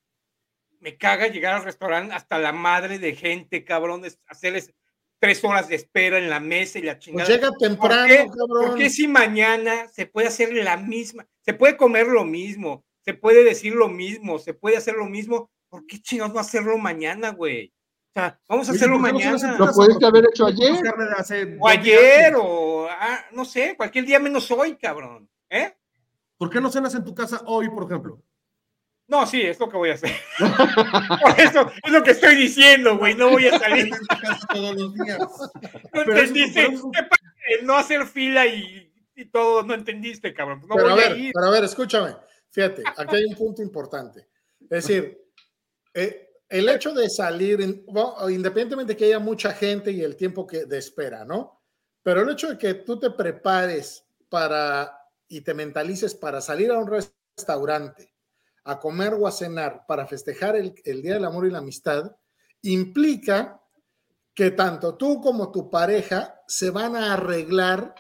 Me 0.81 0.97
caga 0.97 1.27
llegar 1.27 1.53
al 1.55 1.63
restaurante 1.63 2.13
hasta 2.13 2.37
la 2.39 2.51
madre 2.51 2.99
de 2.99 3.15
gente, 3.15 3.63
cabrón, 3.63 4.03
es- 4.03 4.19
hacerles 4.27 4.73
tres 5.19 5.43
horas 5.43 5.67
de 5.67 5.75
espera 5.75 6.17
en 6.17 6.29
la 6.29 6.39
mesa 6.39 6.79
y 6.79 6.81
la 6.81 6.93
Pues 6.95 7.05
chingada. 7.05 7.29
llega 7.29 7.49
¿Por 7.49 7.57
temprano, 7.59 8.07
qué? 8.07 8.17
cabrón. 8.27 8.67
¿Por 8.69 8.75
qué 8.75 8.89
si 8.89 9.07
mañana 9.07 9.87
se 9.89 10.07
puede 10.07 10.27
hacer 10.27 10.51
la 10.53 10.77
misma? 10.77 11.27
Se 11.45 11.53
puede 11.53 11.77
comer 11.77 12.07
lo 12.07 12.25
mismo, 12.25 12.83
se 13.05 13.13
puede 13.13 13.43
decir 13.43 13.73
lo 13.75 13.87
mismo, 13.87 14.39
se 14.39 14.53
puede 14.55 14.77
hacer 14.77 14.95
lo 14.95 15.05
mismo. 15.05 15.51
¿Por 15.69 15.85
qué 15.85 16.01
chingados 16.01 16.33
no 16.33 16.39
hacerlo 16.39 16.77
mañana, 16.77 17.29
güey? 17.29 17.71
O 18.09 18.19
sea, 18.19 18.39
vamos 18.49 18.67
a 18.67 18.71
Oye, 18.71 18.77
hacerlo 18.79 18.95
¿por 18.95 19.01
mañana. 19.13 19.57
Lo 19.57 19.71
pudiste 19.71 20.05
haber 20.05 20.25
hecho 20.25 20.45
ayer. 20.47 20.73
O 21.59 21.67
ayer, 21.67 22.31
días. 22.31 22.33
o 22.37 22.87
ah, 22.89 23.23
no 23.31 23.45
sé, 23.45 23.75
cualquier 23.77 24.05
día 24.05 24.19
menos 24.19 24.49
hoy, 24.51 24.75
cabrón. 24.75 25.29
¿Eh? 25.49 25.73
¿Por 26.37 26.49
qué 26.49 26.59
no 26.59 26.71
cenas 26.71 26.93
en 26.95 27.03
tu 27.05 27.13
casa 27.13 27.41
hoy, 27.45 27.69
por 27.69 27.83
ejemplo? 27.85 28.21
No, 29.11 29.27
sí, 29.27 29.41
es 29.41 29.59
lo 29.59 29.67
que 29.69 29.75
voy 29.75 29.89
a 29.89 29.95
hacer. 29.95 30.09
Por 30.39 31.37
eso 31.37 31.69
es 31.83 31.91
lo 31.91 32.01
que 32.01 32.11
estoy 32.11 32.33
diciendo, 32.33 32.97
güey. 32.97 33.13
No 33.13 33.29
voy 33.29 33.45
a 33.45 33.59
salir. 33.59 33.91
todos 34.53 34.73
los 34.73 34.93
días. 34.93 35.19
No 35.93 36.01
entendiste. 36.03 36.65
El 37.49 37.65
no 37.65 37.75
hacer 37.75 38.07
fila 38.07 38.45
y, 38.47 38.89
y 39.13 39.25
todo, 39.25 39.63
no 39.63 39.73
entendiste, 39.73 40.33
cabrón. 40.33 40.61
No 40.65 40.75
pero 40.75 40.87
a 40.87 40.93
voy 40.93 41.03
a 41.03 41.09
ver, 41.09 41.17
ir. 41.17 41.31
pero 41.33 41.45
a 41.47 41.49
ver, 41.51 41.65
escúchame. 41.65 42.15
Fíjate, 42.51 42.83
aquí 42.95 43.17
hay 43.17 43.25
un 43.25 43.35
punto 43.35 43.61
importante. 43.61 44.29
Es 44.61 44.69
decir, 44.87 45.21
eh, 45.93 46.29
el 46.47 46.69
hecho 46.69 46.93
de 46.93 47.09
salir, 47.09 47.59
en- 47.59 47.83
bueno, 47.87 48.15
independientemente 48.29 48.93
de 48.93 48.97
que 48.97 49.05
haya 49.07 49.19
mucha 49.19 49.51
gente 49.51 49.91
y 49.91 50.03
el 50.03 50.15
tiempo 50.15 50.47
que 50.47 50.63
de 50.63 50.77
espera, 50.77 51.25
¿no? 51.25 51.61
Pero 52.01 52.21
el 52.21 52.29
hecho 52.29 52.47
de 52.47 52.57
que 52.57 52.75
tú 52.75 52.97
te 52.97 53.11
prepares 53.11 54.05
para 54.29 54.97
y 55.27 55.41
te 55.41 55.53
mentalices 55.53 56.15
para 56.15 56.39
salir 56.39 56.71
a 56.71 56.77
un 56.77 56.87
restaurante 56.87 58.10
a 58.63 58.79
comer 58.79 59.13
o 59.13 59.27
a 59.27 59.31
cenar 59.31 59.85
para 59.87 60.07
festejar 60.07 60.55
el, 60.55 60.73
el 60.85 61.01
Día 61.01 61.15
del 61.15 61.25
Amor 61.25 61.47
y 61.47 61.51
la 61.51 61.59
Amistad, 61.59 62.15
implica 62.61 63.59
que 64.33 64.51
tanto 64.51 64.95
tú 64.95 65.19
como 65.21 65.51
tu 65.51 65.69
pareja 65.69 66.41
se 66.47 66.69
van 66.69 66.95
a 66.95 67.13
arreglar 67.13 67.93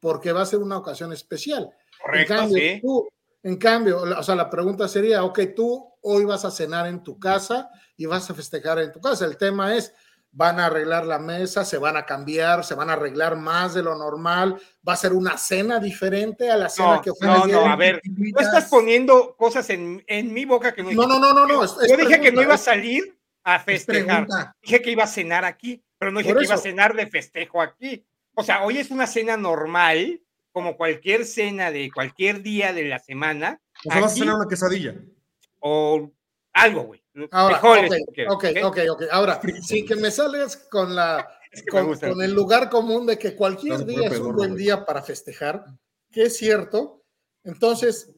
porque 0.00 0.32
va 0.32 0.42
a 0.42 0.46
ser 0.46 0.60
una 0.60 0.78
ocasión 0.78 1.12
especial. 1.12 1.70
Correcto, 2.02 2.32
en 2.32 2.38
cambio, 2.38 2.58
sí. 2.58 2.80
tú, 2.80 3.08
en 3.42 3.56
cambio, 3.56 4.02
o 4.02 4.22
sea, 4.22 4.34
la 4.34 4.50
pregunta 4.50 4.88
sería, 4.88 5.24
ok, 5.24 5.40
tú 5.54 5.94
hoy 6.02 6.24
vas 6.24 6.44
a 6.44 6.50
cenar 6.50 6.86
en 6.86 7.02
tu 7.02 7.18
casa 7.18 7.70
y 7.96 8.06
vas 8.06 8.30
a 8.30 8.34
festejar 8.34 8.78
en 8.80 8.92
tu 8.92 9.00
casa. 9.00 9.26
El 9.26 9.36
tema 9.36 9.74
es, 9.76 9.92
van 10.32 10.60
a 10.60 10.66
arreglar 10.66 11.06
la 11.06 11.18
mesa, 11.18 11.64
se 11.64 11.76
van 11.78 11.96
a 11.96 12.06
cambiar, 12.06 12.64
se 12.64 12.74
van 12.74 12.88
a 12.88 12.92
arreglar 12.92 13.36
más 13.36 13.74
de 13.74 13.82
lo 13.82 13.96
normal, 13.96 14.60
va 14.88 14.92
a 14.92 14.96
ser 14.96 15.12
una 15.12 15.36
cena 15.36 15.80
diferente 15.80 16.50
a 16.50 16.56
la 16.56 16.68
cena 16.68 16.96
No, 16.96 17.02
que 17.02 17.10
fue 17.12 17.26
no, 17.26 17.46
no, 17.46 17.66
a 17.66 17.74
ver, 17.76 18.00
No 18.04 18.40
estás 18.40 18.66
poniendo 18.70 19.34
cosas 19.36 19.68
en, 19.70 20.04
en 20.06 20.32
mi 20.32 20.44
boca 20.44 20.72
que 20.72 20.82
no 20.84 20.92
No, 20.92 21.06
no, 21.06 21.18
no, 21.18 21.32
no, 21.34 21.46
no. 21.46 21.64
es- 21.64 21.74
es 21.82 21.90
Yo 21.90 21.96
dije 21.96 22.20
que 22.20 22.30
no 22.32 22.42
iba 22.42 22.54
a 22.54 22.58
salir 22.58 23.18
a 23.42 23.56
Es 23.56 23.62
festejar. 23.64 24.26
Dije 24.62 24.82
que 24.82 24.90
iba 24.92 25.04
a 25.04 25.08
cenar 25.08 25.44
aquí, 25.44 25.82
pero 25.98 26.12
no 26.12 26.20
dije 26.20 26.34
que 26.34 26.44
iba 26.44 26.54
a 26.54 26.58
cenar 26.58 26.94
de 26.94 27.06
festejo 27.08 27.60
aquí. 27.60 28.06
O 28.34 28.42
sea, 28.44 28.62
hoy 28.62 28.78
es 28.78 28.90
una 28.90 29.06
cena 29.08 29.36
normal, 29.36 30.20
como 30.52 30.76
cualquier 30.76 31.24
cena 31.24 31.70
de 31.70 31.90
cualquier 31.92 32.42
día 32.42 32.72
de 32.72 32.84
la 32.84 32.98
semana, 33.00 33.60
O 33.84 33.90
sea, 33.90 34.00
vas 34.00 34.10
a 34.10 34.12
Aquí- 34.12 34.20
cenar 34.20 34.36
una 34.36 34.48
quesadilla. 34.48 34.94
o 35.58 36.10
algo, 36.52 36.82
güey. 36.84 37.02
Ahora, 37.30 37.58
Frijoles, 37.58 37.90
ok, 37.90 37.96
si 37.96 38.12
quieres, 38.14 38.32
ok, 38.32 38.44
¿ok? 38.44 38.64
ok, 38.64 38.78
ok. 38.90 39.02
Ahora, 39.12 39.40
sin 39.62 39.86
que 39.86 39.96
me 39.96 40.10
salgas 40.10 40.56
con 40.56 40.94
la 40.94 41.28
Es 41.52 41.62
que 41.64 41.82
me 41.82 41.98
con, 41.98 42.22
el 42.22 42.32
lugar 42.32 42.70
común 42.70 43.06
de 43.06 43.18
que 43.18 43.34
cualquier 43.34 43.84
día 43.84 44.06
es 44.08 44.20
un 44.20 44.36
buen 44.36 44.50
güey. 44.52 44.62
día 44.64 44.84
para 44.84 45.02
festejar, 45.02 45.64
que 46.10 46.22
es 46.24 46.36
cierto. 46.36 47.02
Entonces, 47.42 48.08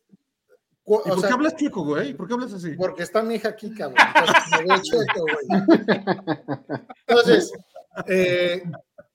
¿Y 0.85 0.93
o 0.93 1.03
por 1.03 1.21
sea, 1.21 1.29
qué 1.29 1.35
hablas 1.35 1.57
chico, 1.57 1.83
güey? 1.85 2.13
¿Por 2.13 2.27
qué 2.29 2.35
hablas 2.35 2.53
así? 2.53 2.73
porque 2.73 3.05
está 3.05 3.23
mi 3.23 3.37
hija 3.37 3.49
aquí, 3.51 3.73
cabrón. 3.75 3.97
Entonces, 4.61 5.07
güey. 5.17 5.63
Entonces, 7.07 7.53
eh, 8.07 8.63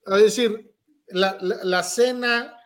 es 0.07 0.21
decir, 0.23 0.73
la, 1.09 1.37
la- 1.41 1.63
la 1.63 1.83
cena, 1.83 2.57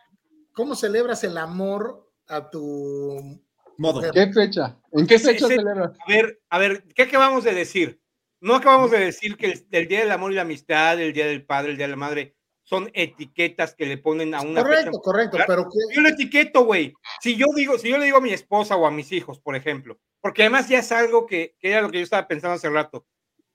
¿cómo 0.52 0.74
celebras 0.74 1.22
el 1.24 1.36
amor 1.36 2.08
a 2.28 2.48
tu 2.48 3.40
Modo. 3.82 4.00
¿Qué 4.12 4.32
fecha? 4.32 4.78
¿En 4.92 5.06
qué 5.06 5.18
fecha 5.18 5.46
ese- 5.46 5.56
celebras? 5.56 5.98
A 5.98 6.08
ver, 6.08 6.40
a 6.48 6.58
ver, 6.58 6.84
¿qué 6.94 7.02
acabamos 7.02 7.42
de 7.44 7.52
decir? 7.52 8.00
No 8.40 8.54
acabamos 8.54 8.92
de 8.92 8.98
decir 9.00 9.36
que 9.36 9.46
el, 9.46 9.66
el 9.72 9.88
Día 9.88 10.00
del 10.00 10.12
Amor 10.12 10.32
y 10.32 10.36
la 10.36 10.42
Amistad, 10.42 11.00
el 11.00 11.12
Día 11.12 11.26
del 11.26 11.44
Padre, 11.44 11.72
el 11.72 11.76
Día 11.76 11.86
de 11.86 11.90
la 11.90 11.96
Madre, 11.96 12.36
son 12.62 12.90
etiquetas 12.94 13.74
que 13.74 13.86
le 13.86 13.98
ponen 13.98 14.34
a 14.34 14.40
una 14.40 14.62
fecha. 14.62 14.76
Correcto, 14.76 15.00
correcto, 15.00 15.38
pero 15.46 15.64
que, 15.64 15.94
Yo 15.94 16.00
lo 16.00 16.08
etiqueto, 16.08 16.64
güey. 16.64 16.94
Si 17.20 17.36
yo 17.36 17.46
digo, 17.56 17.76
si 17.76 17.88
yo 17.90 17.98
le 17.98 18.04
digo 18.04 18.18
a 18.18 18.20
mi 18.20 18.32
esposa 18.32 18.76
o 18.76 18.86
a 18.86 18.90
mis 18.92 19.10
hijos, 19.10 19.40
por 19.40 19.56
ejemplo, 19.56 19.98
porque 20.20 20.42
además 20.42 20.68
ya 20.68 20.78
es 20.78 20.92
algo 20.92 21.26
que, 21.26 21.56
que 21.58 21.70
era 21.72 21.82
lo 21.82 21.90
que 21.90 21.98
yo 21.98 22.04
estaba 22.04 22.28
pensando 22.28 22.54
hace 22.54 22.70
rato. 22.70 23.04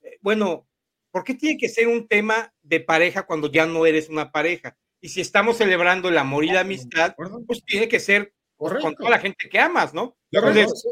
Eh, 0.02 0.18
bueno, 0.20 0.68
¿por 1.10 1.24
qué 1.24 1.32
tiene 1.34 1.56
que 1.56 1.70
ser 1.70 1.88
un 1.88 2.06
tema 2.06 2.52
de 2.60 2.80
pareja 2.80 3.22
cuando 3.24 3.50
ya 3.50 3.64
no 3.64 3.86
eres 3.86 4.10
una 4.10 4.30
pareja? 4.30 4.76
Y 5.00 5.08
si 5.08 5.22
estamos 5.22 5.56
celebrando 5.56 6.10
el 6.10 6.18
amor 6.18 6.44
y 6.44 6.50
la 6.50 6.60
amistad, 6.60 7.14
pues 7.46 7.64
tiene 7.64 7.88
que 7.88 7.98
ser 8.00 8.34
pues, 8.58 8.74
con 8.82 8.94
toda 8.94 9.10
la 9.10 9.18
gente 9.20 9.48
que 9.48 9.58
amas, 9.58 9.94
¿no? 9.94 10.17
Entonces, 10.30 10.84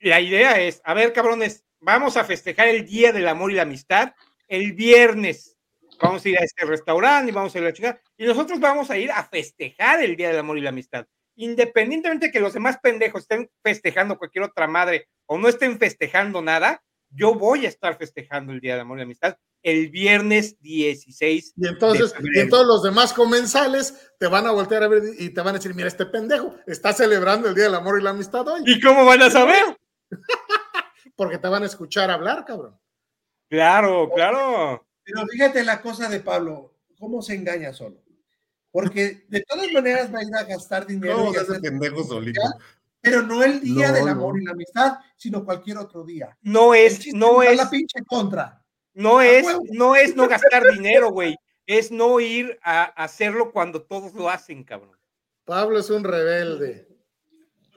la 0.00 0.20
idea 0.20 0.60
es, 0.60 0.80
a 0.84 0.94
ver, 0.94 1.12
cabrones, 1.12 1.64
vamos 1.80 2.16
a 2.16 2.24
festejar 2.24 2.68
el 2.68 2.86
Día 2.86 3.12
del 3.12 3.28
Amor 3.28 3.52
y 3.52 3.54
la 3.54 3.62
Amistad 3.62 4.14
el 4.48 4.72
viernes. 4.72 5.56
Vamos 6.00 6.24
a 6.24 6.28
ir 6.28 6.38
a 6.38 6.42
este 6.42 6.64
restaurante 6.64 7.30
y 7.30 7.34
vamos 7.34 7.54
a 7.54 7.58
ir 7.58 7.64
a 7.64 7.68
la 7.68 7.72
chingada. 7.72 8.00
Y 8.16 8.26
nosotros 8.26 8.60
vamos 8.60 8.90
a 8.90 8.98
ir 8.98 9.10
a 9.10 9.24
festejar 9.24 10.02
el 10.02 10.16
Día 10.16 10.28
del 10.28 10.38
Amor 10.38 10.58
y 10.58 10.62
la 10.62 10.70
Amistad. 10.70 11.06
Independientemente 11.36 12.26
de 12.26 12.32
que 12.32 12.40
los 12.40 12.52
demás 12.52 12.78
pendejos 12.82 13.22
estén 13.22 13.50
festejando 13.62 14.18
cualquier 14.18 14.44
otra 14.44 14.66
madre 14.66 15.08
o 15.26 15.38
no 15.38 15.48
estén 15.48 15.78
festejando 15.78 16.42
nada, 16.42 16.82
yo 17.10 17.34
voy 17.34 17.66
a 17.66 17.68
estar 17.68 17.96
festejando 17.96 18.52
el 18.52 18.60
Día 18.60 18.72
del 18.72 18.82
Amor 18.82 18.98
y 18.98 19.00
la 19.00 19.04
Amistad 19.04 19.38
el 19.64 19.88
viernes 19.90 20.60
16. 20.60 21.54
Y 21.56 21.66
entonces, 21.66 22.12
de 22.12 22.28
y 22.34 22.38
entonces 22.40 22.68
los 22.68 22.82
demás 22.82 23.12
comensales 23.12 24.12
te 24.20 24.26
van 24.28 24.46
a 24.46 24.52
voltear 24.52 24.82
a 24.84 24.88
ver 24.88 25.02
y 25.18 25.30
te 25.30 25.40
van 25.40 25.54
a 25.54 25.58
decir, 25.58 25.74
mira, 25.74 25.88
este 25.88 26.06
pendejo 26.06 26.54
está 26.66 26.92
celebrando 26.92 27.48
el 27.48 27.54
Día 27.54 27.64
del 27.64 27.74
Amor 27.74 27.98
y 27.98 28.02
la 28.04 28.10
Amistad 28.10 28.46
hoy, 28.46 28.62
¿Y 28.66 28.80
cómo 28.80 29.04
van 29.04 29.22
a 29.22 29.30
saber? 29.30 29.76
porque 31.16 31.38
te 31.38 31.48
van 31.48 31.62
a 31.62 31.66
escuchar 31.66 32.10
hablar, 32.10 32.44
cabrón. 32.44 32.78
Claro, 33.48 34.10
claro. 34.14 34.86
Pero 35.02 35.26
fíjate 35.26 35.64
la 35.64 35.80
cosa 35.80 36.08
de 36.08 36.20
Pablo, 36.20 36.74
cómo 36.98 37.22
se 37.22 37.34
engaña 37.34 37.72
solo. 37.72 38.02
Porque 38.70 39.24
de 39.28 39.42
todas 39.42 39.70
maneras 39.72 40.12
va 40.12 40.18
a 40.18 40.24
ir 40.24 40.34
a 40.34 40.42
gastar 40.44 40.86
dinero, 40.86 41.16
No, 41.16 41.32
y 41.32 41.36
hacer- 41.36 41.60
pendejo 41.60 42.02
solito. 42.04 42.40
pero 43.00 43.22
no 43.22 43.42
el 43.42 43.60
día 43.60 43.88
No, 43.88 43.94
del 43.94 44.04
no. 44.06 44.10
amor 44.12 44.40
y 44.40 44.44
la 44.44 44.52
amistad, 44.52 44.94
sino 45.16 45.44
cualquier 45.44 45.78
otro 45.78 46.04
día. 46.04 46.36
No 46.42 46.74
es, 46.74 47.06
no 47.14 47.42
es. 47.42 47.56
la 47.56 47.70
pinche 47.70 48.02
contra. 48.04 48.60
No 48.94 49.20
es, 49.20 49.46
no 49.70 49.96
es 49.96 50.14
no 50.14 50.28
gastar 50.28 50.62
dinero, 50.72 51.10
güey. 51.12 51.36
Es 51.66 51.90
no 51.90 52.20
ir 52.20 52.58
a 52.62 52.84
hacerlo 52.84 53.50
cuando 53.50 53.82
todos 53.82 54.14
lo 54.14 54.30
hacen, 54.30 54.64
cabrón. 54.64 54.96
Pablo 55.44 55.78
es 55.78 55.90
un 55.90 56.04
rebelde. 56.04 56.88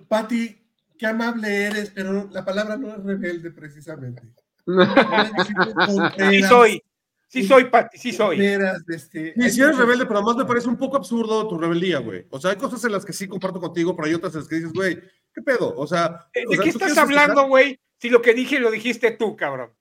Pati, 0.08 0.58
qué 0.98 1.06
amable 1.06 1.66
eres, 1.66 1.92
pero 1.94 2.30
la 2.32 2.46
palabra 2.46 2.78
no 2.78 2.90
es 2.90 3.04
rebelde 3.04 3.52
precisamente. 3.52 4.24
Sí 6.30 6.44
soy, 6.44 6.84
sí 7.30 7.48
soy, 7.48 7.66
Pati, 7.66 7.98
sí 7.98 8.12
soy. 8.12 8.46
Este, 8.90 9.34
Sí, 9.34 9.50
sí 9.50 9.62
eres 9.62 9.78
rebelde, 9.78 10.06
pero 10.06 10.18
además 10.20 10.36
me 10.36 10.46
parece 10.46 10.68
un 10.68 10.78
poco 10.78 10.98
absurdo 10.98 11.48
tu 11.48 11.58
rebeldía, 11.58 12.00
güey. 12.00 12.26
O 12.30 12.40
sea, 12.40 12.52
hay 12.52 12.58
cosas 12.58 12.84
en 12.84 12.92
las 12.92 13.06
que 13.06 13.14
sí 13.14 13.30
comparto 13.30 13.62
contigo, 13.62 13.96
pero 13.96 14.08
hay 14.08 14.14
otras 14.14 14.34
en 14.34 14.42
las 14.42 14.50
que 14.50 14.56
dices, 14.56 14.74
güey, 14.74 15.00
¿qué 15.34 15.42
pedo? 15.42 15.74
O 15.78 15.88
sea, 15.88 16.28
¿De, 16.34 16.46
o 16.46 16.50
de 16.50 16.56
sea, 16.58 16.66
qué 16.66 16.72
¿tú 16.74 16.80
estás 16.80 16.98
hablando, 16.98 17.48
güey? 17.48 17.80
Si 17.98 18.10
lo 18.10 18.22
que 18.22 18.34
dije 18.34 18.60
lo 18.60 18.70
dijiste 18.70 19.12
tú, 19.12 19.38
cabrón. 19.38 19.72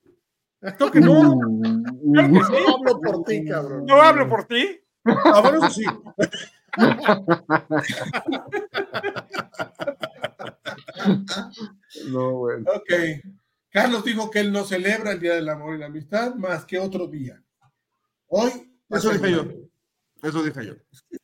Creo 0.75 0.91
que 0.91 0.99
no. 0.99 1.39
Claro 2.13 2.33
que 2.33 2.43
sí. 2.43 2.51
No 2.51 2.75
hablo 2.75 2.99
por 3.01 3.23
ti, 3.23 3.45
cabrón. 3.45 3.85
No 3.85 4.01
hablo 4.01 4.27
por 4.27 4.45
ti. 4.45 4.79
Ah, 5.05 5.41
bueno, 5.41 5.65
eso 5.65 5.69
sí. 5.69 5.85
No, 12.11 12.31
bueno. 12.33 12.65
Ok. 12.75 12.91
Carlos 13.69 14.03
dijo 14.03 14.29
que 14.31 14.39
él 14.39 14.51
no 14.51 14.63
celebra 14.63 15.11
el 15.11 15.19
Día 15.19 15.35
del 15.35 15.49
Amor 15.49 15.75
y 15.75 15.79
la 15.79 15.85
Amistad 15.87 16.35
más 16.35 16.65
que 16.65 16.79
otro 16.79 17.07
día. 17.07 17.41
Hoy. 18.27 18.51
Eso 18.89 19.11
dije 19.11 19.31
yo. 19.31 19.45
Eso 20.23 20.43
dije 20.43 20.65
yo. 20.65 20.73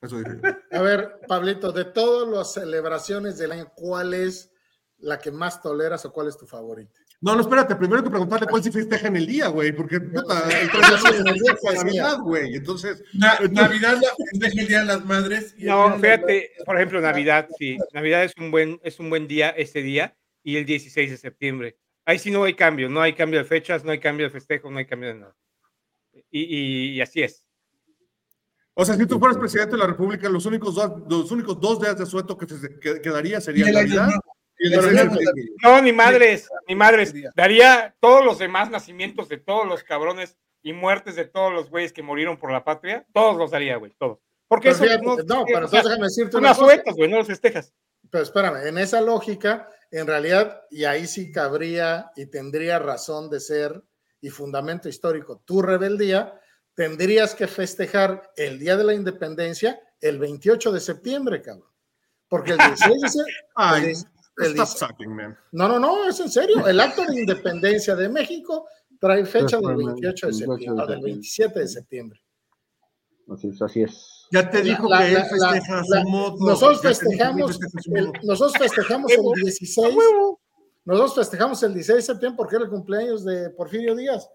Eso 0.02 0.18
dije 0.20 0.40
yo. 0.42 0.78
A 0.78 0.82
ver, 0.82 1.20
Pablito, 1.28 1.72
de 1.72 1.86
todas 1.86 2.30
las 2.30 2.54
celebraciones 2.54 3.38
del 3.38 3.54
año, 3.54 3.72
¿cuál 3.76 4.14
es 4.14 4.52
la 4.98 5.20
que 5.20 5.32
más 5.32 5.62
toleras 5.62 6.06
o 6.06 6.14
cuál 6.14 6.28
es 6.28 6.38
tu 6.38 6.46
favorita? 6.46 7.00
No, 7.24 7.36
no, 7.36 7.42
espérate. 7.42 7.76
Primero 7.78 8.00
hay 8.00 8.04
que 8.04 8.10
preguntarle 8.10 8.48
cuál 8.48 8.62
sí 8.62 8.70
festeja 8.72 9.08
en 9.08 9.16
el 9.16 9.26
día, 9.26 9.48
güey. 9.48 9.72
Porque 9.72 10.00
puta, 10.02 10.44
el 10.62 10.70
3 10.72 10.82
de 10.90 10.96
es 10.96 11.64
la 11.64 11.74
Navidad, 11.84 12.18
güey. 12.20 12.56
Entonces, 12.56 13.02
Na- 13.14 13.40
Navidad 13.50 13.94
la 14.02 14.10
festeja 14.30 14.62
el 14.62 14.68
Día 14.68 14.80
de 14.82 14.86
las 14.86 15.06
Madres. 15.06 15.56
y 15.58 15.64
el 15.64 15.70
No, 15.70 15.98
fíjate, 16.00 16.52
por 16.66 16.76
ejemplo, 16.76 17.00
Navidad, 17.00 17.48
sí. 17.58 17.78
Navidad 17.94 18.26
es 18.26 18.34
un 18.38 18.52
buen, 18.52 18.80
es 18.84 19.00
un 19.00 19.10
buen 19.10 19.28
día 19.28 19.50
ese 19.52 19.82
día 19.82 20.16
y 20.44 20.58
el 20.58 20.66
16 20.66 21.12
de 21.12 21.18
septiembre. 21.18 21.78
Ahí 22.06 22.20
sí 22.20 22.30
no 22.30 22.44
hay 22.44 22.56
cambio, 22.56 22.90
no 22.90 23.02
hay 23.02 23.14
cambio 23.14 23.40
de 23.40 23.46
fechas, 23.46 23.86
no 23.86 23.92
hay 23.92 24.00
cambio 24.00 24.26
de 24.26 24.30
festejo, 24.30 24.70
no 24.70 24.80
hay 24.80 24.86
cambio 24.86 25.08
de 25.14 25.16
nada. 25.22 25.36
Y, 26.30 26.42
y- 26.42 26.90
y 26.96 27.02
así 27.02 27.22
es. 27.24 27.48
o 28.74 28.84
sea, 28.84 28.96
si 28.96 29.06
tú 29.06 29.18
fueras 29.20 29.38
presidente 29.38 29.72
de 29.72 29.78
la 29.78 29.88
República, 29.88 30.28
los 30.28 30.46
únicos 30.46 30.76
dos, 30.76 30.92
los 31.10 31.32
únicos 31.32 31.58
dos 31.62 31.80
días 31.80 31.96
de 31.98 32.04
asueto 32.04 32.38
que, 32.38 32.48
se, 32.48 32.78
que 32.80 33.00
quedaría 33.00 33.40
serían 33.40 33.70
el 33.70 33.78
año 33.78 33.96
Navidad 33.96 34.20
nuevo. 34.72 34.88
y 34.92 34.92
el 34.92 34.92
Pero 34.92 34.92
16 34.92 34.96
de 34.98 35.06
no, 35.06 35.14
septiembre. 35.16 35.82
Ni 35.84 35.92
madres, 35.94 36.50
ni 36.68 36.76
madres. 36.76 37.14
Daría 37.36 37.96
todos 38.00 38.24
los 38.24 38.40
demás 38.40 38.70
nacimientos 38.70 39.30
de 39.30 39.38
todos 39.38 39.68
los 39.68 39.84
cabrones 39.84 40.38
y 40.62 40.74
muertes 40.74 41.16
de 41.16 41.26
todos 41.26 41.52
los 41.52 41.70
güeyes 41.70 41.92
que 41.94 42.02
murieron 42.04 42.38
por 42.38 42.52
la 42.52 42.64
patria, 42.64 43.06
todos 43.14 43.36
los 43.38 43.52
daría, 43.52 43.76
güey, 43.78 43.92
todos. 43.98 44.20
Porque 44.48 44.70
Pero 44.72 44.76
eso 44.76 44.84
fíjate, 44.84 45.06
no, 45.06 45.16
no, 45.40 45.46
pero 45.46 45.58
entonces 45.66 45.84
déjame 45.84 46.04
decirte 46.06 46.32
son 46.32 46.42
una 46.42 46.52
asuetos, 46.52 46.96
güey, 46.96 47.10
no 47.10 47.18
los 47.18 47.28
festejas. 47.28 47.74
Pero 48.10 48.24
espérame, 48.24 48.68
en 48.68 48.78
esa 48.78 49.02
lógica, 49.02 49.68
en 49.92 50.06
realidad, 50.08 50.62
y 50.70 50.86
ahí 50.86 51.08
sí 51.08 51.32
cabría 51.32 52.12
y 52.16 52.28
tendría 52.28 52.80
razón 52.80 53.30
de 53.30 53.40
ser 53.40 53.82
y 54.22 54.30
fundamento 54.30 54.88
histórico, 54.88 55.42
tu 55.44 55.62
rebeldía, 55.62 56.40
tendrías 56.76 57.36
que 57.36 57.48
festejar 57.48 58.32
el 58.38 58.58
Día 58.60 58.78
de 58.78 58.84
la 58.84 58.94
Independencia 58.94 59.80
el 60.00 60.18
28 60.20 60.72
de 60.72 60.80
septiembre, 60.80 61.42
cabrón. 61.42 61.70
Porque 62.28 62.52
el 62.52 62.58
16 62.58 63.02
de 63.02 63.10
se- 63.10 63.20
Ay, 63.56 63.84
el- 63.84 63.90
el 63.90 63.96
stop 64.38 64.54
16 64.56 64.70
sucking, 64.80 65.16
man. 65.16 65.38
No, 65.52 65.68
no, 65.68 65.80
no, 65.80 66.08
es 66.10 66.20
en 66.20 66.30
serio. 66.30 66.66
El 66.68 66.80
acto 66.80 67.06
de 67.06 67.20
independencia 67.22 67.96
de 67.96 68.10
México 68.10 68.68
trae 69.00 69.26
fecha 69.26 69.58
del 69.58 69.76
Después, 69.78 69.86
28 70.02 70.28
de 70.28 70.28
28 70.28 70.28
de 70.28 70.34
septiembre, 70.34 70.70
o 70.84 70.88
del 70.88 70.96
septiembre. 70.96 71.12
27 71.12 71.60
de 71.60 71.68
septiembre. 71.68 72.20
Así 73.30 73.48
es, 73.50 73.62
así 73.62 73.84
es. 73.84 74.28
Ya 74.32 74.50
te 74.50 74.62
dijo 74.62 74.90
La- 74.90 75.00
que 75.00 75.08
él 75.08 75.14
la- 75.14 75.20
la- 75.20 75.26
festeja 75.52 75.84
la- 75.88 76.02
su 76.02 76.10
modo. 76.10 76.36
nosotros 76.50 76.82
que 76.82 76.88
él 76.88 76.96
festejamos 76.96 77.60
el- 77.94 78.12
nosotros 78.24 78.54
festejamos 78.58 79.12
el 79.12 79.22
16. 79.44 79.96
Nosotros 80.86 81.16
festejamos 81.16 81.64
el 81.64 81.74
16 81.74 81.96
de 81.98 82.02
septiembre 82.14 82.38
porque 82.38 82.56
era 82.58 82.66
el 82.66 82.70
cumpleaños 82.72 83.24
de 83.24 83.50
Porfirio 83.52 83.96
Díaz. 83.96 84.28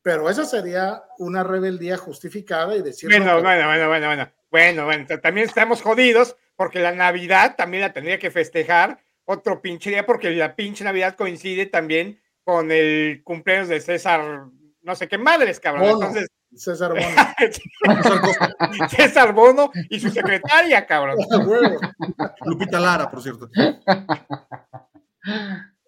Pero 0.00 0.28
esa 0.30 0.44
sería 0.44 1.02
una 1.18 1.42
rebeldía 1.42 1.96
justificada 1.98 2.74
y 2.76 2.82
decir. 2.82 3.08
Bueno, 3.10 3.24
no, 3.36 3.42
bueno, 3.42 3.66
bueno, 3.66 3.88
bueno, 3.88 4.06
bueno. 4.06 4.32
Bueno, 4.50 4.84
bueno, 4.84 5.06
también 5.20 5.48
estamos 5.48 5.82
jodidos 5.82 6.36
porque 6.56 6.78
la 6.78 6.92
Navidad 6.92 7.56
también 7.56 7.80
la 7.82 7.92
tendría 7.92 8.18
que 8.18 8.30
festejar 8.30 9.03
otro 9.24 9.60
pinche 9.60 9.90
día 9.90 10.06
porque 10.06 10.30
la 10.30 10.54
pinche 10.54 10.84
Navidad 10.84 11.16
coincide 11.16 11.66
también 11.66 12.20
con 12.42 12.70
el 12.70 13.22
cumpleaños 13.24 13.68
de 13.68 13.80
César, 13.80 14.44
no 14.82 14.94
sé 14.94 15.08
qué 15.08 15.18
madres, 15.18 15.60
cabrón. 15.60 15.92
Bono. 15.92 16.06
Entonces, 16.06 16.28
César 16.54 16.92
Bono. 16.92 18.88
César 18.88 19.32
Bono 19.32 19.70
y 19.88 19.98
su 19.98 20.10
secretaria, 20.10 20.86
cabrón. 20.86 21.16
Lupita 22.44 22.78
Lara, 22.78 23.10
por 23.10 23.22
cierto. 23.22 23.50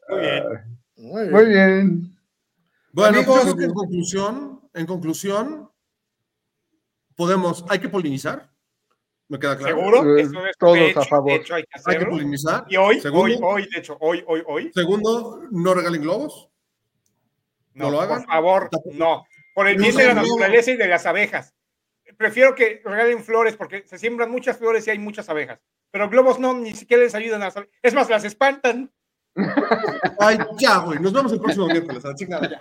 Muy 0.09 0.20
bien. 0.20 0.45
Muy 0.97 1.22
bien. 1.22 1.32
Muy 1.32 1.45
bien. 1.47 2.16
Bueno, 2.93 3.18
Amigos, 3.18 3.26
pues 3.26 3.47
yo 3.47 3.57
creo 3.57 3.57
que 3.57 3.64
en 3.64 3.74
conclusión, 3.74 4.61
en 4.72 4.87
conclusión, 4.87 5.70
podemos, 7.14 7.64
hay 7.68 7.78
que 7.78 7.91
polinizar. 7.91 8.51
Me 9.28 9.38
queda 9.38 9.56
claro. 9.56 9.76
¿Seguro? 9.76 10.16
Eh, 10.16 10.22
Eso 10.22 10.46
es, 10.46 10.56
todos 10.58 10.74
de 10.74 10.80
a 10.80 10.86
hecho, 10.88 11.02
favor. 11.04 11.32
hecho, 11.32 11.54
hay 11.56 11.62
que 11.64 11.68
Hay 11.74 11.82
que 11.84 11.90
hacerlo. 11.90 12.10
polinizar. 12.10 12.64
Y 12.68 12.76
hoy, 12.76 13.00
Segundo, 13.00 13.24
hoy, 13.24 13.62
hoy, 13.62 13.68
de 13.72 13.78
hecho, 13.80 13.96
hoy, 14.00 14.24
hoy, 14.26 14.42
hoy. 14.46 14.70
segundo, 14.72 15.42
no 15.50 15.74
regalen 15.74 16.02
globos. 16.02 16.48
No, 17.74 17.86
¿No 17.86 17.90
lo 17.90 18.00
hagan? 18.00 18.20
por 18.24 18.26
favor, 18.32 18.70
no. 18.92 19.26
Por 19.54 19.68
el 19.68 19.76
No 19.76 19.82
bien 19.82 19.96
de 19.96 20.06
la 20.06 20.14
naturaleza 20.14 20.70
y 20.70 20.76
de 20.76 20.86
las 20.88 21.06
abejas. 21.06 21.54
Prefiero 22.16 22.54
que 22.54 22.80
regalen 22.84 23.22
flores 23.24 23.56
porque 23.56 23.82
se 23.86 23.98
siembran 23.98 24.30
muchas 24.30 24.56
flores 24.58 24.86
y 24.86 24.90
hay 24.90 24.98
muchas 24.98 25.28
abejas. 25.28 25.60
Pero 25.90 26.08
globos 26.08 26.38
no, 26.38 26.54
ni 26.54 26.72
siquiera 26.74 27.02
les 27.02 27.14
ayudan 27.14 27.42
a 27.42 27.46
las 27.46 27.56
abejas. 27.56 27.74
Es 27.82 27.94
más, 27.94 28.08
las 28.08 28.24
espantan. 28.24 28.90
Ay, 30.20 30.38
ya, 30.58 30.78
güey. 30.78 30.98
Nos 31.00 31.12
vemos 31.12 31.32
el 31.32 31.40
próximo 31.40 31.66
miércoles. 31.66 32.04
A 32.04 32.08
la 32.08 32.14
chingada, 32.14 32.48
ya. 32.48 32.60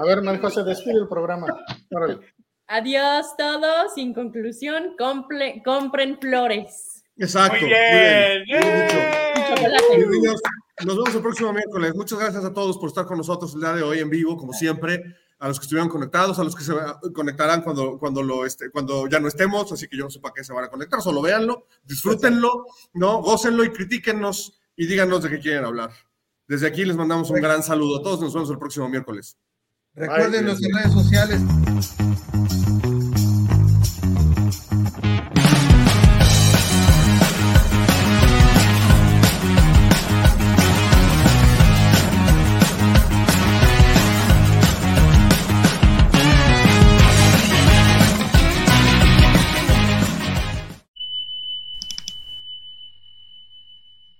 A 0.00 0.02
ver, 0.04 0.22
María 0.22 0.40
José, 0.40 0.62
despide 0.62 0.98
el 0.98 1.08
programa. 1.08 1.46
Órale. 1.90 2.20
Adiós 2.68 3.36
todos. 3.36 3.94
Sin 3.94 4.14
conclusión, 4.14 4.94
comple- 4.98 5.62
compren 5.64 6.18
flores. 6.20 7.02
Exacto. 7.16 7.58
Muy 7.60 7.68
bien. 7.68 8.44
Muy 8.46 10.20
bien. 10.20 10.34
Nos 10.84 10.96
vemos 10.96 11.14
el 11.14 11.22
próximo 11.22 11.52
miércoles. 11.52 11.94
Muchas 11.94 12.18
gracias 12.18 12.44
a 12.44 12.52
todos 12.52 12.78
por 12.78 12.88
estar 12.88 13.04
con 13.06 13.18
nosotros 13.18 13.52
el 13.54 13.60
día 13.60 13.72
de 13.72 13.82
hoy 13.82 13.98
en 13.98 14.10
vivo, 14.10 14.36
como 14.36 14.52
siempre. 14.52 15.02
A 15.40 15.48
los 15.48 15.58
que 15.60 15.64
estuvieron 15.64 15.88
conectados, 15.88 16.38
a 16.40 16.44
los 16.44 16.54
que 16.56 16.64
se 16.64 16.72
conectarán 17.14 17.62
cuando, 17.62 17.96
cuando, 17.96 18.22
lo 18.24 18.44
este, 18.44 18.70
cuando 18.70 19.08
ya 19.08 19.20
no 19.20 19.28
estemos, 19.28 19.70
así 19.70 19.86
que 19.86 19.96
yo 19.96 20.04
no 20.04 20.10
sé 20.10 20.18
para 20.18 20.34
qué 20.34 20.42
se 20.42 20.52
van 20.52 20.64
a 20.64 20.68
conectar, 20.68 21.00
solo 21.00 21.22
véanlo, 21.22 21.66
disfrútenlo, 21.84 22.66
¿no? 22.94 23.22
Gócenlo 23.22 23.62
y 23.62 23.70
critíquennos 23.70 24.58
y 24.74 24.86
díganos 24.86 25.22
de 25.22 25.30
qué 25.30 25.38
quieren 25.38 25.64
hablar. 25.64 25.90
Desde 26.48 26.66
aquí 26.66 26.84
les 26.84 26.96
mandamos 26.96 27.30
un 27.30 27.40
gran 27.40 27.62
saludo 27.62 28.00
a 28.00 28.02
todos. 28.02 28.20
Nos 28.20 28.34
vemos 28.34 28.50
el 28.50 28.58
próximo 28.58 28.88
miércoles. 28.88 29.36
Recuerden 29.94 30.48
en 30.48 30.56
redes 30.56 30.92
sociales. 30.92 31.40